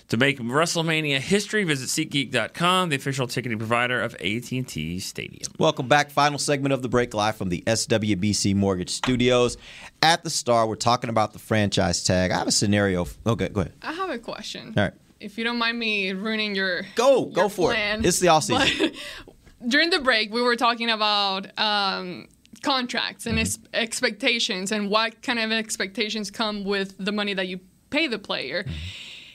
To 0.09 0.18
make 0.18 0.38
WrestleMania 0.38 1.18
history, 1.18 1.64
visit 1.64 1.88
SeatGeek.com, 1.88 2.90
the 2.90 2.96
official 2.96 3.26
ticketing 3.26 3.59
provider 3.59 4.00
of 4.02 4.14
AT&T 4.16 5.00
Stadium. 5.00 5.50
Welcome 5.59 5.88
back. 5.88 6.11
Final 6.11 6.38
segment 6.38 6.74
of 6.74 6.82
the 6.82 6.88
break 6.90 7.14
live 7.14 7.36
from 7.36 7.48
the 7.48 7.62
SWBC 7.66 8.55
Mortgage 8.55 8.90
Studios. 8.90 9.57
At 10.02 10.22
the 10.22 10.28
Star, 10.28 10.66
we're 10.66 10.74
talking 10.76 11.09
about 11.09 11.32
the 11.32 11.38
franchise 11.38 12.05
tag. 12.05 12.32
I 12.32 12.36
have 12.38 12.46
a 12.46 12.52
scenario. 12.52 13.07
Okay, 13.26 13.48
go 13.48 13.62
ahead. 13.62 13.72
I 13.82 13.92
have 13.92 14.11
a 14.11 14.18
question. 14.18 14.74
All 14.76 14.84
right. 14.84 14.92
If 15.20 15.38
you 15.38 15.44
don't 15.44 15.57
mind 15.59 15.78
me 15.78 16.12
ruining 16.12 16.55
your 16.55 16.82
Go, 16.96 17.24
go 17.24 17.48
for 17.48 17.70
plan. 17.72 18.00
it. 18.00 18.07
It's 18.07 18.20
the 18.20 18.28
off 18.28 18.44
season. 18.44 18.92
During 19.66 19.88
the 19.88 20.00
break, 20.00 20.30
we 20.30 20.42
were 20.42 20.57
talking 20.57 20.90
about 20.90 21.59
um, 21.59 22.28
contracts 22.62 23.24
and 23.24 23.38
ex- 23.38 23.59
expectations 23.72 24.70
and 24.70 24.90
what 24.90 25.22
kind 25.22 25.38
of 25.38 25.50
expectations 25.50 26.30
come 26.30 26.64
with 26.64 26.94
the 26.98 27.11
money 27.12 27.32
that 27.32 27.48
you 27.48 27.61
pay 27.88 28.07
the 28.07 28.18
player. 28.18 28.66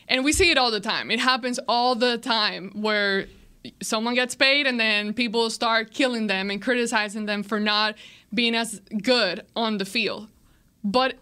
And 0.10 0.26
we 0.26 0.34
see 0.34 0.50
it 0.50 0.58
all 0.58 0.72
the 0.72 0.80
time. 0.80 1.12
It 1.12 1.20
happens 1.20 1.60
all 1.68 1.94
the 1.94 2.18
time 2.18 2.72
where 2.74 3.28
someone 3.82 4.16
gets 4.16 4.36
paid 4.36 4.66
and 4.66 4.80
then 4.80 5.14
people 5.14 5.50
start 5.52 5.94
killing 5.94 6.28
them 6.28 6.50
and 6.50 6.62
criticizing 6.62 7.28
them 7.28 7.44
for 7.44 7.60
not 7.60 7.96
being 8.34 8.56
as 8.56 8.82
good 9.04 9.46
on 9.56 9.78
the 9.78 9.86
field. 9.86 10.28
But 10.84 11.16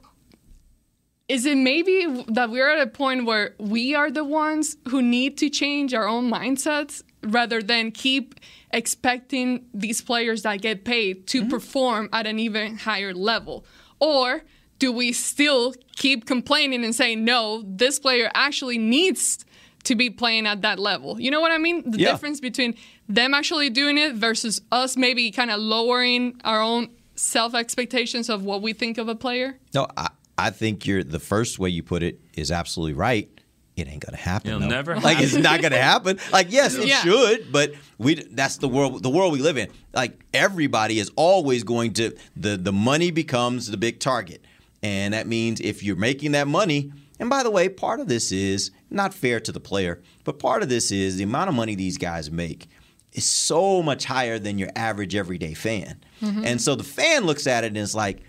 is 1.27 1.45
it 1.45 1.57
maybe 1.57 2.23
that 2.29 2.49
we're 2.49 2.69
at 2.69 2.79
a 2.79 2.89
point 2.89 3.25
where 3.25 3.53
we 3.59 3.93
are 3.93 4.09
the 4.09 4.23
ones 4.23 4.77
who 4.88 5.01
need 5.01 5.38
to 5.39 5.49
change 5.49 5.93
our 5.93 6.07
own 6.07 6.31
mindsets 6.31 7.03
rather 7.23 7.61
than 7.61 7.91
keep 7.91 8.35
expecting 8.71 9.65
these 9.73 9.99
players 10.01 10.43
that 10.43 10.61
get 10.61 10.85
paid 10.85 11.27
to 11.27 11.41
mm-hmm. 11.41 11.49
perform 11.49 12.09
at 12.13 12.25
an 12.25 12.39
even 12.39 12.77
higher 12.77 13.13
level? 13.13 13.65
Or 13.99 14.43
do 14.80 14.91
we 14.91 15.11
still 15.11 15.73
keep 15.95 16.25
complaining 16.25 16.84
and 16.84 16.93
saying, 16.95 17.23
no, 17.25 17.63
this 17.65 17.99
player 17.99 18.30
actually 18.36 18.78
needs 18.78 19.43
to 19.86 19.95
be 19.95 20.09
playing 20.09 20.45
at 20.45 20.61
that 20.61 20.80
level? 20.80 21.19
You 21.19 21.32
know 21.32 21.41
what 21.41 21.51
I 21.51 21.57
mean? 21.57 21.89
The 21.89 21.99
Yeah. 21.99 22.11
difference 22.11 22.39
between 22.39 22.75
them 23.09 23.34
actually 23.34 23.69
doing 23.69 23.97
it 23.97 24.15
versus 24.15 24.61
us 24.71 24.97
maybe 24.97 25.32
kind 25.32 25.49
of 25.51 25.59
lowering 25.59 26.39
our 26.43 26.61
own 26.61 26.89
self 27.15 27.55
expectations 27.55 28.30
of 28.30 28.43
what 28.43 28.61
we 28.61 28.73
think 28.73 28.97
of 28.97 29.07
a 29.07 29.15
player? 29.15 29.57
No, 29.73 29.88
I, 29.97 30.09
I 30.38 30.49
think 30.51 30.86
you're 30.86 31.03
the 31.03 31.19
first 31.19 31.57
way 31.57 31.69
you 31.69 31.82
put 31.82 32.03
it 32.03 32.19
is 32.36 32.51
absolutely 32.51 32.93
right. 32.93 33.30
It 33.75 33.88
ain't 33.88 34.03
gonna 34.03 34.17
happen. 34.17 34.49
It'll 34.49 34.59
though. 34.61 34.67
never 34.69 34.99
like 34.99 35.19
it's 35.19 35.36
not 35.36 35.61
gonna 35.61 35.78
happen. 35.78 36.19
Like 36.32 36.51
yes, 36.51 36.73
it 36.75 36.88
Yeah. 36.88 37.01
should, 37.03 37.51
but 37.51 37.73
we 37.99 38.15
that's 38.15 38.57
the 38.57 38.67
world 38.67 39.03
the 39.03 39.09
world 39.09 39.32
we 39.34 39.39
live 39.39 39.55
in. 39.57 39.69
Like 39.93 40.19
everybody 40.34 40.97
is 40.97 41.11
always 41.15 41.63
going 41.63 41.93
to 41.93 42.15
the 42.36 42.57
the 42.57 42.71
money 42.73 43.11
becomes 43.11 43.69
the 43.69 43.78
big 43.78 43.99
target, 43.99 44.43
and 44.84 45.13
that 45.13 45.28
means 45.28 45.59
if 45.61 45.84
you're 45.84 45.95
making 45.95 46.34
that 46.34 46.47
money. 46.47 46.91
And 47.19 47.30
by 47.30 47.43
the 47.43 47.49
way, 47.49 47.67
part 47.67 47.99
of 47.99 48.07
this 48.07 48.32
is 48.32 48.71
not 48.89 49.13
fair 49.13 49.39
to 49.39 49.51
the 49.51 49.59
player, 49.59 50.01
but 50.23 50.39
part 50.39 50.61
of 50.61 50.69
this 50.69 50.91
is 50.91 51.17
the 51.17 51.23
amount 51.23 51.49
of 51.49 51.55
money 51.55 51.75
these 51.75 51.97
guys 51.97 52.30
make 52.30 52.67
is 53.13 53.25
so 53.25 53.82
much 53.82 54.05
higher 54.05 54.38
than 54.38 54.57
your 54.57 54.69
average 54.75 55.15
everyday 55.15 55.53
fan. 55.53 55.99
Mm-hmm. 56.21 56.45
And 56.45 56.61
so 56.61 56.75
the 56.75 56.84
fan 56.84 57.25
looks 57.25 57.47
at 57.47 57.63
it 57.63 57.67
and 57.67 57.78
is 57.78 57.95
like, 57.95 58.19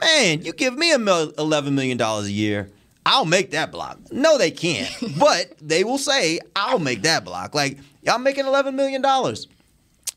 man, 0.00 0.42
you 0.42 0.52
give 0.52 0.76
me 0.76 0.92
a 0.92 0.98
$11 0.98 1.72
million 1.72 2.00
a 2.00 2.22
year, 2.22 2.70
I'll 3.04 3.24
make 3.24 3.50
that 3.50 3.70
block. 3.70 3.98
No, 4.10 4.38
they 4.38 4.50
can't. 4.50 4.90
but 5.18 5.54
they 5.60 5.84
will 5.84 5.98
say, 5.98 6.40
I'll 6.56 6.78
make 6.78 7.02
that 7.02 7.24
block. 7.24 7.54
Like, 7.54 7.78
y'all 8.02 8.18
making 8.18 8.44
$11 8.44 8.74
million. 8.74 9.02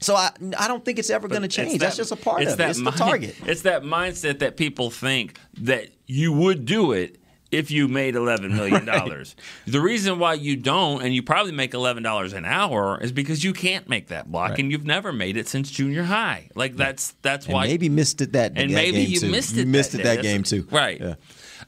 So 0.04 0.16
I, 0.16 0.32
I 0.58 0.68
don't 0.68 0.84
think 0.84 1.00
it's 1.00 1.10
ever 1.10 1.28
going 1.28 1.42
to 1.44 1.48
change. 1.48 1.72
that- 1.74 1.80
That's 1.80 1.98
just 1.98 2.12
a 2.12 2.16
part 2.16 2.42
of 2.44 2.48
it. 2.50 2.58
that 2.58 2.70
It's 2.72 2.82
the 2.84 2.92
target. 2.92 3.36
It's 3.46 3.62
that 3.62 3.84
mindset 3.84 4.40
that 4.40 4.58
people 4.58 4.92
think 4.92 5.40
that 5.60 5.90
you 6.08 6.34
would 6.34 6.66
do 6.66 6.92
it 6.92 7.18
if 7.52 7.70
you 7.70 7.88
made 7.88 8.16
eleven 8.16 8.56
million 8.56 8.84
dollars. 8.84 9.36
The 9.68 9.80
reason 9.80 10.18
why 10.18 10.34
you 10.34 10.56
don't, 10.56 11.04
and 11.04 11.14
you 11.14 11.22
probably 11.22 11.52
make 11.52 11.74
eleven 11.76 12.02
dollars 12.02 12.34
an 12.34 12.46
hour, 12.46 13.00
is 13.00 13.12
because 13.12 13.44
you 13.44 13.54
can't 13.54 13.88
make 13.88 14.08
that 14.08 14.32
block, 14.32 14.52
Right. 14.52 14.60
and 14.60 14.72
you've 14.72 14.86
never 14.88 15.14
made 15.14 15.38
it 15.38 15.48
since 15.48 15.70
junior 15.70 16.04
high. 16.04 16.50
Like 16.56 16.76
that's 16.76 17.12
that's 17.22 17.46
And 17.46 17.54
why 17.54 17.68
maybe 17.68 17.90
missed 17.90 18.22
it 18.22 18.32
that 18.34 18.54
and 18.56 18.72
that 18.72 18.76
maybe 18.76 19.04
game 19.04 19.12
you 19.12 19.20
too. 19.20 19.30
missed 19.32 19.56
You 19.56 19.62
it. 19.62 19.68
missed 19.68 19.92
that 19.92 20.00
it 20.02 20.04
day. 20.04 20.16
that 20.16 20.22
game 20.24 20.42
too. 20.44 20.68
Right. 20.72 21.00
Yeah. 21.00 21.14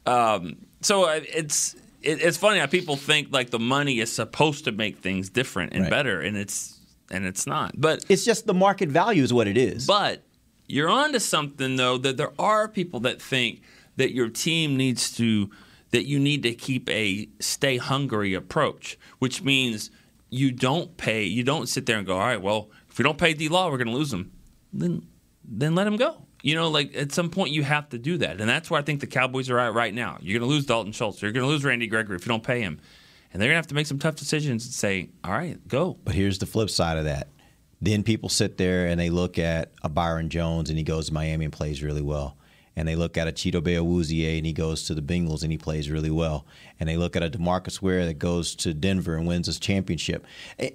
Um, 0.05 0.57
so 0.81 1.03
uh, 1.05 1.19
it's 1.23 1.75
it, 2.01 2.19
it's 2.21 2.37
funny 2.37 2.59
how 2.59 2.65
people 2.65 2.95
think 2.97 3.27
like 3.31 3.51
the 3.51 3.59
money 3.59 3.99
is 3.99 4.11
supposed 4.11 4.65
to 4.65 4.71
make 4.71 4.97
things 4.99 5.29
different 5.29 5.73
and 5.73 5.83
Right. 5.83 5.89
better, 5.91 6.19
and 6.19 6.35
it's 6.35 6.74
and 7.11 7.25
it's 7.25 7.45
not. 7.45 7.73
But 7.79 8.05
it's 8.09 8.25
just 8.25 8.47
the 8.47 8.53
market 8.53 8.89
value 8.89 9.23
is 9.23 9.33
what 9.33 9.47
it 9.47 9.57
is. 9.57 9.85
But 9.85 10.23
you're 10.67 10.89
onto 10.89 11.19
something 11.19 11.75
though 11.75 11.97
that 11.99 12.17
there 12.17 12.33
are 12.39 12.67
people 12.67 12.99
that 13.01 13.21
think 13.21 13.61
that 13.97 14.13
your 14.13 14.29
team 14.29 14.75
needs 14.77 15.15
to 15.17 15.49
that 15.91 16.05
you 16.05 16.19
need 16.19 16.43
to 16.43 16.53
keep 16.53 16.89
a 16.89 17.29
stay 17.39 17.77
hungry 17.77 18.33
approach, 18.33 18.97
which 19.19 19.43
means 19.43 19.91
you 20.29 20.51
don't 20.51 20.97
pay. 20.97 21.23
You 21.23 21.43
don't 21.43 21.69
sit 21.69 21.85
there 21.85 21.97
and 21.97 22.05
go, 22.05 22.15
all 22.15 22.19
right, 22.19 22.41
well, 22.41 22.69
if 22.89 22.97
we 22.97 23.03
don't 23.03 23.17
pay 23.17 23.33
D 23.33 23.47
Law, 23.47 23.69
we're 23.69 23.77
going 23.77 23.87
to 23.87 23.93
lose 23.93 24.11
him. 24.11 24.31
Then 24.73 25.07
then 25.47 25.75
let 25.75 25.87
him 25.87 25.95
go. 25.95 26.23
You 26.41 26.55
know, 26.55 26.69
like 26.69 26.95
at 26.95 27.11
some 27.11 27.29
point 27.29 27.51
you 27.51 27.63
have 27.63 27.89
to 27.89 27.97
do 27.97 28.17
that, 28.17 28.39
and 28.41 28.49
that's 28.49 28.69
where 28.69 28.79
I 28.79 28.83
think 28.83 28.99
the 28.99 29.07
Cowboys 29.07 29.49
are 29.49 29.59
at 29.59 29.73
right 29.73 29.93
now. 29.93 30.17
You're 30.21 30.39
going 30.39 30.49
to 30.49 30.53
lose 30.53 30.65
Dalton 30.65 30.91
Schultz. 30.91 31.21
You're 31.21 31.31
going 31.31 31.45
to 31.45 31.49
lose 31.49 31.63
Randy 31.63 31.87
Gregory 31.87 32.17
if 32.17 32.25
you 32.25 32.29
don't 32.29 32.43
pay 32.43 32.61
him, 32.61 32.79
and 33.35 33.41
they're 33.41 33.49
going 33.49 33.55
to 33.55 33.59
have 33.59 33.67
to 33.67 33.75
make 33.75 33.85
some 33.85 33.99
tough 33.99 34.15
decisions 34.15 34.63
and 34.63 34.73
say, 34.73 35.09
all 35.21 35.33
right, 35.33 35.67
go. 35.67 35.97
But 36.05 36.15
here's 36.15 36.39
the 36.39 36.45
flip 36.45 36.69
side 36.69 36.97
of 36.97 37.03
that. 37.03 37.27
Then 37.81 38.01
people 38.01 38.29
sit 38.29 38.57
there 38.57 38.87
and 38.87 38.97
they 38.97 39.09
look 39.09 39.37
at 39.37 39.73
a 39.83 39.89
Byron 39.89 40.29
Jones 40.29 40.69
and 40.69 40.77
he 40.77 40.85
goes 40.85 41.07
to 41.07 41.13
Miami 41.13 41.43
and 41.43 41.53
plays 41.53 41.83
really 41.83 42.01
well. 42.01 42.37
And 42.77 42.87
they 42.87 42.95
look 42.95 43.17
at 43.17 43.27
a 43.27 43.33
Chido 43.33 43.59
Awuzie 43.59 44.37
and 44.37 44.45
he 44.45 44.53
goes 44.53 44.85
to 44.85 44.95
the 44.95 45.01
Bengals 45.01 45.43
and 45.43 45.51
he 45.51 45.57
plays 45.57 45.91
really 45.91 46.09
well. 46.09 46.45
And 46.79 46.87
they 46.87 46.95
look 46.95 47.17
at 47.17 47.23
a 47.23 47.29
Demarcus 47.29 47.81
Ware 47.81 48.05
that 48.05 48.19
goes 48.19 48.55
to 48.55 48.73
Denver 48.73 49.17
and 49.17 49.27
wins 49.27 49.47
his 49.47 49.59
championship. 49.59 50.25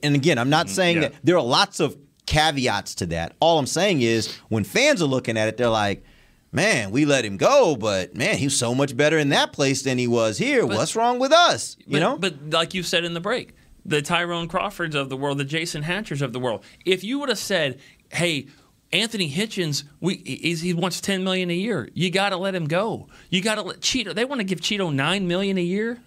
And 0.02 0.14
again, 0.14 0.36
I'm 0.36 0.50
not 0.50 0.66
mm-hmm. 0.66 0.74
saying 0.74 0.96
yeah. 0.96 1.08
that 1.08 1.14
there 1.24 1.38
are 1.38 1.42
lots 1.42 1.80
of 1.80 1.96
caveats 2.26 2.96
to 2.96 3.06
that. 3.06 3.36
All 3.40 3.58
I'm 3.58 3.64
saying 3.64 4.02
is 4.02 4.36
when 4.50 4.64
fans 4.64 5.00
are 5.00 5.06
looking 5.06 5.38
at 5.38 5.48
it, 5.48 5.56
they're 5.56 5.70
like, 5.70 6.04
man, 6.52 6.90
we 6.90 7.04
let 7.04 7.24
him 7.24 7.36
go, 7.36 7.76
but 7.76 8.14
man, 8.16 8.36
he's 8.36 8.56
so 8.56 8.74
much 8.74 8.96
better 8.96 9.18
in 9.18 9.28
that 9.30 9.52
place 9.52 9.82
than 9.82 9.98
he 9.98 10.06
was 10.06 10.38
here. 10.38 10.66
But- 10.66 10.76
What's 10.76 10.96
wrong 10.96 11.18
with 11.18 11.32
us? 11.32 11.76
You 11.80 11.92
but, 11.92 11.98
know? 12.00 12.18
But 12.18 12.50
like 12.50 12.74
you 12.74 12.82
said 12.82 13.04
in 13.04 13.14
the 13.14 13.20
break, 13.20 13.54
the 13.84 14.02
Tyrone 14.02 14.48
Crawfords 14.48 14.94
of 14.94 15.08
the 15.08 15.16
world, 15.16 15.38
the 15.38 15.44
Jason 15.44 15.82
Hatchers 15.82 16.22
of 16.22 16.32
the 16.32 16.40
world. 16.40 16.64
If 16.84 17.02
you 17.02 17.18
would 17.18 17.28
have 17.28 17.38
said, 17.38 17.80
"Hey, 18.10 18.48
Anthony 18.92 19.30
Hitchens, 19.30 19.84
we 20.00 20.16
he 20.16 20.74
wants 20.74 21.00
ten 21.00 21.24
million 21.24 21.50
a 21.50 21.54
year. 21.54 21.88
You 21.94 22.10
got 22.10 22.30
to 22.30 22.36
let 22.36 22.54
him 22.54 22.66
go. 22.66 23.08
You 23.30 23.40
got 23.40 23.54
to 23.54 23.62
let 23.62 23.80
Chido. 23.80 24.14
They 24.14 24.24
want 24.24 24.40
to 24.40 24.44
give 24.44 24.60
Chido 24.60 24.92
nine 24.92 25.28
million 25.28 25.56
a 25.58 25.62
year. 25.62 25.98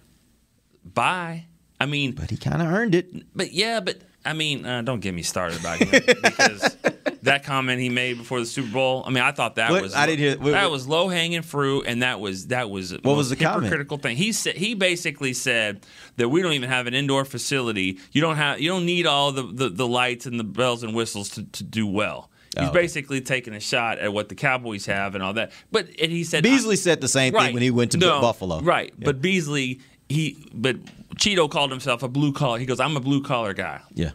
Bye. 0.84 1.46
I 1.80 1.86
mean, 1.86 2.12
but 2.12 2.30
he 2.30 2.36
kind 2.36 2.62
of 2.62 2.68
earned 2.68 2.94
it. 2.94 3.36
But 3.36 3.52
yeah, 3.52 3.80
but 3.80 4.02
I 4.24 4.32
mean, 4.34 4.64
uh, 4.64 4.82
don't 4.82 5.00
get 5.00 5.14
me 5.14 5.22
started 5.22 5.58
about 5.60 5.78
him 5.78 5.90
because 6.22 6.76
that 7.24 7.44
comment 7.44 7.80
he 7.80 7.88
made 7.88 8.16
before 8.18 8.40
the 8.40 8.46
Super 8.46 8.70
Bowl. 8.72 9.02
I 9.06 9.10
mean, 9.10 9.22
I 9.22 9.32
thought 9.32 9.56
that 9.56 9.70
What? 9.70 9.82
was 9.82 9.94
I 9.94 10.06
didn't 10.06 10.18
hear- 10.20 10.38
what- 10.38 10.52
that 10.52 10.62
what- 10.64 10.72
was 10.72 10.86
low 10.86 11.08
hanging 11.08 11.42
fruit, 11.42 11.84
and 11.86 12.02
that 12.02 12.20
was 12.20 12.46
that 12.48 12.70
was 12.70 12.92
What 13.02 13.16
was 13.16 13.30
the 13.30 13.36
comment? 13.36 14.02
thing. 14.02 14.16
He 14.16 14.32
said 14.32 14.56
he 14.56 14.74
basically 14.74 15.32
said 15.34 15.84
that 16.16 16.28
we 16.28 16.40
don't 16.42 16.52
even 16.52 16.68
have 16.70 16.86
an 16.86 16.94
indoor 16.94 17.24
facility. 17.24 17.98
You 18.12 18.20
don't 18.20 18.36
have 18.36 18.60
you 18.60 18.68
don't 18.70 18.86
need 18.86 19.06
all 19.06 19.32
the, 19.32 19.42
the, 19.42 19.68
the 19.68 19.86
lights 19.88 20.26
and 20.26 20.38
the 20.38 20.44
bells 20.44 20.82
and 20.82 20.94
whistles 20.94 21.28
to, 21.30 21.42
to 21.44 21.64
do 21.64 21.86
well. 21.86 22.30
He's 22.56 22.66
Oh, 22.66 22.70
okay. 22.70 22.80
basically 22.82 23.20
taking 23.20 23.52
a 23.52 23.58
shot 23.60 23.98
at 23.98 24.12
what 24.12 24.28
the 24.28 24.36
Cowboys 24.36 24.86
have 24.86 25.14
and 25.16 25.24
all 25.24 25.32
that. 25.32 25.50
But 25.72 25.88
and 26.00 26.12
he 26.12 26.22
said 26.24 26.42
Beasley 26.44 26.76
said 26.76 27.00
the 27.00 27.08
same 27.08 27.32
thing 27.32 27.52
when 27.52 27.62
he 27.62 27.70
went 27.70 27.90
to 27.92 27.98
No, 27.98 28.20
Buffalo. 28.20 28.60
Right. 28.60 28.92
But 28.98 29.20
Beasley 29.20 29.80
he 30.08 30.36
but 30.52 30.76
Chido 31.16 31.50
called 31.50 31.70
himself 31.70 32.02
a 32.02 32.08
blue 32.08 32.32
collar. 32.32 32.58
He 32.58 32.66
goes, 32.66 32.78
I'm 32.80 32.96
a 32.96 33.00
blue 33.00 33.22
collar 33.22 33.54
guy. 33.54 33.80
Yeah. 33.94 34.10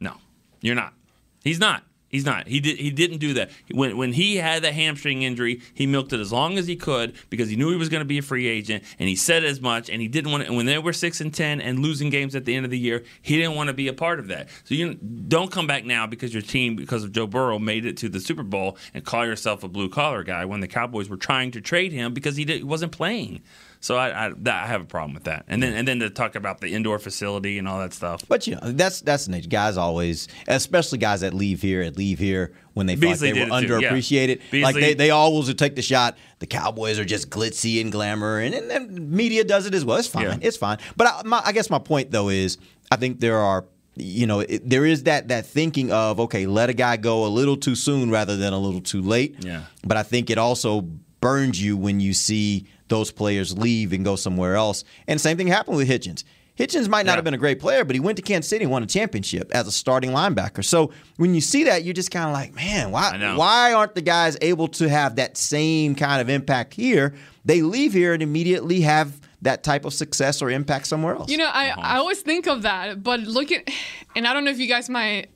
No, 0.00 0.14
you're 0.60 0.74
not. 0.76 0.94
He's 1.42 1.60
not. 1.60 1.84
He's 2.08 2.24
not. 2.24 2.48
He 2.48 2.58
did. 2.58 2.78
He 2.78 2.90
didn't 2.90 3.18
do 3.18 3.34
that. 3.34 3.50
When 3.70 3.98
when 3.98 4.14
he 4.14 4.36
had 4.36 4.62
the 4.62 4.72
hamstring 4.72 5.22
injury, 5.22 5.60
he 5.74 5.86
milked 5.86 6.12
it 6.14 6.20
as 6.20 6.32
long 6.32 6.56
as 6.56 6.66
he 6.66 6.74
could 6.74 7.14
because 7.28 7.50
he 7.50 7.56
knew 7.56 7.70
he 7.70 7.76
was 7.76 7.90
going 7.90 8.00
to 8.00 8.06
be 8.06 8.16
a 8.16 8.22
free 8.22 8.46
agent, 8.46 8.82
and 8.98 9.10
he 9.10 9.14
said 9.14 9.44
as 9.44 9.60
much. 9.60 9.90
And 9.90 10.00
he 10.00 10.08
didn't 10.08 10.30
want. 10.30 10.42
to, 10.42 10.48
And 10.48 10.56
when 10.56 10.64
they 10.64 10.78
were 10.78 10.94
six 10.94 11.20
and 11.20 11.34
ten 11.34 11.60
and 11.60 11.80
losing 11.80 12.08
games 12.08 12.34
at 12.34 12.46
the 12.46 12.54
end 12.54 12.64
of 12.64 12.70
the 12.70 12.78
year, 12.78 13.04
he 13.20 13.36
didn't 13.36 13.56
want 13.56 13.68
to 13.68 13.74
be 13.74 13.88
a 13.88 13.92
part 13.92 14.18
of 14.18 14.28
that. 14.28 14.48
So 14.64 14.74
you 14.74 14.94
don't 14.94 15.52
come 15.52 15.66
back 15.66 15.84
now 15.84 16.06
because 16.06 16.32
your 16.32 16.42
team, 16.42 16.76
because 16.76 17.04
of 17.04 17.12
Joe 17.12 17.26
Burrow, 17.26 17.58
made 17.58 17.84
it 17.84 17.98
to 17.98 18.08
the 18.08 18.20
Super 18.20 18.42
Bowl 18.42 18.78
and 18.94 19.04
call 19.04 19.26
yourself 19.26 19.62
a 19.62 19.68
blue 19.68 19.90
collar 19.90 20.24
guy 20.24 20.46
when 20.46 20.60
the 20.60 20.68
Cowboys 20.68 21.10
were 21.10 21.18
trying 21.18 21.50
to 21.50 21.60
trade 21.60 21.92
him 21.92 22.14
because 22.14 22.36
he, 22.36 22.46
did, 22.46 22.58
he 22.58 22.64
wasn't 22.64 22.92
playing. 22.92 23.42
So 23.80 23.96
I, 23.96 24.26
I, 24.26 24.32
that, 24.38 24.64
I 24.64 24.66
have 24.66 24.80
a 24.80 24.84
problem 24.84 25.14
with 25.14 25.24
that. 25.24 25.44
And 25.46 25.62
then 25.62 25.72
and 25.72 25.86
then 25.86 26.00
to 26.00 26.10
talk 26.10 26.34
about 26.34 26.60
the 26.60 26.74
indoor 26.74 26.98
facility 26.98 27.58
and 27.58 27.68
all 27.68 27.78
that 27.78 27.92
stuff. 27.92 28.22
But 28.28 28.46
you 28.46 28.56
know, 28.56 28.72
that's 28.72 29.00
that's 29.02 29.26
the 29.26 29.32
nature. 29.32 29.48
Guys 29.48 29.76
always, 29.76 30.26
especially 30.48 30.98
guys 30.98 31.20
that 31.20 31.32
leave 31.32 31.62
here 31.62 31.82
and 31.82 31.96
leave 31.96 32.18
here 32.18 32.52
when 32.74 32.86
they 32.86 32.96
thought 32.96 33.18
they 33.18 33.32
were 33.32 33.46
too, 33.46 33.46
yeah. 33.46 33.60
underappreciated. 33.60 34.62
Like 34.62 34.74
they, 34.74 34.94
they 34.94 35.10
always 35.10 35.46
would 35.46 35.58
take 35.58 35.76
the 35.76 35.82
shot. 35.82 36.18
The 36.40 36.46
Cowboys 36.46 36.98
are 36.98 37.04
just 37.04 37.30
glitzy 37.30 37.80
and 37.80 37.92
glamour, 37.92 38.40
and, 38.40 38.54
and, 38.54 38.70
and 38.70 39.10
media 39.10 39.44
does 39.44 39.66
it 39.66 39.74
as 39.74 39.84
well. 39.84 39.98
It's 39.98 40.08
fine. 40.08 40.24
Yeah. 40.24 40.38
It's 40.40 40.56
fine. 40.56 40.78
But 40.96 41.06
I, 41.06 41.22
my, 41.24 41.42
I 41.44 41.52
guess 41.52 41.70
my 41.70 41.78
point 41.78 42.10
though 42.10 42.28
is, 42.28 42.58
I 42.90 42.96
think 42.96 43.20
there 43.20 43.38
are. 43.38 43.64
You 44.00 44.28
know, 44.28 44.38
it, 44.38 44.68
there 44.68 44.86
is 44.86 45.02
that 45.04 45.26
that 45.26 45.44
thinking 45.44 45.90
of 45.90 46.20
okay, 46.20 46.46
let 46.46 46.70
a 46.70 46.72
guy 46.72 46.96
go 46.96 47.26
a 47.26 47.28
little 47.28 47.56
too 47.56 47.74
soon 47.74 48.12
rather 48.12 48.36
than 48.36 48.52
a 48.52 48.58
little 48.58 48.80
too 48.80 49.02
late. 49.02 49.34
Yeah. 49.40 49.64
But 49.84 49.96
I 49.96 50.04
think 50.04 50.30
it 50.30 50.38
also 50.38 50.82
burns 51.20 51.60
you 51.60 51.76
when 51.76 51.98
you 51.98 52.14
see 52.14 52.68
those 52.88 53.10
players 53.10 53.56
leave 53.56 53.92
and 53.92 54.04
go 54.04 54.16
somewhere 54.16 54.56
else. 54.56 54.84
And 55.06 55.20
same 55.20 55.36
thing 55.36 55.46
happened 55.48 55.76
with 55.76 55.88
Hitchens. 55.88 56.24
Hitchens 56.58 56.88
might 56.88 57.06
not 57.06 57.14
have 57.14 57.24
been 57.24 57.34
a 57.34 57.38
great 57.38 57.60
player, 57.60 57.84
but 57.84 57.94
he 57.94 58.00
went 58.00 58.16
to 58.16 58.22
Kansas 58.22 58.48
City 58.50 58.64
and 58.64 58.72
won 58.72 58.82
a 58.82 58.86
championship 58.86 59.52
as 59.54 59.68
a 59.68 59.72
starting 59.72 60.10
linebacker. 60.10 60.64
So 60.64 60.90
when 61.16 61.32
you 61.32 61.40
see 61.40 61.62
that, 61.64 61.84
you're 61.84 61.94
just 61.94 62.10
kind 62.10 62.26
of 62.26 62.32
like, 62.32 62.52
man, 62.52 62.90
why 62.90 63.34
why 63.36 63.72
aren't 63.72 63.94
the 63.94 64.02
guys 64.02 64.36
able 64.40 64.66
to 64.68 64.88
have 64.88 65.16
that 65.16 65.36
same 65.36 65.94
kind 65.94 66.20
of 66.20 66.28
impact 66.28 66.74
here? 66.74 67.14
They 67.44 67.62
leave 67.62 67.92
here 67.92 68.12
and 68.12 68.24
immediately 68.24 68.80
have 68.80 69.20
that 69.42 69.62
type 69.62 69.84
of 69.84 69.94
success 69.94 70.42
or 70.42 70.50
impact 70.50 70.88
somewhere 70.88 71.14
else. 71.14 71.30
You 71.30 71.36
know, 71.36 71.46
I, 71.46 71.68
Uh-huh. 71.70 71.80
I 71.80 71.96
always 71.98 72.22
think 72.22 72.48
of 72.48 72.62
that, 72.62 73.04
but 73.04 73.20
look 73.20 73.52
at, 73.52 73.70
and 74.16 74.26
I 74.26 74.32
don't 74.34 74.44
know 74.44 74.50
if 74.50 74.58
you 74.58 74.66
guys 74.66 74.90
might 74.90 75.28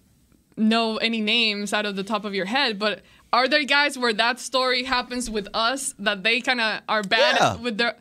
know 0.57 0.96
any 0.96 1.20
names 1.20 1.72
out 1.72 1.86
of 1.86 1.94
the 1.94 2.03
top 2.03 2.24
of 2.24 2.34
your 2.34 2.46
head, 2.46 2.80
but 2.80 3.03
are 3.33 3.49
there 3.49 3.64
guys 3.64 3.99
where 3.99 4.12
that 4.12 4.41
story 4.41 4.85
happens 4.85 5.30
with 5.30 5.49
us 5.55 5.95
that 5.99 6.22
they 6.22 6.41
kind 6.41 6.61
of 6.61 6.80
are 6.89 7.03
bad 7.03 7.37
Yeah. 7.39 7.57
with 7.57 7.78
their, 7.78 7.97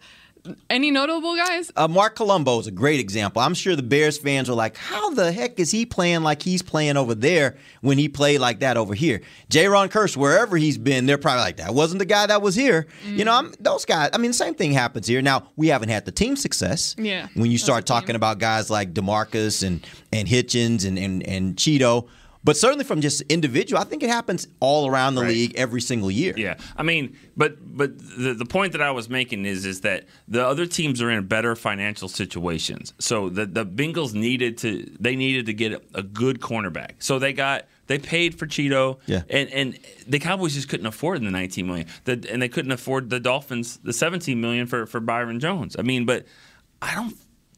any 0.71 0.89
notable 0.89 1.36
guys? 1.36 1.71
Uh, 1.75 1.88
Marc 1.88 2.15
Colombo 2.15 2.59
is 2.59 2.65
a 2.65 2.71
great 2.71 2.99
example. 2.99 3.41
I'm 3.43 3.53
sure 3.53 3.75
the 3.75 3.84
Bears 3.84 4.17
fans 4.17 4.49
are 4.49 4.55
like, 4.55 4.75
how 4.75 5.11
the 5.11 5.32
heck 5.32 5.59
is 5.59 5.69
he 5.69 5.86
playing 5.86 6.23
like 6.23 6.41
he's 6.41 6.63
playing 6.63 6.97
over 6.97 7.13
there 7.13 7.57
when 7.82 7.99
he 7.99 8.09
played 8.09 8.39
like 8.41 8.61
that 8.61 8.75
over 8.75 8.95
here? 8.95 9.21
Jayron 9.51 9.89
Kearse, 9.89 10.17
wherever 10.17 10.57
he's 10.57 10.79
been, 10.79 11.05
they're 11.05 11.19
probably 11.19 11.41
like, 11.43 11.57
that 11.57 11.75
wasn't 11.75 11.99
the 11.99 12.05
guy 12.05 12.25
that 12.25 12.41
was 12.41 12.55
here. 12.55 12.88
You 13.05 13.23
know, 13.23 13.34
I'm, 13.34 13.53
those 13.59 13.86
guys, 13.86 14.09
I 14.13 14.17
mean, 14.17 14.32
the 14.32 14.36
same 14.38 14.55
thing 14.55 14.71
happens 14.71 15.05
here. 15.05 15.21
Now, 15.21 15.47
we 15.57 15.67
haven't 15.67 15.89
had 15.89 16.05
the 16.05 16.11
team 16.11 16.36
success. 16.36 16.95
Yeah, 16.97 17.27
When 17.36 17.51
you 17.51 17.59
start 17.59 17.86
team. 17.86 17.95
talking 17.95 18.15
about 18.15 18.39
guys 18.39 18.69
like 18.71 18.93
DeMarcus 18.93 19.63
and, 19.65 19.86
and 20.11 20.27
Hitchens 20.27 20.86
and, 20.88 20.97
and, 20.97 21.21
and 21.27 21.55
Chido, 21.55 22.07
but 22.43 22.57
certainly 22.57 22.83
from 22.83 23.01
just 23.01 23.21
individual, 23.23 23.81
I 23.81 23.85
think 23.85 24.03
it 24.03 24.09
happens 24.09 24.47
all 24.59 24.87
around 24.87 25.15
the 25.15 25.21
league 25.21 25.53
every 25.55 25.81
single 25.81 26.09
year. 26.09 26.33
Yeah, 26.35 26.55
I 26.75 26.83
mean, 26.83 27.17
but 27.37 27.57
but 27.75 27.97
the, 27.99 28.33
the 28.33 28.45
point 28.45 28.71
that 28.71 28.81
I 28.81 28.91
was 28.91 29.09
making 29.09 29.45
is 29.45 29.65
is 29.65 29.81
that 29.81 30.05
the 30.27 30.45
other 30.45 30.65
teams 30.65 31.01
are 31.01 31.09
in 31.09 31.27
better 31.27 31.55
financial 31.55 32.07
situations. 32.07 32.93
So 32.99 33.29
the 33.29 33.45
the 33.45 33.65
Bengals 33.65 34.13
needed 34.13 34.57
to 34.59 34.89
they 34.99 35.15
needed 35.15 35.45
to 35.47 35.53
get 35.53 35.73
a, 35.73 35.81
a 35.95 36.03
good 36.03 36.39
cornerback. 36.39 36.93
So 36.99 37.19
they 37.19 37.33
got 37.33 37.67
they 37.87 37.99
paid 37.99 38.35
for 38.39 38.47
Chido. 38.47 38.99
Yeah. 39.05 39.23
and 39.29 39.49
and 39.49 39.79
the 40.07 40.19
Cowboys 40.19 40.53
just 40.55 40.69
couldn't 40.69 40.85
afford 40.85 41.21
the 41.21 41.29
19 41.29 41.67
million. 41.67 41.87
The, 42.05 42.25
and 42.31 42.41
they 42.41 42.49
couldn't 42.49 42.71
afford 42.71 43.09
the 43.09 43.19
Dolphins 43.19 43.77
the 43.83 43.93
17 43.93 44.39
million 44.39 44.65
for 44.65 44.85
for 44.85 44.99
Byron 44.99 45.39
Jones. 45.39 45.75
I 45.77 45.83
mean, 45.83 46.05
but 46.05 46.25
I 46.81 46.95
don't. 46.95 47.15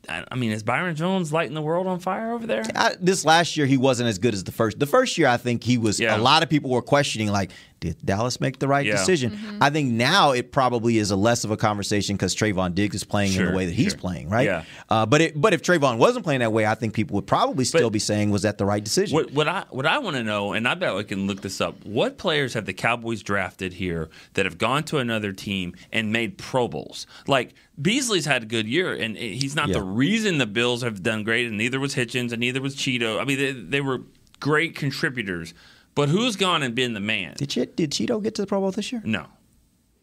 I 0.10 0.24
I 0.32 0.36
mean, 0.36 0.52
is 0.52 0.64
Byron 0.64 0.96
Jones 0.96 1.32
lighting 1.32 1.54
the 1.54 1.62
world 1.62 1.88
on 1.88 2.00
fire 2.00 2.32
over 2.32 2.46
there? 2.46 2.64
I, 2.76 2.96
this 3.00 3.26
last 3.26 3.58
year 3.58 3.66
he 3.66 3.78
wasn't 3.78 4.10
as 4.10 4.18
good 4.18 4.34
as 4.34 4.44
the 4.44 4.52
first. 4.52 4.80
The 4.80 4.86
first 4.86 5.18
year 5.18 5.28
I 5.28 5.38
think 5.38 5.64
he 5.64 5.78
was. 5.78 6.00
Yeah. 6.00 6.16
A 6.16 6.20
lot 6.20 6.44
of 6.44 6.50
people 6.50 6.70
were 6.70 6.82
questioning 6.82 7.30
like, 7.30 7.52
did 7.84 7.98
Dallas 8.06 8.40
make 8.42 8.60
the 8.60 8.68
right 8.68 8.86
Yeah. 8.86 8.94
decision? 8.94 9.32
Mm-hmm. 9.32 9.62
I 9.62 9.70
think 9.70 9.92
now 9.92 10.32
it 10.32 10.52
probably 10.52 10.98
is 10.98 11.12
a 11.12 11.16
less 11.16 11.44
of 11.44 11.52
a 11.52 11.58
conversation 11.58 12.16
because 12.16 12.36
Trevon 12.36 12.74
Diggs 12.74 12.96
is 12.96 13.04
playing 13.04 13.34
in 13.34 13.46
the 13.46 13.52
way 13.52 13.66
that 13.66 13.76
he's 13.76 13.90
sure. 13.92 13.98
playing, 14.00 14.30
right? 14.30 14.46
Yeah. 14.46 14.64
Uh, 14.90 15.06
but 15.06 15.22
it, 15.22 15.40
but 15.40 15.54
if 15.54 15.62
Trayvon 15.62 15.98
wasn't 15.98 16.24
playing 16.24 16.40
that 16.40 16.54
way, 16.54 16.66
I 16.66 16.76
think 16.76 16.94
people 16.94 17.16
would 17.16 17.28
probably 17.28 17.66
still 17.66 17.90
be 17.90 18.00
saying 18.00 18.32
was 18.32 18.44
that 18.44 18.58
the 18.58 18.66
right 18.66 18.84
decision. 18.84 19.16
What, 19.16 19.32
what 19.34 19.48
I 19.48 19.66
what 19.70 19.86
I 19.86 19.98
want 20.00 20.16
to 20.16 20.24
know, 20.24 20.54
and 20.54 20.68
I 20.68 20.76
bet 20.76 20.96
I 20.96 21.04
can 21.04 21.28
look 21.28 21.42
this 21.42 21.60
up. 21.62 21.86
What 21.86 22.18
players 22.18 22.54
have 22.54 22.66
the 22.66 22.74
Cowboys 22.74 23.22
drafted 23.22 23.74
here 23.74 24.10
that 24.36 24.46
have 24.46 24.58
gone 24.58 24.84
to 24.86 24.98
another 25.00 25.34
team 25.34 25.76
and 25.92 26.12
made 26.12 26.38
Pro 26.38 26.68
Bowls? 26.68 27.06
Like 27.28 27.54
Beasley's 27.82 28.26
had 28.26 28.44
a 28.44 28.46
good 28.46 28.68
year, 28.68 28.94
and 28.94 29.18
he's 29.18 29.56
not 29.56 29.68
Yeah. 29.68 29.76
the 29.76 29.84
reason 29.84 30.38
the 30.38 30.46
Bills 30.46 30.82
have 30.84 31.04
done 31.04 31.24
great, 31.24 31.48
and 31.48 31.58
neither 31.58 31.80
was 31.80 31.96
Hitchens, 31.96 32.32
and 32.32 32.40
neither 32.40 32.62
was 32.62 32.76
Chido. 32.76 33.20
I 33.20 33.26
mean, 33.26 33.38
they, 33.38 33.52
they 33.52 33.82
were 33.82 34.02
great 34.40 34.76
contributors, 34.76 35.54
but 35.96 36.10
who's 36.10 36.36
gone 36.36 36.64
and 36.64 36.74
been 36.76 36.94
the 36.94 37.00
man? 37.00 37.36
Did 37.38 37.50
Che- 37.50 37.66
did 37.76 37.92
Chido 37.92 38.22
get 38.22 38.36
to 38.36 38.42
the 38.44 38.48
Pro 38.48 38.60
Bowl 38.62 38.72
this 38.72 38.92
year? 38.92 39.02
No, 39.06 39.26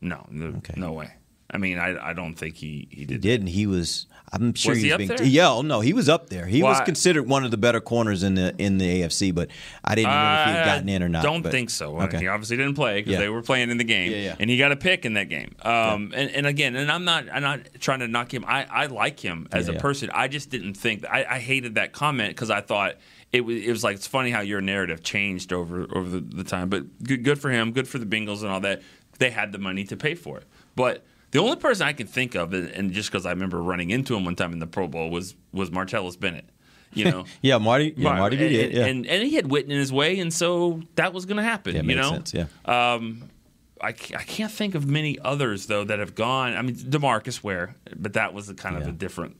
no, 0.01 0.27
no, 0.31 0.61
no 0.77 0.93
way. 0.93 1.11
I 1.53 1.59
mean, 1.59 1.79
I, 1.81 2.11
I 2.11 2.13
don't 2.13 2.37
think 2.37 2.55
he, 2.55 2.87
he 2.93 3.01
He 3.01 3.05
did. 3.07 3.21
didn't. 3.23 3.49
He 3.49 3.67
was. 3.67 4.07
I'm 4.33 4.55
sure 4.55 4.71
Was 4.71 4.79
he 4.79 4.85
he 4.85 4.91
was 4.93 4.99
being. 4.99 5.09
there? 5.09 5.25
Yeah, 5.27 5.51
oh, 5.51 5.63
no, 5.63 5.81
he 5.81 5.93
was 5.93 6.09
up 6.09 6.29
there. 6.31 6.47
He 6.47 6.63
was 6.63 6.81
considered 6.83 7.25
one 7.27 7.45
of 7.45 7.51
the 7.51 7.57
better 7.57 7.81
corners 7.81 8.23
in 8.23 8.37
the 8.37 8.55
in 8.59 8.79
the 8.79 9.03
AFC, 9.03 9.35
but 9.35 9.49
I 9.85 9.97
didn't 9.97 10.13
know 10.13 10.17
if 10.43 10.47
he 10.47 10.53
had 10.53 10.65
gotten 10.65 10.89
in 10.89 11.03
or 11.03 11.09
not. 11.09 11.25
Don't 11.25 11.43
but- 11.43 11.51
think 11.51 11.69
so. 11.71 12.01
Okay. 12.03 12.19
He 12.19 12.29
obviously 12.29 12.57
didn't 12.57 12.75
play 12.77 13.01
because 13.01 13.15
Yeah. 13.15 13.19
they 13.19 13.29
were 13.29 13.43
playing 13.43 13.71
in 13.71 13.79
the 13.79 13.83
game, 13.85 14.13
Yeah, 14.13 14.19
yeah. 14.19 14.37
and 14.39 14.49
he 14.49 14.57
got 14.59 14.71
a 14.71 14.77
pick 14.77 15.05
in 15.05 15.15
that 15.15 15.29
game. 15.29 15.57
Um, 15.63 16.13
and, 16.15 16.31
and 16.31 16.47
again, 16.47 16.77
and 16.77 16.93
I'm 16.93 17.05
not 17.05 17.25
I'm 17.33 17.43
not 17.43 17.63
trying 17.81 17.99
to 17.99 18.07
knock 18.07 18.33
him. 18.33 18.45
I, 18.47 18.65
I 18.71 18.87
like 18.87 19.19
him 19.19 19.49
as 19.51 19.67
a 19.69 19.73
person. 19.73 20.11
I 20.15 20.29
just 20.29 20.51
didn't 20.51 20.75
think 20.75 21.05
I, 21.11 21.27
I 21.29 21.39
hated 21.41 21.75
that 21.75 21.91
comment 21.91 22.31
because 22.31 22.51
I 22.51 22.61
thought 22.61 22.95
it 23.33 23.43
was 23.43 23.57
it 23.57 23.71
was 23.71 23.85
like 23.85 23.97
it's 23.97 24.07
funny 24.07 24.31
how 24.31 24.41
your 24.41 24.61
narrative 24.61 25.03
changed 25.03 25.53
over 25.53 25.87
over 25.95 26.09
the, 26.09 26.21
the 26.21 26.45
time. 26.45 26.69
But 26.69 27.03
good 27.03 27.25
good 27.25 27.39
for 27.39 27.51
him. 27.51 27.73
Good 27.73 27.89
for 27.89 27.99
the 27.99 28.07
Bengals 28.07 28.43
and 28.43 28.51
all 28.51 28.61
that. 28.61 28.83
They 29.19 29.31
had 29.31 29.53
the 29.53 29.59
money 29.59 29.85
to 29.85 29.97
pay 29.97 30.15
for 30.15 30.39
it, 30.39 30.45
but. 30.75 31.05
The 31.33 31.39
only 31.39 31.55
person 31.55 31.87
I 31.87 31.93
can 31.93 32.09
think 32.09 32.35
of, 32.35 32.53
and 32.53 32.69
and 32.71 32.91
just 32.91 33.09
because 33.09 33.25
I 33.25 33.31
remember 33.31 33.63
running 33.63 33.91
into 33.91 34.17
him 34.17 34.25
one 34.25 34.35
time 34.35 34.53
in 34.53 34.59
the 34.59 34.67
Pro 34.67 34.89
Bowl, 34.89 35.11
was 35.11 35.37
was 35.53 35.71
Martellus 35.71 36.19
Bennett. 36.19 36.45
You 36.93 37.05
know, 37.05 37.25
yeah, 37.41 37.59
Marty. 37.59 37.95
Yeah, 37.97 38.11
Right, 38.11 38.19
Marty 38.19 38.37
did 38.37 38.51
and, 38.51 38.61
it. 38.61 38.73
Yeah. 38.73 38.87
and, 38.87 39.07
and 39.07 39.23
he 39.23 39.37
had 39.37 39.45
Witten 39.45 39.71
in 39.71 39.79
his 39.79 39.93
way, 39.93 40.19
and 40.19 40.35
so 40.35 40.83
that 40.97 41.13
was 41.13 41.27
going 41.27 41.37
to 41.37 41.45
happen. 41.45 41.77
Yeah, 41.77 41.83
you 41.83 41.87
makes 41.87 42.01
know, 42.01 42.11
sense, 42.11 42.35
yeah. 42.35 42.47
Um, 42.65 43.31
I, 43.81 43.89
I 43.89 43.93
can't 43.93 44.51
think 44.51 44.75
of 44.75 44.87
many 44.87 45.19
others 45.21 45.67
though 45.67 45.85
that 45.85 45.99
have 46.01 46.15
gone. 46.15 46.57
I 46.57 46.63
mean, 46.63 46.75
Demarcus 46.75 47.43
Ware, 47.43 47.75
but 47.97 48.15
that 48.15 48.35
was 48.35 48.49
a 48.49 48.55
kind 48.55 48.77
of 48.77 48.89
a 48.89 48.93
different 48.93 49.37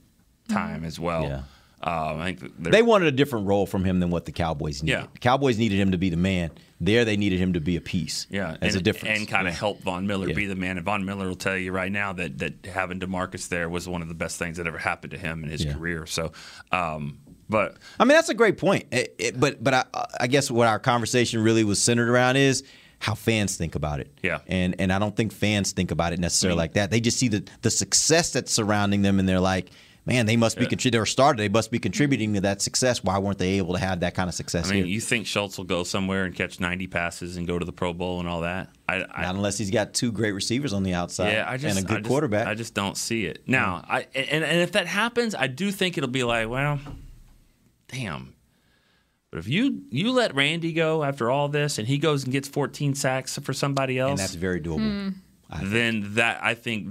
time 0.47 0.83
as 0.83 0.99
well. 0.99 1.45
Um, 1.83 2.19
I 2.19 2.33
think 2.33 2.53
they're- 2.59 2.83
wanted 2.85 3.07
a 3.07 3.11
different 3.11 3.47
role 3.47 3.65
from 3.65 3.83
him 3.83 3.99
than 3.99 4.09
what 4.09 4.25
the 4.25 4.31
Cowboys 4.31 4.83
needed. 4.83 4.93
Yeah. 4.99 5.07
The 5.13 5.19
Cowboys 5.19 5.57
needed 5.57 5.79
him 5.79 5.91
to 5.91 5.97
be 5.97 6.09
the 6.09 6.17
man. 6.17 6.51
There, 6.79 7.05
they 7.05 7.17
needed 7.17 7.39
him 7.39 7.53
to 7.53 7.59
be 7.61 7.75
a 7.75 7.81
piece. 7.81 8.25
Yeah, 8.29 8.57
as 8.61 8.73
and, 8.75 8.81
a 8.81 8.83
difference. 8.83 9.19
and 9.19 9.27
kind 9.27 9.47
of 9.47 9.53
Yeah. 9.53 9.59
help 9.59 9.81
Von 9.83 10.07
Miller 10.07 10.27
Yeah. 10.29 10.33
be 10.35 10.45
the 10.47 10.55
man. 10.55 10.77
And 10.77 10.85
Von 10.85 11.05
Miller 11.05 11.27
will 11.27 11.35
tell 11.35 11.55
you 11.57 11.71
right 11.71 11.91
now 11.91 12.13
that 12.13 12.39
that 12.39 12.65
having 12.71 12.99
Demarcus 12.99 13.47
there 13.49 13.69
was 13.69 13.87
one 13.87 14.01
of 14.01 14.07
the 14.07 14.13
best 14.15 14.37
things 14.39 14.57
that 14.57 14.67
ever 14.67 14.77
happened 14.79 15.11
to 15.11 15.17
him 15.17 15.43
in 15.43 15.49
his 15.49 15.63
career. 15.65 16.05
So, 16.07 16.31
um, 16.71 17.19
but 17.49 17.77
I 17.99 18.05
mean, 18.05 18.15
that's 18.15 18.29
a 18.29 18.33
great 18.33 18.57
point. 18.57 18.85
It- 18.91 19.15
it- 19.19 19.39
but 19.39 19.63
but 19.63 19.73
I, 19.73 19.85
I 20.21 20.27
guess 20.27 20.49
what 20.49 20.67
our 20.67 20.79
conversation 20.79 21.41
really 21.43 21.63
was 21.63 21.81
centered 21.81 22.09
around 22.09 22.37
is 22.37 22.63
how 22.99 23.15
fans 23.15 23.57
think 23.57 23.75
about 23.75 23.99
it. 23.99 24.11
Yeah. 24.23 24.39
And 24.47 24.75
and 24.79 24.91
I 24.93 24.99
don't 24.99 25.15
think 25.15 25.33
fans 25.33 25.71
think 25.71 25.91
about 25.91 26.13
it 26.13 26.19
necessarily 26.19 26.55
mean- 26.55 26.63
like 26.63 26.73
that. 26.73 26.91
They 26.91 26.99
just 27.01 27.17
see 27.17 27.27
the 27.27 27.43
the 27.61 27.69
success 27.71 28.31
that's 28.31 28.51
surrounding 28.51 29.01
them, 29.01 29.19
and 29.19 29.27
they're 29.27 29.39
like, 29.39 29.69
man, 30.05 30.25
they 30.25 30.35
must 30.35 30.57
be 30.57 30.65
contributing. 30.65 30.99
They're 30.99 31.05
started. 31.05 31.39
They 31.39 31.49
must 31.49 31.71
be 31.71 31.79
contributing 31.79 32.33
to 32.33 32.41
that 32.41 32.61
success. 32.61 33.03
Why 33.03 33.17
weren't 33.19 33.37
they 33.37 33.57
able 33.57 33.73
to 33.73 33.79
have 33.79 33.99
that 34.01 34.15
kind 34.15 34.27
of 34.27 34.33
success 34.33 34.69
I 34.69 34.73
mean, 34.73 34.85
here? 34.85 34.93
you 34.93 35.01
think 35.01 35.27
Schultz 35.27 35.57
will 35.57 35.65
go 35.65 35.83
somewhere 35.83 36.25
and 36.25 36.35
catch 36.35 36.59
90 36.59 36.87
passes 36.87 37.37
and 37.37 37.47
go 37.47 37.59
to 37.59 37.65
the 37.65 37.71
Pro 37.71 37.93
Bowl 37.93 38.19
and 38.19 38.27
all 38.27 38.41
that? 38.41 38.69
I, 38.87 39.05
I 39.11 39.21
Not 39.23 39.35
unless 39.35 39.57
he's 39.57 39.71
got 39.71 39.93
two 39.93 40.11
great 40.11 40.31
receivers 40.31 40.73
on 40.73 40.83
the 40.83 40.93
outside 40.93 41.33
yeah, 41.33 41.49
I 41.49 41.57
just, 41.57 41.77
and 41.77 41.85
a 41.85 41.87
good 41.87 41.97
I 41.97 41.99
just- 42.01 42.09
quarterback. 42.09 42.47
I 42.47 42.55
just 42.55 42.73
don't 42.73 42.97
see 42.97 43.25
it. 43.25 43.43
Now, 43.47 43.83
hmm. 43.85 43.91
I 43.91 44.07
and, 44.15 44.43
and 44.43 44.61
if 44.61 44.73
that 44.73 44.87
happens, 44.87 45.35
I 45.35 45.47
do 45.47 45.71
think 45.71 45.97
it'll 45.97 46.09
be 46.09 46.23
like, 46.23 46.49
well, 46.49 46.79
damn. 47.87 48.33
But 49.29 49.39
if 49.39 49.47
you 49.47 49.83
you 49.89 50.11
let 50.11 50.35
Randy 50.35 50.73
go 50.73 51.03
after 51.03 51.31
all 51.31 51.47
this 51.47 51.77
and 51.77 51.87
he 51.87 51.97
goes 51.97 52.25
and 52.25 52.33
gets 52.33 52.49
14 52.49 52.95
sacks 52.95 53.37
for 53.39 53.53
somebody 53.53 53.97
else, 53.97 54.11
and 54.11 54.19
that's 54.19 54.35
very 54.35 54.59
doable. 54.59 54.79
Hmm. 54.79 55.09
Then 55.61 56.15
that 56.15 56.43
I 56.43 56.53
think 56.53 56.87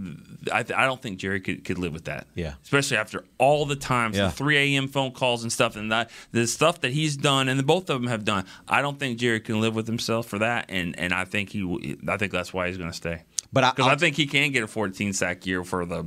I, 0.52 0.62
th- 0.62 0.78
I 0.78 0.86
don't 0.86 1.00
think 1.00 1.18
Jerry 1.18 1.40
could, 1.40 1.64
could 1.64 1.78
live 1.78 1.92
with 1.92 2.04
that. 2.04 2.26
Yeah. 2.34 2.54
especially 2.62 2.96
after 2.96 3.24
all 3.38 3.66
the 3.66 3.76
times 3.76 4.16
Yeah. 4.16 4.26
the 4.26 4.32
3 4.32 4.56
a.m. 4.56 4.88
phone 4.88 5.12
calls 5.12 5.42
and 5.42 5.52
stuff, 5.52 5.76
and 5.76 5.92
that 5.92 6.10
the 6.32 6.46
stuff 6.46 6.80
that 6.80 6.92
he's 6.92 7.16
done 7.16 7.48
and 7.48 7.58
the 7.58 7.64
both 7.64 7.90
of 7.90 8.00
them 8.00 8.08
have 8.10 8.24
done. 8.24 8.44
I 8.68 8.82
don't 8.82 8.98
think 8.98 9.18
Jerry 9.18 9.40
can 9.40 9.60
live 9.60 9.74
with 9.74 9.86
himself 9.86 10.26
for 10.26 10.38
that, 10.40 10.66
and 10.68 10.98
and 10.98 11.12
I 11.12 11.24
think 11.24 11.50
he 11.50 11.98
I 12.08 12.16
think 12.16 12.32
that's 12.32 12.52
why 12.52 12.68
he's 12.68 12.78
going 12.78 12.90
to 12.90 12.96
stay. 12.96 13.22
But 13.52 13.74
because 13.74 13.90
I, 13.90 13.96
think 13.96 14.14
he 14.14 14.26
can 14.26 14.52
get 14.52 14.62
a 14.62 14.68
14 14.68 15.12
sack 15.12 15.44
year 15.44 15.64
for 15.64 15.84
the 15.84 16.06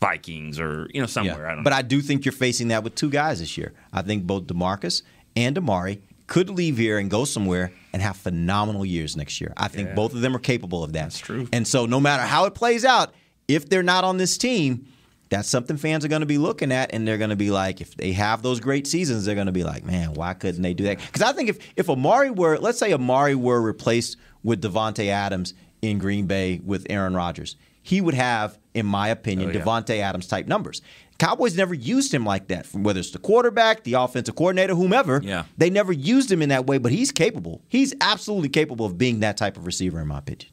Vikings 0.00 0.60
or 0.60 0.88
you 0.92 1.00
know 1.00 1.06
somewhere. 1.06 1.46
I 1.48 1.54
don't. 1.54 1.64
But 1.64 1.70
know. 1.70 1.76
I 1.76 1.82
do 1.82 2.00
think 2.00 2.24
you're 2.24 2.32
facing 2.32 2.68
that 2.68 2.84
with 2.84 2.94
two 2.94 3.10
guys 3.10 3.40
this 3.40 3.56
year. 3.56 3.72
I 3.92 4.02
think 4.02 4.24
both 4.24 4.44
Demarcus 4.44 5.02
and 5.34 5.56
Amari 5.56 6.02
could 6.32 6.48
leave 6.50 6.78
here 6.78 6.96
and 6.98 7.10
go 7.10 7.24
somewhere 7.26 7.72
and 7.92 8.00
have 8.00 8.16
phenomenal 8.16 8.84
years 8.86 9.16
next 9.16 9.40
year. 9.40 9.52
I 9.56 9.68
think 9.68 9.88
Yeah. 9.88 9.94
both 9.94 10.14
of 10.14 10.22
them 10.22 10.34
are 10.34 10.38
capable 10.38 10.82
of 10.82 10.92
that. 10.94 11.02
That's 11.02 11.18
true. 11.18 11.46
And 11.52 11.68
so 11.68 11.84
no 11.86 12.00
matter 12.00 12.22
how 12.22 12.46
it 12.46 12.54
plays 12.54 12.84
out, 12.84 13.12
if 13.48 13.68
they're 13.68 13.82
not 13.82 14.02
on 14.04 14.16
this 14.16 14.38
team, 14.38 14.86
that's 15.28 15.48
something 15.48 15.76
fans 15.76 16.04
are 16.04 16.08
going 16.08 16.20
to 16.20 16.26
be 16.26 16.38
looking 16.38 16.72
at, 16.72 16.92
and 16.94 17.06
they're 17.06 17.18
going 17.18 17.30
to 17.30 17.36
be 17.36 17.50
like, 17.50 17.80
if 17.80 17.94
they 17.96 18.12
have 18.12 18.40
those 18.42 18.60
great 18.60 18.86
seasons, 18.86 19.24
they're 19.24 19.34
going 19.34 19.46
to 19.46 19.52
be 19.52 19.64
like, 19.64 19.84
man, 19.84 20.14
why 20.14 20.32
couldn't 20.34 20.62
they 20.62 20.74
do 20.74 20.84
that? 20.84 20.98
Because 20.98 21.22
I 21.22 21.32
think 21.32 21.48
if 21.50 21.58
if 21.76 21.88
Amari 21.90 22.30
were, 22.30 22.58
let's 22.58 22.78
say 22.78 22.92
Amari 22.92 23.34
were 23.34 23.60
replaced 23.60 24.16
with 24.42 24.62
Davante 24.62 25.08
Adams 25.08 25.54
in 25.82 25.98
Green 25.98 26.26
Bay 26.26 26.60
with 26.64 26.86
Aaron 26.90 27.14
Rodgers, 27.14 27.56
he 27.82 28.00
would 28.00 28.14
have, 28.14 28.58
in 28.74 28.86
my 28.86 29.08
opinion, 29.08 29.50
Oh, 29.50 29.52
yeah. 29.52 29.60
Davante 29.64 29.98
Adams 30.00 30.26
type 30.28 30.46
numbers. 30.46 30.80
Cowboys 31.22 31.56
never 31.56 31.72
used 31.72 32.12
him 32.12 32.26
like 32.26 32.48
that, 32.48 32.66
from 32.66 32.82
whether 32.82 32.98
it's 32.98 33.12
the 33.12 33.18
quarterback, 33.20 33.84
the 33.84 33.92
offensive 33.92 34.34
coordinator, 34.34 34.74
whomever. 34.74 35.20
Yeah. 35.22 35.44
They 35.56 35.70
never 35.70 35.92
used 35.92 36.32
him 36.32 36.42
in 36.42 36.48
that 36.48 36.66
way, 36.66 36.78
but 36.78 36.90
he's 36.90 37.12
capable. 37.12 37.62
He's 37.68 37.94
absolutely 38.00 38.48
capable 38.48 38.86
of 38.86 38.98
being 38.98 39.20
that 39.20 39.36
type 39.36 39.56
of 39.56 39.64
receiver, 39.64 40.00
in 40.00 40.08
my 40.08 40.18
opinion. 40.18 40.52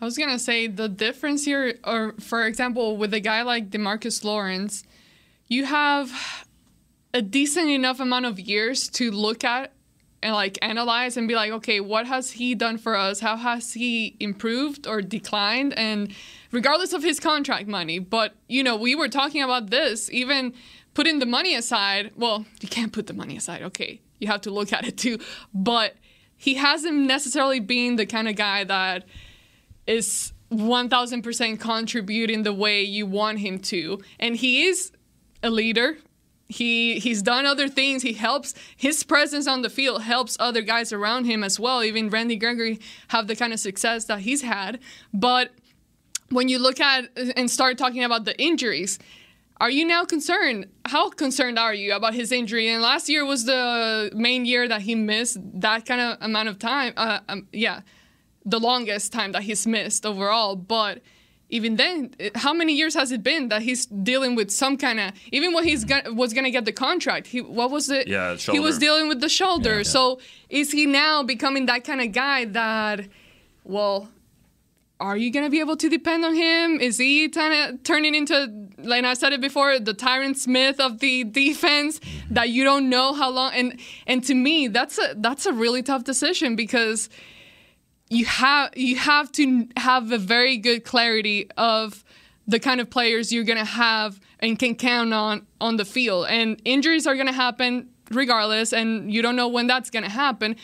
I 0.00 0.06
was 0.06 0.16
gonna 0.16 0.38
say 0.38 0.66
the 0.66 0.88
difference 0.88 1.44
here, 1.44 1.78
or 1.84 2.14
for 2.18 2.46
example, 2.46 2.96
with 2.96 3.12
a 3.12 3.20
guy 3.20 3.42
like 3.42 3.68
Demarcus 3.68 4.24
Lawrence, 4.24 4.82
you 5.46 5.66
have 5.66 6.46
a 7.12 7.20
decent 7.20 7.68
enough 7.68 8.00
amount 8.00 8.24
of 8.24 8.40
years 8.40 8.88
to 8.88 9.10
look 9.10 9.44
at 9.44 9.72
and 10.22 10.34
like 10.34 10.58
analyze 10.62 11.16
and 11.16 11.28
be 11.28 11.34
like, 11.34 11.52
okay, 11.52 11.80
what 11.80 12.06
has 12.06 12.32
he 12.32 12.54
done 12.54 12.78
for 12.78 12.96
us? 12.96 13.20
How 13.20 13.36
has 13.36 13.74
he 13.74 14.16
improved 14.20 14.86
or 14.86 15.02
declined? 15.02 15.72
And 15.74 16.14
regardless 16.52 16.92
of 16.92 17.02
his 17.02 17.20
contract 17.20 17.68
money, 17.68 17.98
but 17.98 18.34
you 18.48 18.62
know, 18.62 18.76
we 18.76 18.94
were 18.94 19.08
talking 19.08 19.42
about 19.42 19.70
this, 19.70 20.10
even 20.10 20.54
putting 20.94 21.18
the 21.18 21.26
money 21.26 21.54
aside. 21.54 22.12
Well, 22.16 22.46
you 22.60 22.68
can't 22.68 22.92
put 22.92 23.06
the 23.06 23.14
money 23.14 23.36
aside. 23.36 23.62
Okay, 23.62 24.00
you 24.18 24.28
have 24.28 24.40
to 24.42 24.50
look 24.50 24.72
at 24.72 24.86
it 24.86 24.96
too, 24.96 25.18
but 25.54 25.94
he 26.36 26.54
hasn't 26.54 26.96
necessarily 26.96 27.60
been 27.60 27.96
the 27.96 28.06
kind 28.06 28.28
of 28.28 28.36
guy 28.36 28.64
that 28.64 29.04
is 29.86 30.32
1000% 30.50 31.60
contributing 31.60 32.42
the 32.42 32.52
way 32.52 32.82
you 32.82 33.04
want 33.06 33.40
him 33.40 33.58
to 33.58 34.00
and 34.20 34.36
he 34.36 34.64
is 34.64 34.92
a 35.42 35.50
leader 35.50 35.98
he 36.48 36.98
he's 36.98 37.22
done 37.22 37.46
other 37.46 37.68
things. 37.68 38.02
He 38.02 38.12
helps 38.12 38.54
his 38.76 39.02
presence 39.02 39.46
on 39.46 39.62
the 39.62 39.70
field 39.70 40.02
helps 40.02 40.36
other 40.38 40.62
guys 40.62 40.92
around 40.92 41.24
him 41.24 41.42
as 41.42 41.58
well. 41.58 41.82
Even 41.82 42.08
randy 42.08 42.36
gregory 42.36 42.78
have 43.08 43.26
the 43.26 43.36
kind 43.36 43.52
of 43.52 43.60
success 43.60 44.04
that 44.04 44.20
he's 44.20 44.42
had. 44.42 44.78
But 45.12 45.52
when 46.30 46.48
you 46.48 46.58
look 46.58 46.80
at 46.80 47.10
and 47.36 47.50
start 47.50 47.78
talking 47.78 48.04
about 48.04 48.24
the 48.24 48.40
injuries 48.40 48.98
are 49.58 49.70
you 49.70 49.86
now 49.86 50.04
concerned? 50.04 50.66
How 50.84 51.08
concerned 51.08 51.58
are 51.58 51.72
you 51.72 51.94
about 51.94 52.12
his 52.12 52.30
injury? 52.30 52.68
And 52.68 52.82
last 52.82 53.08
year 53.08 53.24
was 53.24 53.46
the 53.46 54.10
main 54.14 54.44
year 54.44 54.68
that 54.68 54.82
he 54.82 54.94
missed 54.94 55.38
that 55.60 55.86
kind 55.86 56.00
of 56.00 56.18
amount 56.20 56.50
of 56.50 56.58
time 56.58 56.92
uh, 56.96 57.20
um, 57.28 57.48
yeah 57.52 57.80
the 58.44 58.60
longest 58.60 59.12
time 59.12 59.32
that 59.32 59.42
he's 59.42 59.66
missed 59.66 60.04
overall. 60.04 60.56
But 60.56 61.00
even 61.48 61.76
then, 61.76 62.12
uh, 62.18 62.30
how 62.34 62.52
many 62.52 62.72
years 62.74 62.94
has 62.94 63.12
it 63.12 63.22
been 63.22 63.48
that 63.48 63.62
he's 63.62 63.86
dealing 63.86 64.34
with 64.34 64.50
some 64.50 64.76
kind 64.76 64.98
of 64.98 65.12
even 65.30 65.54
when 65.54 65.64
he's 65.64 65.84
gonna, 65.84 66.12
was 66.12 66.32
gonna 66.32 66.50
get 66.50 66.64
the 66.64 66.72
contract? 66.72 67.28
He 67.28 67.40
what 67.40 67.70
was 67.70 67.88
it? 67.90 68.08
Yeah, 68.08 68.36
shoulder. 68.36 68.60
he 68.60 68.64
was 68.64 68.78
dealing 68.78 69.08
with 69.08 69.20
the 69.20 69.28
shoulder. 69.28 69.84
So 69.84 70.20
is 70.48 70.72
he 70.72 70.86
now 70.86 71.22
becoming 71.22 71.66
that 71.66 71.84
kind 71.84 72.00
of 72.00 72.12
guy 72.12 72.46
that, 72.46 73.06
well, 73.64 74.08
are 74.98 75.16
you 75.16 75.30
gonna 75.30 75.50
be 75.50 75.60
able 75.60 75.76
to 75.76 75.88
depend 75.88 76.24
on 76.24 76.34
him? 76.34 76.80
Is 76.80 76.98
he 76.98 77.28
kind 77.28 77.54
of 77.54 77.82
turning 77.84 78.14
into, 78.14 78.68
like 78.78 79.04
I 79.04 79.14
said 79.14 79.32
it 79.32 79.40
before, 79.40 79.78
the 79.78 79.94
Tyron 79.94 80.36
Smith 80.36 80.80
of 80.80 80.98
the 80.98 81.22
defense 81.22 82.00
that 82.30 82.48
you 82.48 82.64
don't 82.64 82.88
know 82.88 83.12
how 83.12 83.30
long? 83.30 83.52
And 83.54 83.78
and 84.06 84.24
to 84.24 84.34
me, 84.34 84.66
that's 84.66 84.98
a 84.98 85.14
that's 85.16 85.46
a 85.46 85.52
really 85.52 85.82
tough 85.82 86.02
decision 86.02 86.56
because 86.56 87.08
you 88.08 88.24
have 88.26 88.76
you 88.76 88.96
have 88.96 89.32
to 89.32 89.68
have 89.76 90.12
a 90.12 90.18
very 90.18 90.56
good 90.56 90.84
clarity 90.84 91.50
of 91.56 92.04
the 92.46 92.60
kind 92.60 92.80
of 92.80 92.88
players 92.88 93.32
you're 93.32 93.44
gonna 93.44 93.64
have 93.64 94.20
and 94.40 94.58
can 94.58 94.74
count 94.74 95.12
on 95.12 95.46
on 95.60 95.76
the 95.76 95.84
field. 95.84 96.26
And 96.28 96.60
injuries 96.64 97.06
are 97.06 97.16
gonna 97.16 97.32
happen 97.32 97.88
regardless, 98.10 98.72
and 98.72 99.12
you 99.12 99.22
don't 99.22 99.36
know 99.36 99.48
when 99.48 99.66
that's 99.66 99.90
gonna 99.90 100.08
happen. 100.08 100.56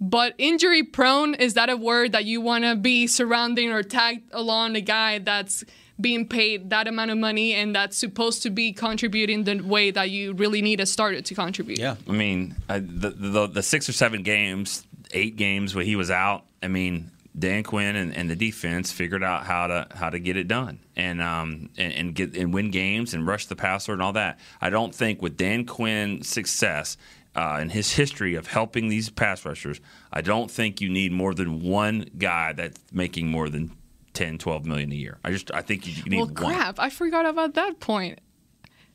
But 0.00 0.34
injury 0.38 0.82
prone 0.82 1.34
is 1.34 1.54
that 1.54 1.68
a 1.68 1.76
word 1.76 2.12
that 2.12 2.24
you 2.24 2.40
want 2.40 2.64
to 2.64 2.74
be 2.74 3.06
surrounding 3.06 3.70
or 3.70 3.82
tagged 3.82 4.30
along 4.32 4.74
a 4.74 4.80
guy 4.80 5.18
that's 5.18 5.62
being 6.00 6.26
paid 6.26 6.70
that 6.70 6.88
amount 6.88 7.10
of 7.10 7.18
money 7.18 7.52
and 7.52 7.74
that's 7.74 7.98
supposed 7.98 8.42
to 8.44 8.48
be 8.50 8.72
contributing 8.72 9.44
the 9.44 9.60
way 9.60 9.90
that 9.90 10.08
you 10.08 10.32
really 10.32 10.62
need 10.62 10.80
a 10.80 10.86
starter 10.86 11.20
to 11.20 11.34
contribute? 11.34 11.78
Yeah, 11.78 11.96
I 12.08 12.12
mean, 12.12 12.56
I, 12.68 12.78
the, 12.78 13.10
the 13.10 13.46
the 13.46 13.62
six 13.62 13.90
or 13.90 13.92
seven 13.92 14.22
games, 14.22 14.86
eight 15.12 15.36
games 15.36 15.74
where 15.74 15.84
he 15.84 15.96
was 15.96 16.10
out. 16.10 16.44
I 16.62 16.68
mean, 16.68 17.10
Dan 17.38 17.62
Quinn 17.62 17.96
and, 17.96 18.16
and 18.16 18.28
the 18.28 18.36
defense 18.36 18.92
figured 18.92 19.22
out 19.22 19.44
how 19.44 19.66
to 19.68 19.86
how 19.94 20.10
to 20.10 20.18
get 20.18 20.36
it 20.36 20.48
done 20.48 20.80
and 20.96 21.22
um 21.22 21.70
and, 21.78 21.92
and 21.92 22.14
get 22.14 22.36
and 22.36 22.52
win 22.52 22.70
games 22.70 23.14
and 23.14 23.26
rush 23.26 23.46
the 23.46 23.56
passer 23.56 23.92
and 23.92 24.02
all 24.02 24.12
that. 24.14 24.38
I 24.60 24.70
don't 24.70 24.94
think 24.94 25.22
with 25.22 25.36
Dan 25.36 25.64
Quinn's 25.66 26.28
success. 26.28 26.96
Uh, 27.32 27.58
and 27.60 27.70
his 27.70 27.92
history 27.94 28.34
of 28.34 28.48
helping 28.48 28.88
these 28.88 29.08
pass 29.08 29.44
rushers, 29.44 29.80
I 30.12 30.20
don't 30.20 30.50
think 30.50 30.80
you 30.80 30.88
need 30.88 31.12
more 31.12 31.32
than 31.32 31.62
one 31.62 32.06
guy 32.18 32.52
that's 32.52 32.80
making 32.92 33.28
more 33.28 33.48
than 33.48 33.70
10, 34.14 34.38
12 34.38 34.64
million 34.64 34.90
a 34.90 34.96
year. 34.96 35.18
I 35.22 35.30
just 35.30 35.52
I 35.54 35.62
think 35.62 35.86
you, 35.86 36.02
need 36.04 36.16
well, 36.16 36.26
one. 36.26 36.34
crap! 36.34 36.80
I 36.80 36.90
forgot 36.90 37.26
about 37.26 37.54
that 37.54 37.78
point. 37.78 38.20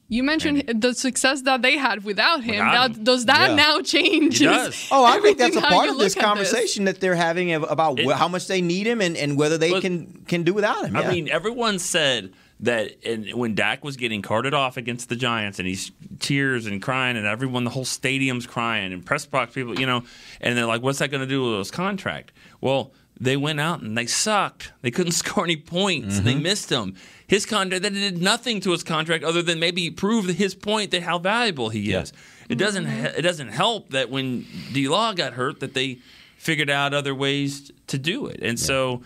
You 0.07 0.21
mentioned 0.23 0.63
the 0.81 0.93
success 0.93 1.41
that 1.43 1.63
they 1.63 1.77
had 1.77 2.03
without 2.03 2.43
him. 2.43 2.55
Without 2.65 2.73
Now, 2.91 2.95
him. 2.95 3.03
does 3.03 3.25
that 3.25 3.49
Yeah. 3.49 3.55
now 3.55 3.81
change? 3.81 4.41
Oh, 4.91 5.03
I 5.03 5.19
think 5.19 5.37
that's 5.39 5.55
a 5.55 5.61
part 5.61 5.89
of 5.89 5.97
this 5.97 6.15
look 6.15 6.23
at 6.23 6.27
conversation 6.27 6.85
that 6.85 6.99
they're 6.99 7.15
having 7.15 7.51
about 7.53 7.99
wh- 7.99 8.11
how 8.11 8.27
much 8.27 8.47
they 8.47 8.61
need 8.61 8.85
him 8.85 9.01
and, 9.01 9.17
and 9.17 9.35
whether 9.37 9.57
they 9.57 9.79
can 9.81 10.23
can 10.27 10.43
do 10.43 10.53
without 10.53 10.85
him. 10.85 10.95
I 10.95 11.01
Yeah. 11.01 11.11
mean, 11.11 11.29
everyone 11.29 11.79
said 11.79 12.33
that 12.59 13.03
and 13.03 13.33
when 13.33 13.55
Dak 13.55 13.83
was 13.83 13.97
getting 13.97 14.21
carted 14.21 14.53
off 14.53 14.77
against 14.77 15.09
the 15.09 15.15
Giants 15.15 15.57
and 15.59 15.67
he's 15.67 15.91
tears 16.19 16.67
and 16.67 16.81
crying 16.81 17.17
and 17.17 17.25
everyone, 17.25 17.63
the 17.63 17.69
whole 17.71 17.83
stadium's 17.83 18.45
crying 18.45 18.93
and 18.93 19.03
press 19.05 19.25
box 19.25 19.53
people, 19.55 19.77
you 19.79 19.85
know, 19.87 20.03
and 20.39 20.55
they're 20.57 20.65
like, 20.67 20.81
what's 20.83 20.99
that 20.99 21.09
going 21.09 21.21
to 21.21 21.27
do 21.27 21.49
with 21.49 21.57
his 21.59 21.71
contract? 21.71 22.31
Well, 22.61 22.93
they 23.19 23.37
went 23.37 23.59
out 23.59 23.81
and 23.81 23.97
they 23.97 24.05
sucked. 24.05 24.71
They 24.83 24.91
couldn't 24.91 25.13
score 25.23 25.43
any 25.43 25.57
points. 25.57 26.19
They 26.19 26.31
Mm-hmm. 26.31 26.39
Mhm. 26.39 26.43
missed 26.43 26.69
him. 26.71 26.95
His 27.27 27.45
contract 27.45 27.83
that 27.83 27.93
did 27.93 28.21
nothing 28.21 28.59
to 28.61 28.71
his 28.71 28.83
contract 28.83 29.23
other 29.23 29.41
than 29.41 29.59
maybe 29.59 29.89
prove 29.89 30.27
his 30.27 30.53
point 30.53 30.91
that 30.91 31.01
how 31.01 31.17
valuable 31.17 31.69
he 31.69 31.91
is. 31.91 32.13
It 32.49 32.55
doesn't 32.55 32.85
mm-hmm. 32.85 33.05
it 33.17 33.21
doesn't 33.21 33.49
help 33.49 33.89
that 33.89 34.09
when 34.09 34.45
D 34.73 34.87
Law 34.87 35.13
got 35.13 35.33
hurt 35.33 35.59
that 35.61 35.73
they 35.73 35.99
figured 36.37 36.69
out 36.69 36.93
other 36.93 37.15
ways 37.15 37.71
to 37.87 37.97
do 37.97 38.27
it. 38.27 38.39
And 38.41 38.59
so, 38.59 39.01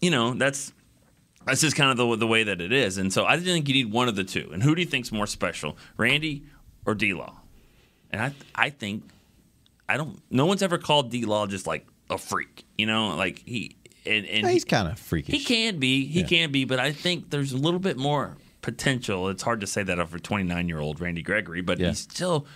you 0.00 0.10
know, 0.10 0.34
that's 0.34 0.72
that's 1.44 1.60
just 1.60 1.74
kind 1.74 1.90
of 1.90 1.96
the, 1.96 2.16
the 2.16 2.26
way 2.26 2.44
that 2.44 2.60
it 2.60 2.72
is. 2.72 2.98
And 2.98 3.12
so 3.12 3.24
I 3.24 3.38
think 3.38 3.68
you 3.68 3.74
need 3.74 3.92
one 3.92 4.06
of 4.06 4.14
the 4.14 4.24
two. 4.24 4.50
And 4.52 4.62
who 4.62 4.74
do 4.74 4.82
you 4.82 4.86
think's 4.86 5.10
more 5.10 5.26
special, 5.26 5.76
Randy 5.96 6.44
or 6.86 6.94
D 6.94 7.14
Law? 7.14 7.40
And 8.10 8.22
I 8.22 8.32
I 8.54 8.70
think 8.70 9.02
I 9.88 9.96
don't. 9.96 10.20
No 10.30 10.46
one's 10.46 10.62
ever 10.62 10.78
called 10.78 11.10
D 11.10 11.24
Law 11.24 11.46
just 11.46 11.66
like 11.66 11.86
a 12.08 12.18
freak. 12.18 12.64
You 12.76 12.86
know, 12.86 13.16
like 13.16 13.42
he 13.44 13.76
and, 14.08 14.26
and 14.26 14.42
Yeah, 14.46 14.50
he's 14.52 14.64
kind 14.64 14.88
of 14.88 14.98
freakish. 14.98 15.34
he 15.34 15.44
can 15.44 15.78
be. 15.78 16.06
He 16.06 16.20
Yeah. 16.20 16.26
can 16.26 16.52
be. 16.52 16.64
But 16.64 16.80
I 16.80 16.92
think 16.92 17.30
there's 17.30 17.52
a 17.52 17.56
little 17.58 17.80
bit 17.80 17.96
more 17.96 18.36
potential. 18.62 19.28
It's 19.28 19.42
hard 19.42 19.60
to 19.60 19.66
say 19.66 19.82
that 19.82 19.98
of 19.98 20.14
a 20.14 20.18
29 20.20 20.68
year 20.68 20.78
old 20.80 21.00
Randy 21.00 21.22
Gregory, 21.22 21.60
but 21.60 21.78
Yeah. 21.78 21.88
he's 21.88 22.00
still 22.00 22.46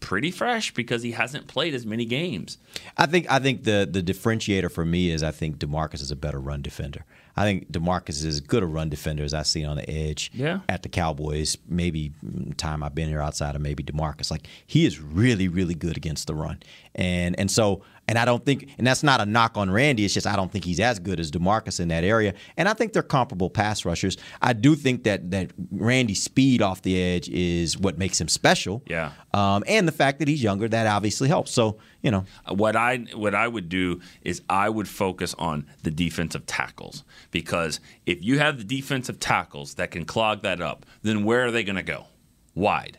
pretty 0.00 0.32
fresh 0.32 0.74
because 0.74 1.04
he 1.04 1.12
hasn't 1.12 1.46
played 1.46 1.72
as 1.74 1.86
many 1.86 2.04
games. 2.04 2.58
I 2.98 3.06
think 3.06 3.30
I 3.30 3.38
think 3.38 3.62
the 3.62 3.88
the 3.90 4.02
differentiator 4.02 4.70
for 4.70 4.84
me 4.84 5.10
is 5.10 5.22
I 5.22 5.30
think 5.30 5.58
Demarcus 5.58 6.02
is 6.02 6.10
a 6.10 6.16
better 6.16 6.40
run 6.40 6.60
defender. 6.60 7.04
I 7.36 7.44
think 7.44 7.70
Demarcus 7.72 8.10
is 8.10 8.24
as 8.26 8.40
good 8.40 8.62
a 8.64 8.66
run 8.66 8.90
defender 8.90 9.22
as 9.24 9.32
I've 9.32 9.46
seen 9.46 9.64
on 9.64 9.76
the 9.76 9.88
edge 9.88 10.30
Yeah. 10.34 10.58
at 10.68 10.82
the 10.82 10.88
Cowboys. 10.90 11.56
Maybe 11.68 12.10
time 12.58 12.82
I've 12.82 12.94
been 12.96 13.08
here 13.08 13.22
outside 13.22 13.54
of 13.54 13.62
maybe 13.62 13.82
Demarcus. 13.84 14.28
Like 14.30 14.48
he 14.66 14.84
is 14.84 15.00
really 15.00 15.46
really 15.46 15.74
good 15.76 15.96
against 15.96 16.26
the 16.26 16.34
run, 16.34 16.58
and 16.96 17.38
and 17.38 17.48
so 17.48 17.82
and 18.08 18.18
I 18.18 18.24
don't 18.24 18.44
think 18.44 18.68
and 18.78 18.86
that's 18.86 19.02
not 19.02 19.20
a 19.20 19.26
knock 19.26 19.56
on 19.56 19.70
Randy. 19.70 20.04
It's 20.04 20.14
just 20.14 20.26
I 20.26 20.36
don't 20.36 20.50
think 20.50 20.64
he's 20.64 20.80
as 20.80 20.98
good 20.98 21.20
as 21.20 21.30
Demarcus 21.30 21.80
in 21.80 21.88
that 21.88 22.04
area. 22.04 22.34
And 22.56 22.68
I 22.68 22.74
think 22.74 22.92
they're 22.92 23.02
comparable 23.02 23.50
pass 23.50 23.84
rushers. 23.84 24.16
I 24.40 24.52
do 24.52 24.74
think 24.74 25.04
that 25.04 25.30
that 25.30 25.52
Randy's 25.70 26.22
speed 26.22 26.62
off 26.62 26.82
the 26.82 27.00
edge 27.00 27.28
is 27.28 27.78
what 27.78 27.98
makes 27.98 28.20
him 28.20 28.28
special. 28.28 28.82
Yeah. 28.86 29.12
Um, 29.32 29.64
and 29.66 29.86
the 29.86 29.92
fact 29.92 30.18
that 30.18 30.28
he's 30.28 30.42
younger 30.42 30.68
that 30.68 30.86
obviously 30.86 31.28
helps. 31.28 31.52
So 31.52 31.78
you 32.02 32.10
know. 32.10 32.24
What 32.48 32.76
I 32.76 32.98
what 33.14 33.34
I 33.34 33.48
would 33.48 33.68
do 33.68 34.00
is 34.22 34.42
I 34.48 34.68
would 34.68 34.88
focus 34.88 35.34
on 35.38 35.66
the 35.82 35.90
defensive 35.90 36.46
tackles 36.46 37.04
because 37.30 37.80
if 38.04 38.22
you 38.22 38.38
have 38.38 38.58
the 38.58 38.64
defensive 38.64 39.20
tackles 39.20 39.74
that 39.74 39.90
can 39.90 40.04
clog 40.04 40.42
that 40.42 40.60
up, 40.60 40.84
then 41.02 41.24
where 41.24 41.46
are 41.46 41.50
they 41.50 41.62
going 41.62 41.76
to 41.76 41.82
go? 41.82 42.06
Wide. 42.54 42.98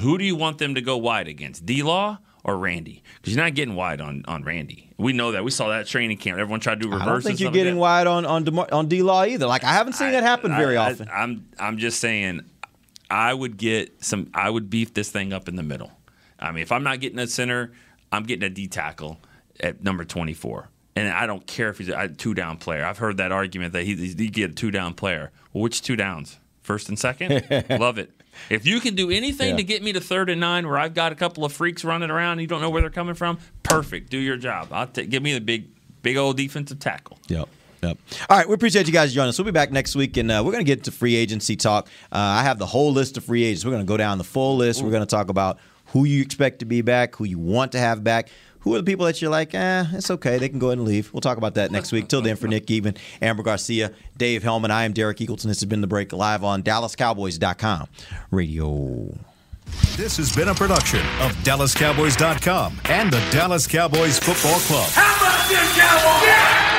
Who 0.00 0.18
do 0.18 0.24
you 0.24 0.36
want 0.36 0.58
them 0.58 0.74
to 0.74 0.80
go 0.80 0.96
wide 0.96 1.28
against? 1.28 1.64
D 1.66 1.82
Law 1.82 2.18
or 2.44 2.56
Randy? 2.56 3.02
Because 3.16 3.34
you're 3.34 3.44
not 3.44 3.54
getting 3.54 3.74
wide 3.74 4.00
on, 4.00 4.24
on 4.26 4.42
Randy. 4.42 4.90
We 4.98 5.12
know 5.12 5.32
that. 5.32 5.44
We 5.44 5.50
saw 5.50 5.68
that 5.68 5.86
training 5.86 6.18
camp. 6.18 6.38
Everyone 6.38 6.60
tried 6.60 6.80
to 6.80 6.86
do 6.86 6.88
reverse. 6.88 7.02
I 7.02 7.10
don't 7.10 7.22
think 7.22 7.40
you're 7.40 7.50
getting 7.50 7.76
wide 7.76 8.06
on 8.06 8.24
on 8.24 8.44
DeMar- 8.44 8.72
on 8.72 8.88
D 8.88 9.02
Law 9.02 9.24
either. 9.24 9.46
Like 9.46 9.64
I 9.64 9.72
haven't 9.72 9.94
seen 9.94 10.12
that 10.12 10.22
happen 10.22 10.54
very 10.54 10.76
I, 10.76 10.92
often. 10.92 11.08
I, 11.08 11.22
am 11.22 11.48
I'm 11.58 11.78
just 11.78 12.00
saying, 12.00 12.42
I 13.10 13.34
would 13.34 13.56
get 13.56 14.04
some. 14.04 14.30
I 14.34 14.48
would 14.48 14.70
beef 14.70 14.94
this 14.94 15.10
thing 15.10 15.32
up 15.32 15.48
in 15.48 15.56
the 15.56 15.62
middle. 15.62 15.92
I 16.38 16.52
mean, 16.52 16.62
if 16.62 16.72
I'm 16.72 16.82
not 16.82 17.00
getting 17.00 17.18
a 17.18 17.26
center, 17.26 17.72
I'm 18.10 18.24
getting 18.24 18.44
a 18.44 18.50
D 18.50 18.68
tackle 18.68 19.18
at 19.60 19.82
number 19.82 20.04
24. 20.04 20.68
And 20.94 21.08
I 21.08 21.26
don't 21.26 21.46
care 21.46 21.70
if 21.70 21.78
he's 21.78 21.88
a 21.88 22.08
two 22.08 22.34
down 22.34 22.58
player. 22.58 22.84
I've 22.84 22.98
heard 22.98 23.16
that 23.16 23.32
argument 23.32 23.72
that 23.72 23.84
he, 23.84 23.94
he 23.94 24.28
get 24.28 24.50
a 24.50 24.54
two 24.54 24.70
down 24.70 24.94
player. 24.94 25.30
Well, 25.52 25.62
which 25.62 25.82
two 25.82 25.96
downs? 25.96 26.38
First 26.62 26.88
and 26.88 26.98
second? 26.98 27.44
Love 27.70 27.98
it. 27.98 28.10
If 28.48 28.66
you 28.66 28.80
can 28.80 28.94
do 28.94 29.10
anything 29.10 29.50
Yeah. 29.50 29.56
to 29.56 29.64
get 29.64 29.82
me 29.82 29.92
to 29.92 30.00
third 30.00 30.30
and 30.30 30.40
nine, 30.40 30.66
where 30.66 30.78
I've 30.78 30.94
got 30.94 31.12
a 31.12 31.14
couple 31.14 31.44
of 31.44 31.52
freaks 31.52 31.84
running 31.84 32.10
around, 32.10 32.32
and 32.32 32.40
you 32.40 32.46
don't 32.46 32.60
know 32.60 32.70
where 32.70 32.80
they're 32.82 32.90
coming 32.90 33.14
from. 33.14 33.38
Perfect. 33.62 34.10
Do 34.10 34.18
your 34.18 34.36
job. 34.36 34.68
I'll 34.72 34.86
ta- 34.86 35.02
give 35.08 35.22
me 35.22 35.34
the 35.34 35.40
big, 35.40 35.66
big 36.02 36.16
old 36.16 36.36
defensive 36.36 36.78
tackle. 36.78 37.18
Yep. 37.28 37.48
Yep. 37.82 37.98
All 38.30 38.38
right, 38.38 38.48
we 38.48 38.54
appreciate 38.54 38.86
you 38.86 38.92
guys 38.92 39.12
joining 39.12 39.30
us. 39.30 39.38
We'll 39.38 39.44
be 39.46 39.50
back 39.50 39.72
next 39.72 39.96
week, 39.96 40.16
and 40.16 40.30
uh, 40.30 40.40
we're 40.44 40.52
going 40.52 40.64
to 40.64 40.68
get 40.76 40.84
to 40.84 40.92
free 40.92 41.16
agency 41.16 41.56
talk. 41.56 41.88
Uh, 42.12 42.16
I 42.18 42.42
have 42.44 42.58
the 42.60 42.66
whole 42.66 42.92
list 42.92 43.16
of 43.16 43.24
free 43.24 43.42
agents. 43.42 43.64
We're 43.64 43.72
going 43.72 43.82
to 43.84 43.88
go 43.88 43.96
down 43.96 44.18
the 44.18 44.24
full 44.24 44.56
list. 44.56 44.82
We're 44.82 44.90
going 44.92 45.02
to 45.02 45.06
talk 45.06 45.28
about 45.30 45.58
who 45.86 46.04
you 46.04 46.22
expect 46.22 46.60
to 46.60 46.64
be 46.64 46.80
back, 46.80 47.16
who 47.16 47.24
you 47.24 47.40
want 47.40 47.72
to 47.72 47.78
have 47.78 48.04
back. 48.04 48.28
Who 48.62 48.74
are 48.74 48.78
the 48.78 48.84
people 48.84 49.06
that 49.06 49.20
you're 49.20 49.30
like, 49.30 49.54
eh, 49.54 49.84
it's 49.92 50.10
okay. 50.10 50.38
They 50.38 50.48
can 50.48 50.58
go 50.58 50.68
ahead 50.68 50.78
and 50.78 50.86
leave. 50.86 51.12
We'll 51.12 51.20
talk 51.20 51.36
about 51.38 51.54
that 51.54 51.70
next 51.70 51.92
week. 51.92 52.08
Till 52.08 52.22
then, 52.22 52.36
for 52.36 52.46
Nick 52.46 52.66
Eatman, 52.66 52.96
Amber 53.20 53.42
Garcia, 53.42 53.92
Dave 54.16 54.42
Helman, 54.42 54.70
I 54.70 54.84
am 54.84 54.92
Derek 54.92 55.18
Eagleton. 55.18 55.44
This 55.44 55.60
has 55.60 55.64
been 55.64 55.80
The 55.80 55.86
Break 55.86 56.12
live 56.12 56.44
on 56.44 56.62
DallasCowboys.com 56.62 57.88
radio. 58.30 59.14
This 59.96 60.16
has 60.16 60.34
been 60.34 60.48
a 60.48 60.54
production 60.54 61.00
of 61.20 61.32
DallasCowboys.com 61.44 62.80
and 62.86 63.12
the 63.12 63.20
Dallas 63.30 63.66
Cowboys 63.66 64.18
Football 64.18 64.58
Club. 64.60 64.90
How 64.92 65.16
about 65.16 65.48
this, 65.48 65.76
Cowboys? 65.76 66.71